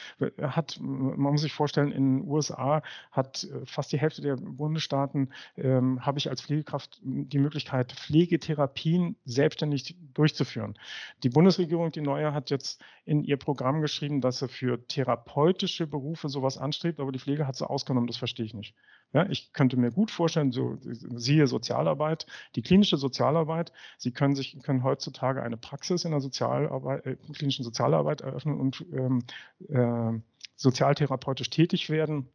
Hat, 0.41 0.79
man 0.81 1.33
muss 1.33 1.43
sich 1.43 1.53
vorstellen, 1.53 1.93
in 1.93 2.21
den 2.21 2.29
USA 2.29 2.83
hat 3.13 3.45
äh, 3.45 3.67
fast 3.67 3.93
die 3.93 3.99
Hälfte 3.99 4.23
der 4.23 4.37
Bundesstaaten 4.37 5.33
ähm, 5.57 6.05
habe 6.05 6.19
ich 6.19 6.31
als 6.31 6.43
Pflegekraft 6.43 7.01
die 7.03 7.39
Möglichkeit, 7.39 7.93
Pflegetherapien 7.93 9.17
selbstständig 9.25 9.97
durchzuführen. 10.15 10.79
Die 11.23 11.29
Bundesregierung, 11.29 11.93
die 11.93 12.01
neue, 12.01 12.33
hat 12.33 12.51
jetzt 12.51 12.83
in 13.05 13.25
ihr 13.25 13.37
Programm 13.37 13.81
geschrieben, 13.81 14.21
dass 14.21 14.39
sie 14.39 14.49
für 14.49 14.87
therapeutische 14.87 15.87
Berufe 15.87 16.29
sowas 16.29 16.57
anstrebt, 16.57 17.01
aber 17.01 17.13
die 17.13 17.19
Pflege 17.19 17.47
hat 17.47 17.57
sie 17.57 17.69
ausgenommen. 17.69 18.07
Das 18.07 18.17
verstehe 18.17 18.47
ich 18.47 18.55
nicht. 18.55 18.75
Ja, 19.13 19.29
ich 19.29 19.53
könnte 19.53 19.77
mir 19.77 19.91
gut 19.91 20.11
vorstellen, 20.11 20.53
so 20.53 20.79
siehe 20.81 21.47
Sozialarbeit, 21.49 22.27
die 22.55 22.63
klinische 22.63 22.97
Sozialarbeit. 22.97 23.73
Sie 23.99 24.13
können 24.13 24.37
sich 24.37 24.63
können 24.63 24.85
heutzutage 24.85 25.43
eine 25.43 25.57
Praxis 25.57 26.05
in 26.05 26.13
der 26.13 26.21
Sozialarbeit, 26.21 27.07
äh, 27.07 27.17
klinischen 27.35 27.65
Sozialarbeit 27.65 28.21
eröffnen 28.21 28.61
und 28.61 28.85
ähm, 28.93 29.25
äh, 29.69 30.21
sozialtherapeutisch 30.57 31.51
tätig 31.51 31.91
werden. 31.91 32.29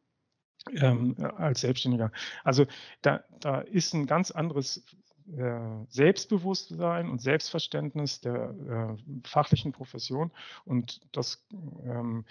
Ähm, 0.71 1.15
als 1.37 1.61
Selbstständiger. 1.61 2.11
Also 2.43 2.65
da, 3.03 3.23
da 3.39 3.59
ist 3.59 3.93
ein 3.93 4.07
ganz 4.07 4.31
anderes 4.31 4.83
Selbstbewusstsein 5.89 7.09
und 7.09 7.19
Selbstverständnis 7.19 8.21
der 8.21 8.97
äh, 8.99 9.27
fachlichen 9.27 9.71
Profession. 9.71 10.31
Und 10.65 11.01
das 11.13 11.43
ähm, 11.83 12.25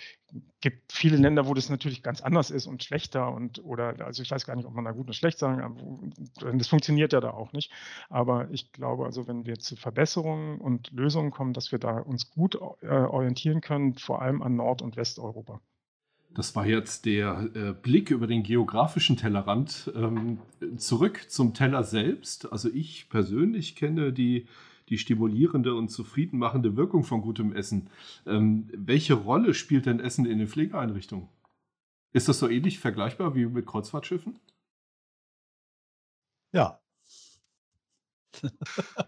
gibt 0.61 0.93
viele 0.93 1.17
Länder, 1.17 1.47
wo 1.47 1.55
das 1.55 1.69
natürlich 1.69 2.03
ganz 2.03 2.21
anders 2.21 2.51
ist 2.51 2.67
und 2.67 2.85
schlechter 2.85 3.33
und 3.33 3.65
oder 3.65 3.97
also 4.05 4.23
ich 4.23 4.31
weiß 4.31 4.47
gar 4.47 4.55
nicht, 4.55 4.67
ob 4.67 4.75
man 4.75 4.85
da 4.85 4.93
gut 4.93 5.07
oder 5.07 5.13
schlecht 5.13 5.39
sagen 5.39 5.59
kann. 5.59 6.59
Das 6.59 6.69
funktioniert 6.69 7.13
ja 7.13 7.21
da 7.21 7.31
auch 7.31 7.53
nicht. 7.53 7.73
Aber 8.11 8.49
ich 8.51 8.71
glaube 8.73 9.07
also, 9.07 9.27
wenn 9.27 9.45
wir 9.45 9.59
zu 9.59 9.75
Verbesserungen 9.77 10.61
und 10.61 10.93
Lösungen 10.93 11.33
kommen, 11.33 11.53
dass 11.53 11.73
wir 11.73 11.81
da 11.81 11.99
uns 11.99 12.31
gut 12.31 12.57
äh, 12.83 12.87
orientieren 12.89 13.61
können, 13.61 13.95
vor 13.95 14.23
allem 14.23 14.41
an 14.43 14.55
Nord- 14.55 14.83
und 14.83 14.97
Westeuropa. 14.97 15.61
Das 16.35 16.57
war 16.57 16.67
jetzt 16.67 17.07
der 17.07 17.51
äh, 17.55 17.73
Blick 17.73 18.11
über 18.11 18.27
den 18.27 18.43
geografischen 18.43 19.17
Tellerrand. 19.17 19.93
Ähm, 19.95 20.41
zurück 20.77 21.27
zum 21.29 21.55
Teller 21.55 21.85
selbst. 21.85 22.51
Also 22.53 22.69
ich 22.69 23.09
persönlich 23.09 23.77
kenne 23.77 24.13
die, 24.13 24.47
die 24.89 24.99
stimulierende 24.99 25.75
und 25.75 25.91
zufriedenmachende 25.91 26.77
Wirkung 26.77 27.05
von 27.05 27.23
gutem 27.23 27.53
Essen. 27.53 27.89
Ähm, 28.27 28.69
welche 28.75 29.15
Rolle 29.15 29.55
spielt 29.55 29.87
denn 29.87 30.01
Essen 30.01 30.27
in 30.27 30.39
den 30.39 30.49
Pflegeeinrichtungen? 30.49 31.29
Ist 32.13 32.29
das 32.29 32.41
so 32.41 32.49
ähnlich 32.49 32.81
vergleichbar 32.81 33.35
wie 33.37 33.47
mit 33.47 33.67
Kreuzfahrtschiffen? 33.67 34.39
Ja, 36.53 36.81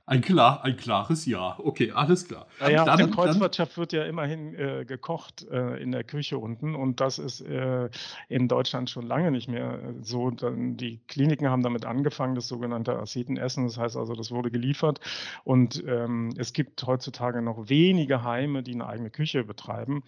ein, 0.06 0.20
klar, 0.20 0.64
ein 0.64 0.76
klares 0.76 1.26
Ja. 1.26 1.56
Okay, 1.58 1.92
alles 1.92 2.26
klar. 2.26 2.46
Naja, 2.60 2.84
dann, 2.84 2.98
der 2.98 3.08
Kreuzfahrtschaft 3.08 3.76
wird 3.78 3.92
ja 3.92 4.04
immerhin 4.04 4.54
äh, 4.54 4.84
gekocht 4.86 5.46
äh, 5.50 5.82
in 5.82 5.92
der 5.92 6.04
Küche 6.04 6.38
unten 6.38 6.74
und 6.74 7.00
das 7.00 7.18
ist 7.18 7.40
äh, 7.40 7.88
in 8.28 8.48
Deutschland 8.48 8.90
schon 8.90 9.06
lange 9.06 9.30
nicht 9.30 9.48
mehr 9.48 9.80
so. 10.02 10.30
Dann, 10.30 10.76
die 10.76 11.00
Kliniken 11.08 11.48
haben 11.48 11.62
damit 11.62 11.84
angefangen, 11.84 12.34
das 12.34 12.48
sogenannte 12.48 12.98
Assetenessen. 12.98 13.64
Das 13.64 13.78
heißt 13.78 13.96
also, 13.96 14.14
das 14.14 14.30
wurde 14.30 14.50
geliefert 14.50 15.00
und 15.44 15.82
ähm, 15.86 16.32
es 16.36 16.52
gibt 16.52 16.86
heutzutage 16.86 17.42
noch 17.42 17.68
wenige 17.68 18.22
Heime, 18.22 18.62
die 18.62 18.74
eine 18.74 18.86
eigene 18.86 19.10
Küche 19.10 19.44
betreiben. 19.44 20.02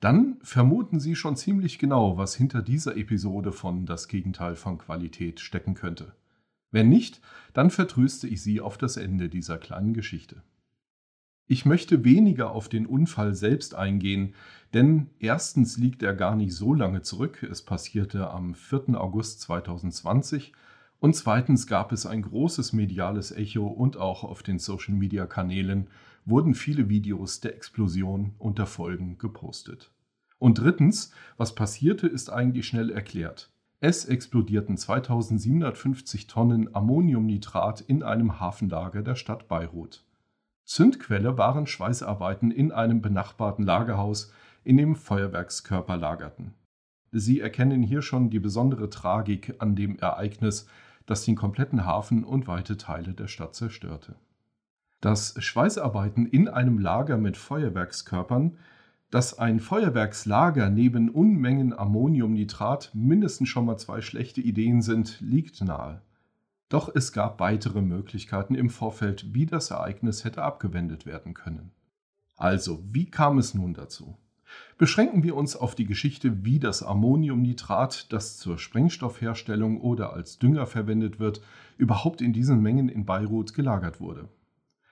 Dann 0.00 0.38
vermuten 0.42 0.98
Sie 0.98 1.14
schon 1.14 1.36
ziemlich 1.36 1.78
genau, 1.78 2.18
was 2.18 2.34
hinter 2.34 2.60
dieser 2.60 2.96
Episode 2.96 3.52
von 3.52 3.86
Das 3.86 4.08
Gegenteil 4.08 4.56
von 4.56 4.78
Qualität 4.78 5.38
stecken 5.38 5.74
könnte. 5.74 6.16
Wenn 6.72 6.88
nicht, 6.88 7.20
dann 7.52 7.70
vertröste 7.70 8.26
ich 8.26 8.42
Sie 8.42 8.60
auf 8.60 8.76
das 8.76 8.96
Ende 8.96 9.28
dieser 9.28 9.58
kleinen 9.58 9.94
Geschichte. 9.94 10.42
Ich 11.46 11.64
möchte 11.64 12.02
weniger 12.02 12.50
auf 12.50 12.68
den 12.68 12.84
Unfall 12.84 13.36
selbst 13.36 13.76
eingehen, 13.76 14.34
denn 14.74 15.06
erstens 15.20 15.78
liegt 15.78 16.02
er 16.02 16.14
gar 16.14 16.34
nicht 16.34 16.52
so 16.52 16.74
lange 16.74 17.02
zurück, 17.02 17.46
es 17.48 17.62
passierte 17.62 18.28
am 18.28 18.56
4. 18.56 19.00
August 19.00 19.40
2020 19.42 20.52
und 21.00 21.16
zweitens 21.16 21.66
gab 21.66 21.92
es 21.92 22.06
ein 22.06 22.22
großes 22.22 22.72
mediales 22.72 23.32
Echo 23.32 23.66
und 23.66 23.96
auch 23.96 24.22
auf 24.22 24.42
den 24.42 24.58
Social-Media-Kanälen 24.58 25.88
wurden 26.26 26.54
viele 26.54 26.88
Videos 26.88 27.40
der 27.40 27.56
Explosion 27.56 28.34
und 28.38 28.58
der 28.58 28.66
Folgen 28.66 29.16
gepostet. 29.18 29.90
Und 30.38 30.58
drittens, 30.58 31.12
was 31.36 31.54
passierte, 31.54 32.06
ist 32.06 32.30
eigentlich 32.30 32.66
schnell 32.66 32.90
erklärt. 32.90 33.50
Es 33.80 34.04
explodierten 34.04 34.76
2750 34.76 36.26
Tonnen 36.26 36.74
Ammoniumnitrat 36.74 37.80
in 37.80 38.02
einem 38.02 38.38
Hafenlager 38.38 39.02
der 39.02 39.14
Stadt 39.14 39.48
Beirut. 39.48 40.04
Zündquelle 40.64 41.38
waren 41.38 41.66
Schweißarbeiten 41.66 42.50
in 42.50 42.72
einem 42.72 43.00
benachbarten 43.00 43.64
Lagerhaus, 43.64 44.32
in 44.64 44.76
dem 44.76 44.96
Feuerwerkskörper 44.96 45.96
lagerten. 45.96 46.52
Sie 47.10 47.40
erkennen 47.40 47.82
hier 47.82 48.02
schon 48.02 48.30
die 48.30 48.38
besondere 48.38 48.90
Tragik 48.90 49.54
an 49.58 49.74
dem 49.74 49.98
Ereignis, 49.98 50.68
das 51.10 51.24
den 51.24 51.34
kompletten 51.34 51.84
Hafen 51.84 52.22
und 52.22 52.46
weite 52.46 52.76
Teile 52.76 53.14
der 53.14 53.26
Stadt 53.26 53.56
zerstörte. 53.56 54.14
Das 55.00 55.34
Schweißarbeiten 55.42 56.24
in 56.24 56.46
einem 56.46 56.78
Lager 56.78 57.18
mit 57.18 57.36
Feuerwerkskörpern, 57.36 58.56
dass 59.10 59.36
ein 59.36 59.58
Feuerwerkslager 59.58 60.70
neben 60.70 61.08
Unmengen 61.08 61.72
Ammoniumnitrat 61.72 62.92
mindestens 62.94 63.48
schon 63.48 63.66
mal 63.66 63.76
zwei 63.76 64.02
schlechte 64.02 64.40
Ideen 64.40 64.82
sind, 64.82 65.20
liegt 65.20 65.60
nahe. 65.62 66.00
Doch 66.68 66.94
es 66.94 67.12
gab 67.12 67.40
weitere 67.40 67.82
Möglichkeiten 67.82 68.54
im 68.54 68.70
Vorfeld, 68.70 69.34
wie 69.34 69.46
das 69.46 69.72
Ereignis 69.72 70.24
hätte 70.24 70.44
abgewendet 70.44 71.06
werden 71.06 71.34
können. 71.34 71.72
Also, 72.36 72.84
wie 72.86 73.10
kam 73.10 73.38
es 73.38 73.52
nun 73.52 73.74
dazu? 73.74 74.16
Beschränken 74.78 75.22
wir 75.22 75.36
uns 75.36 75.56
auf 75.56 75.74
die 75.74 75.86
Geschichte, 75.86 76.44
wie 76.44 76.58
das 76.58 76.82
Ammoniumnitrat, 76.82 78.12
das 78.12 78.38
zur 78.38 78.58
Sprengstoffherstellung 78.58 79.80
oder 79.80 80.12
als 80.12 80.38
Dünger 80.38 80.66
verwendet 80.66 81.20
wird, 81.20 81.42
überhaupt 81.76 82.20
in 82.20 82.32
diesen 82.32 82.60
Mengen 82.60 82.88
in 82.88 83.04
Beirut 83.04 83.54
gelagert 83.54 84.00
wurde. 84.00 84.28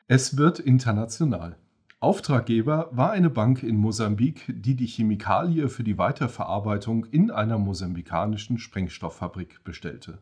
Es 0.07 0.37
wird 0.37 0.59
international. 0.59 1.57
Auftraggeber 2.01 2.91
war 2.93 3.11
eine 3.11 3.29
Bank 3.29 3.63
in 3.63 3.77
Mosambik, 3.77 4.45
die 4.49 4.77
die 4.77 4.87
Chemikalie 4.87 5.69
für 5.69 5.83
die 5.83 5.99
Weiterverarbeitung 5.99 7.05
in 7.07 7.31
einer 7.33 7.59
mosambikanischen 7.59 8.59
Sprengstofffabrik 8.59 9.65
bestellte. 9.65 10.19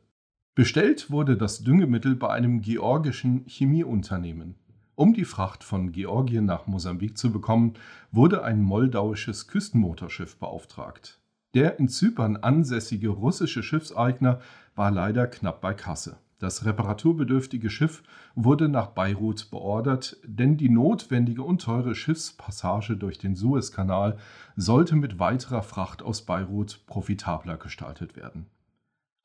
Bestellt 0.54 1.10
wurde 1.10 1.36
das 1.36 1.64
Düngemittel 1.64 2.16
bei 2.16 2.30
einem 2.30 2.62
georgischen 2.62 3.44
Chemieunternehmen. 3.46 4.54
Um 4.96 5.12
die 5.12 5.26
Fracht 5.26 5.62
von 5.62 5.92
Georgien 5.92 6.46
nach 6.46 6.66
Mosambik 6.66 7.18
zu 7.18 7.30
bekommen, 7.30 7.74
wurde 8.12 8.42
ein 8.42 8.62
moldauisches 8.62 9.46
Küstenmotorschiff 9.46 10.38
beauftragt. 10.38 11.20
Der 11.52 11.78
in 11.78 11.88
Zypern 11.88 12.38
ansässige 12.38 13.10
russische 13.10 13.62
Schiffseigner 13.62 14.40
war 14.74 14.90
leider 14.90 15.26
knapp 15.26 15.60
bei 15.60 15.74
Kasse. 15.74 16.16
Das 16.38 16.64
reparaturbedürftige 16.64 17.68
Schiff 17.68 18.02
wurde 18.34 18.70
nach 18.70 18.88
Beirut 18.88 19.50
beordert, 19.50 20.16
denn 20.24 20.56
die 20.56 20.70
notwendige 20.70 21.42
und 21.42 21.60
teure 21.60 21.94
Schiffspassage 21.94 22.96
durch 22.96 23.18
den 23.18 23.36
Suezkanal 23.36 24.16
sollte 24.56 24.96
mit 24.96 25.18
weiterer 25.18 25.62
Fracht 25.62 26.02
aus 26.02 26.22
Beirut 26.22 26.80
profitabler 26.86 27.58
gestaltet 27.58 28.16
werden. 28.16 28.46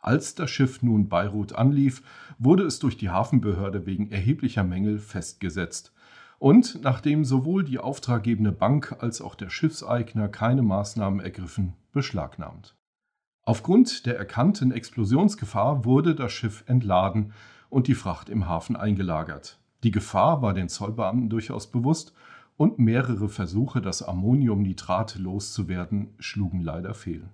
Als 0.01 0.33
das 0.33 0.49
Schiff 0.49 0.81
nun 0.81 1.09
Beirut 1.09 1.53
anlief, 1.53 2.01
wurde 2.39 2.63
es 2.63 2.79
durch 2.79 2.97
die 2.97 3.11
Hafenbehörde 3.11 3.85
wegen 3.85 4.09
erheblicher 4.09 4.63
Mängel 4.63 4.97
festgesetzt. 4.97 5.93
Und 6.39 6.81
nachdem 6.81 7.23
sowohl 7.23 7.63
die 7.63 7.77
auftraggebende 7.77 8.51
Bank 8.51 8.97
als 8.99 9.21
auch 9.21 9.35
der 9.35 9.51
Schiffseigner 9.51 10.27
keine 10.27 10.63
Maßnahmen 10.63 11.19
ergriffen, 11.19 11.73
beschlagnahmt. 11.91 12.75
Aufgrund 13.43 14.07
der 14.07 14.17
erkannten 14.17 14.71
Explosionsgefahr 14.71 15.85
wurde 15.85 16.15
das 16.15 16.31
Schiff 16.31 16.63
entladen 16.65 17.33
und 17.69 17.87
die 17.87 17.95
Fracht 17.95 18.29
im 18.29 18.47
Hafen 18.47 18.75
eingelagert. 18.75 19.59
Die 19.83 19.91
Gefahr 19.91 20.41
war 20.41 20.53
den 20.53 20.69
Zollbeamten 20.69 21.29
durchaus 21.29 21.71
bewusst 21.71 22.13
und 22.57 22.79
mehrere 22.79 23.29
Versuche, 23.29 23.81
das 23.81 24.03
Ammoniumnitrat 24.03 25.15
loszuwerden, 25.15 26.13
schlugen 26.19 26.61
leider 26.61 26.93
fehl. 26.93 27.29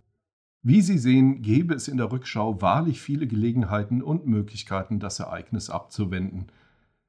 Wie 0.69 0.81
Sie 0.81 0.97
sehen, 0.97 1.41
gäbe 1.41 1.73
es 1.75 1.87
in 1.87 1.95
der 1.95 2.11
Rückschau 2.11 2.61
wahrlich 2.61 2.99
viele 2.99 3.25
Gelegenheiten 3.25 4.01
und 4.01 4.27
Möglichkeiten, 4.27 4.99
das 4.99 5.21
Ereignis 5.21 5.69
abzuwenden. 5.69 6.47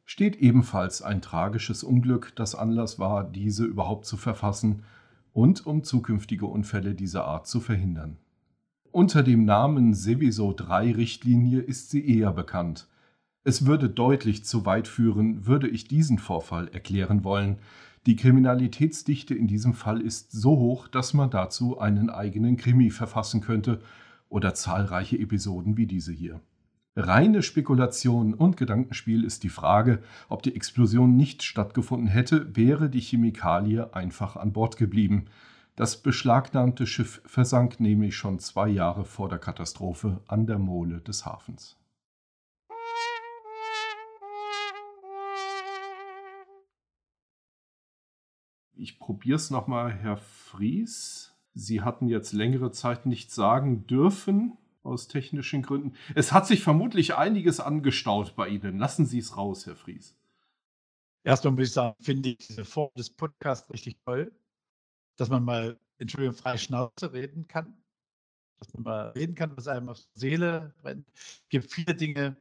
steht 0.04 0.36
ebenfalls 0.36 1.00
ein 1.00 1.22
tragisches 1.22 1.82
Unglück, 1.82 2.34
das 2.36 2.54
Anlass 2.54 2.98
war, 2.98 3.24
diese 3.24 3.64
überhaupt 3.64 4.04
zu 4.04 4.18
verfassen 4.18 4.82
und 5.32 5.64
um 5.66 5.82
zukünftige 5.82 6.44
Unfälle 6.44 6.94
dieser 6.94 7.24
Art 7.24 7.46
zu 7.46 7.58
verhindern. 7.58 8.18
Unter 8.92 9.22
dem 9.22 9.46
Namen 9.46 9.94
Seviso 9.94 10.52
3 10.52 10.92
Richtlinie 10.92 11.60
ist 11.60 11.88
sie 11.88 12.06
eher 12.06 12.32
bekannt. 12.32 12.88
Es 13.44 13.64
würde 13.64 13.88
deutlich 13.88 14.44
zu 14.44 14.66
weit 14.66 14.88
führen, 14.88 15.46
würde 15.46 15.68
ich 15.68 15.88
diesen 15.88 16.18
Vorfall 16.18 16.68
erklären 16.68 17.24
wollen, 17.24 17.56
die 18.06 18.14
Kriminalitätsdichte 18.14 19.34
in 19.34 19.48
diesem 19.48 19.74
Fall 19.74 20.00
ist 20.00 20.30
so 20.30 20.50
hoch, 20.50 20.86
dass 20.86 21.12
man 21.12 21.28
dazu 21.28 21.78
einen 21.80 22.08
eigenen 22.08 22.56
Krimi 22.56 22.90
verfassen 22.90 23.40
könnte 23.40 23.80
oder 24.28 24.54
zahlreiche 24.54 25.18
Episoden 25.18 25.76
wie 25.76 25.86
diese 25.86 26.12
hier. 26.12 26.40
Reine 26.94 27.42
Spekulation 27.42 28.32
und 28.32 28.56
Gedankenspiel 28.56 29.24
ist 29.24 29.42
die 29.42 29.48
Frage, 29.48 30.02
ob 30.28 30.42
die 30.42 30.54
Explosion 30.54 31.16
nicht 31.16 31.42
stattgefunden 31.42 32.08
hätte, 32.08 32.56
wäre 32.56 32.88
die 32.88 33.00
Chemikalie 33.00 33.92
einfach 33.92 34.36
an 34.36 34.52
Bord 34.52 34.76
geblieben. 34.76 35.26
Das 35.74 36.00
beschlagnahmte 36.00 36.86
Schiff 36.86 37.20
versank 37.26 37.80
nämlich 37.80 38.16
schon 38.16 38.38
zwei 38.38 38.68
Jahre 38.68 39.04
vor 39.04 39.28
der 39.28 39.38
Katastrophe 39.38 40.20
an 40.26 40.46
der 40.46 40.58
Mole 40.58 41.00
des 41.00 41.26
Hafens. 41.26 41.76
Ich 48.78 48.98
probiere 48.98 49.36
es 49.36 49.50
nochmal, 49.50 49.90
Herr 49.92 50.18
Fries. 50.18 51.34
Sie 51.54 51.80
hatten 51.80 52.08
jetzt 52.08 52.32
längere 52.32 52.70
Zeit 52.72 53.06
nichts 53.06 53.34
sagen 53.34 53.86
dürfen 53.86 54.58
aus 54.82 55.08
technischen 55.08 55.62
Gründen. 55.62 55.94
Es 56.14 56.32
hat 56.32 56.46
sich 56.46 56.62
vermutlich 56.62 57.14
einiges 57.14 57.58
angestaut 57.58 58.36
bei 58.36 58.48
Ihnen. 58.48 58.78
Lassen 58.78 59.06
Sie 59.06 59.18
es 59.18 59.36
raus, 59.36 59.64
Herr 59.64 59.76
Fries. 59.76 60.14
Erstmal 61.24 61.54
muss 61.54 61.68
ich 61.68 61.72
sagen, 61.72 61.96
finde 62.00 62.28
ich 62.30 62.36
diese 62.36 62.66
Form 62.66 62.92
des 62.96 63.08
Podcasts 63.08 63.70
richtig 63.70 63.98
toll, 64.04 64.30
dass 65.16 65.30
man 65.30 65.42
mal, 65.42 65.80
Entschuldigung, 65.96 66.36
frei 66.36 66.58
Schnauze 66.58 67.14
reden 67.14 67.48
kann. 67.48 67.82
Dass 68.58 68.72
man 68.74 68.82
mal 68.82 69.08
reden 69.10 69.34
kann, 69.34 69.56
was 69.56 69.68
einem 69.68 69.88
auf 69.88 69.98
der 69.98 70.20
Seele 70.20 70.74
brennt. 70.82 71.08
Es 71.14 71.42
gibt 71.48 71.72
viele 71.72 71.94
Dinge, 71.94 72.36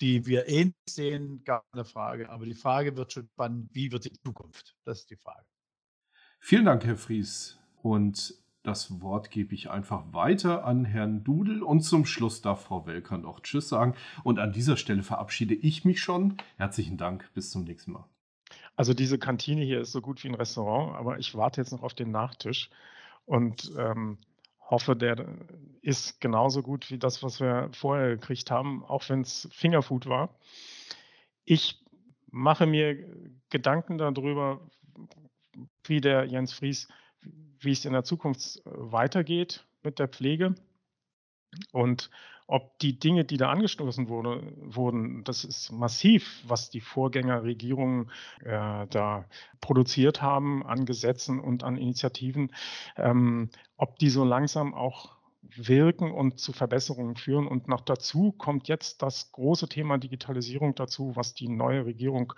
die 0.00 0.26
wir 0.26 0.48
ähnlich 0.48 0.74
sehen, 0.88 1.42
gar 1.44 1.64
keine 1.72 1.84
Frage. 1.84 2.30
Aber 2.30 2.44
die 2.44 2.54
Frage 2.54 2.96
wird 2.96 3.12
schon 3.12 3.26
spannend, 3.26 3.70
wie 3.72 3.92
wird 3.92 4.04
die 4.04 4.12
Zukunft? 4.12 4.76
Das 4.84 5.00
ist 5.00 5.10
die 5.10 5.16
Frage. 5.16 5.44
Vielen 6.40 6.64
Dank, 6.64 6.84
Herr 6.84 6.96
Fries. 6.96 7.58
Und 7.82 8.34
das 8.62 9.00
Wort 9.00 9.30
gebe 9.30 9.54
ich 9.54 9.70
einfach 9.70 10.12
weiter 10.12 10.64
an 10.64 10.84
Herrn 10.84 11.24
Dudel 11.24 11.62
und 11.62 11.80
zum 11.80 12.04
Schluss 12.04 12.42
darf 12.42 12.64
Frau 12.64 12.86
Welker 12.86 13.18
noch 13.18 13.40
Tschüss 13.40 13.68
sagen. 13.68 13.94
Und 14.24 14.38
an 14.38 14.52
dieser 14.52 14.76
Stelle 14.76 15.02
verabschiede 15.02 15.54
ich 15.54 15.84
mich 15.84 16.00
schon. 16.00 16.36
Herzlichen 16.56 16.96
Dank, 16.96 17.30
bis 17.34 17.50
zum 17.50 17.64
nächsten 17.64 17.92
Mal. 17.92 18.04
Also 18.76 18.94
diese 18.94 19.18
Kantine 19.18 19.64
hier 19.64 19.80
ist 19.80 19.92
so 19.92 20.00
gut 20.00 20.22
wie 20.22 20.28
ein 20.28 20.34
Restaurant, 20.34 20.96
aber 20.96 21.18
ich 21.18 21.34
warte 21.34 21.60
jetzt 21.60 21.72
noch 21.72 21.82
auf 21.82 21.94
den 21.94 22.10
Nachtisch 22.10 22.70
und 23.24 23.72
ähm, 23.76 24.18
hoffe, 24.68 24.94
der 24.94 25.26
ist 25.82 26.20
genauso 26.20 26.62
gut 26.62 26.90
wie 26.90 26.98
das, 26.98 27.22
was 27.22 27.40
wir 27.40 27.70
vorher 27.72 28.10
gekriegt 28.10 28.50
haben, 28.50 28.84
auch 28.84 29.08
wenn 29.08 29.22
es 29.22 29.48
Fingerfood 29.50 30.06
war. 30.06 30.38
Ich 31.44 31.82
mache 32.30 32.66
mir 32.66 32.96
Gedanken 33.50 33.98
darüber, 33.98 34.60
wie 35.84 36.00
der 36.00 36.24
Jens 36.24 36.52
Fries 36.52 36.88
wie 37.60 37.72
es 37.72 37.84
in 37.84 37.92
der 37.92 38.04
Zukunft 38.04 38.58
äh, 38.58 38.60
weitergeht 38.64 39.66
mit 39.82 39.98
der 39.98 40.08
Pflege 40.08 40.54
und 41.72 42.10
ob 42.48 42.78
die 42.78 42.98
Dinge, 42.98 43.24
die 43.26 43.36
da 43.36 43.50
angestoßen 43.50 44.08
wurde, 44.08 44.42
wurden, 44.56 45.22
das 45.22 45.44
ist 45.44 45.70
massiv, 45.70 46.42
was 46.46 46.70
die 46.70 46.80
Vorgängerregierungen 46.80 48.10
äh, 48.42 48.86
da 48.88 49.26
produziert 49.60 50.22
haben 50.22 50.66
an 50.66 50.86
Gesetzen 50.86 51.40
und 51.40 51.62
an 51.62 51.76
Initiativen, 51.76 52.52
ähm, 52.96 53.50
ob 53.76 53.98
die 53.98 54.08
so 54.08 54.24
langsam 54.24 54.72
auch 54.72 55.18
wirken 55.42 56.10
und 56.10 56.40
zu 56.40 56.52
Verbesserungen 56.54 57.16
führen. 57.16 57.46
Und 57.46 57.68
noch 57.68 57.82
dazu 57.82 58.32
kommt 58.32 58.66
jetzt 58.66 59.02
das 59.02 59.30
große 59.32 59.68
Thema 59.68 59.98
Digitalisierung 59.98 60.74
dazu, 60.74 61.14
was 61.16 61.34
die 61.34 61.48
neue 61.48 61.84
Regierung 61.84 62.32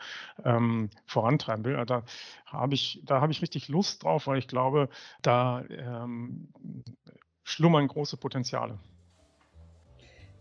ähm, 0.44 0.90
vorantreiben 1.06 1.64
will. 1.64 1.84
Da 1.86 2.02
habe 2.46 2.74
ich, 2.74 3.00
da 3.04 3.24
ich 3.28 3.42
richtig 3.42 3.68
Lust 3.68 4.02
drauf, 4.02 4.26
weil 4.26 4.38
ich 4.38 4.48
glaube, 4.48 4.88
da 5.22 5.64
ähm, 5.68 6.48
schlummern 7.44 7.86
große 7.86 8.16
Potenziale. 8.16 8.78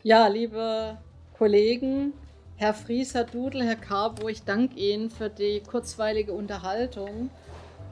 Ja, 0.02 0.28
liebe 0.28 0.98
Kollegen, 1.38 2.14
Herr 2.56 2.74
Fries, 2.74 3.14
Herr 3.14 3.26
Dudel, 3.26 3.64
Herr 3.64 3.76
Carbo, 3.76 4.30
ich 4.30 4.44
danke 4.44 4.80
Ihnen 4.80 5.10
für 5.10 5.30
die 5.30 5.60
kurzweilige 5.60 6.32
Unterhaltung. 6.32 7.30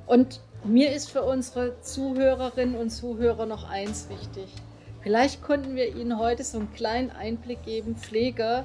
Und 0.05 0.39
mir 0.63 0.93
ist 0.93 1.11
für 1.11 1.23
unsere 1.23 1.81
Zuhörerinnen 1.81 2.75
und 2.75 2.91
Zuhörer 2.91 3.45
noch 3.45 3.69
eins 3.69 4.07
wichtig. 4.07 4.47
Vielleicht 5.01 5.41
konnten 5.43 5.75
wir 5.75 5.93
Ihnen 5.97 6.17
heute 6.17 6.45
so 6.45 6.59
einen 6.59 6.71
kleinen 6.71 7.09
Einblick 7.09 7.63
geben. 7.65 7.97
Pflege 7.97 8.63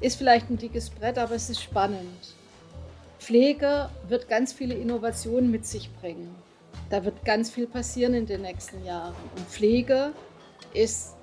ist 0.00 0.16
vielleicht 0.16 0.48
ein 0.48 0.56
dickes 0.56 0.88
Brett, 0.88 1.18
aber 1.18 1.34
es 1.34 1.50
ist 1.50 1.62
spannend. 1.62 2.34
Pflege 3.18 3.90
wird 4.08 4.30
ganz 4.30 4.54
viele 4.54 4.76
Innovationen 4.76 5.50
mit 5.50 5.66
sich 5.66 5.94
bringen. 5.96 6.34
Da 6.88 7.04
wird 7.04 7.22
ganz 7.26 7.50
viel 7.50 7.66
passieren 7.66 8.14
in 8.14 8.24
den 8.24 8.40
nächsten 8.40 8.82
Jahren. 8.82 9.14
Und 9.36 9.46
Pflege 9.46 10.12
ist 10.72 11.15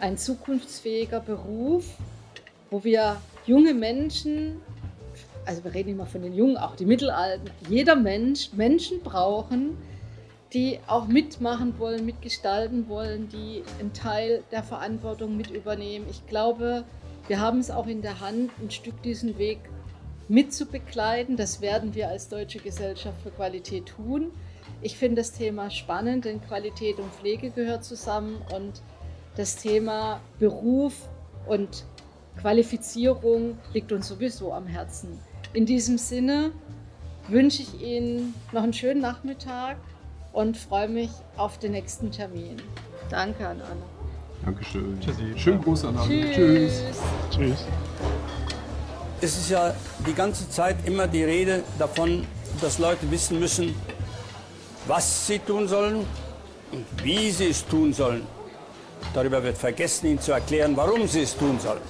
ein 0.00 0.18
zukunftsfähiger 0.18 1.20
Beruf, 1.20 1.84
wo 2.70 2.84
wir 2.84 3.20
junge 3.46 3.74
Menschen 3.74 4.60
also 5.46 5.64
wir 5.64 5.74
reden 5.74 5.90
immer 5.90 6.06
von 6.06 6.22
den 6.22 6.34
Jungen, 6.34 6.56
auch 6.56 6.76
die 6.76 6.86
Mittelalten, 6.86 7.50
jeder 7.68 7.96
Mensch 7.96 8.52
Menschen 8.52 9.00
brauchen, 9.00 9.76
die 10.52 10.78
auch 10.86 11.06
mitmachen 11.06 11.78
wollen, 11.78 12.06
mitgestalten 12.06 12.88
wollen, 12.88 13.28
die 13.28 13.62
einen 13.80 13.92
Teil 13.92 14.44
der 14.52 14.62
Verantwortung 14.62 15.36
mit 15.36 15.50
übernehmen. 15.50 16.06
Ich 16.08 16.26
glaube, 16.26 16.84
wir 17.26 17.40
haben 17.40 17.58
es 17.58 17.70
auch 17.70 17.86
in 17.86 18.02
der 18.02 18.20
Hand, 18.20 18.52
ein 18.60 18.70
Stück 18.70 19.02
diesen 19.02 19.36
Weg 19.38 19.58
mitzubegleiten. 20.28 21.36
Das 21.36 21.60
werden 21.60 21.94
wir 21.94 22.08
als 22.08 22.28
Deutsche 22.28 22.60
Gesellschaft 22.60 23.20
für 23.22 23.30
Qualität 23.30 23.86
tun. 23.86 24.30
Ich 24.80 24.96
finde 24.96 25.16
das 25.16 25.32
Thema 25.32 25.70
spannend, 25.70 26.24
denn 26.24 26.40
Qualität 26.40 26.98
und 26.98 27.12
Pflege 27.12 27.50
gehört 27.50 27.84
zusammen 27.84 28.40
und 28.54 28.82
das 29.36 29.56
Thema 29.56 30.20
Beruf 30.38 30.94
und 31.46 31.84
Qualifizierung 32.40 33.58
liegt 33.72 33.92
uns 33.92 34.08
sowieso 34.08 34.52
am 34.52 34.66
Herzen. 34.66 35.18
In 35.52 35.66
diesem 35.66 35.98
Sinne 35.98 36.52
wünsche 37.28 37.62
ich 37.62 37.80
Ihnen 37.80 38.34
noch 38.52 38.62
einen 38.62 38.72
schönen 38.72 39.00
Nachmittag 39.00 39.76
und 40.32 40.56
freue 40.56 40.88
mich 40.88 41.10
auf 41.36 41.58
den 41.58 41.72
nächsten 41.72 42.10
Termin. 42.10 42.56
Danke 43.08 43.46
an 43.46 43.60
alle. 43.60 43.82
Dankeschön. 44.44 44.98
Tschüssi. 45.00 45.32
Schönen 45.36 45.62
Gruß 45.62 45.84
an 45.86 45.96
alle. 45.96 46.08
Tschüss. 46.32 46.82
Tschüss. 47.30 47.64
Es 49.20 49.38
ist 49.38 49.50
ja 49.50 49.74
die 50.06 50.12
ganze 50.12 50.48
Zeit 50.50 50.76
immer 50.84 51.06
die 51.06 51.24
Rede 51.24 51.62
davon, 51.78 52.26
dass 52.60 52.78
Leute 52.78 53.10
wissen 53.10 53.40
müssen, 53.40 53.74
was 54.86 55.26
sie 55.26 55.38
tun 55.38 55.66
sollen 55.66 56.04
und 56.72 56.84
wie 57.02 57.30
sie 57.30 57.48
es 57.48 57.64
tun 57.64 57.92
sollen. 57.92 58.26
Darüber 59.12 59.42
wird 59.42 59.58
vergessen, 59.58 60.06
ihnen 60.06 60.20
zu 60.20 60.32
erklären, 60.32 60.76
warum 60.76 61.06
sie 61.06 61.22
es 61.22 61.36
tun 61.36 61.58
sollen. 61.60 61.82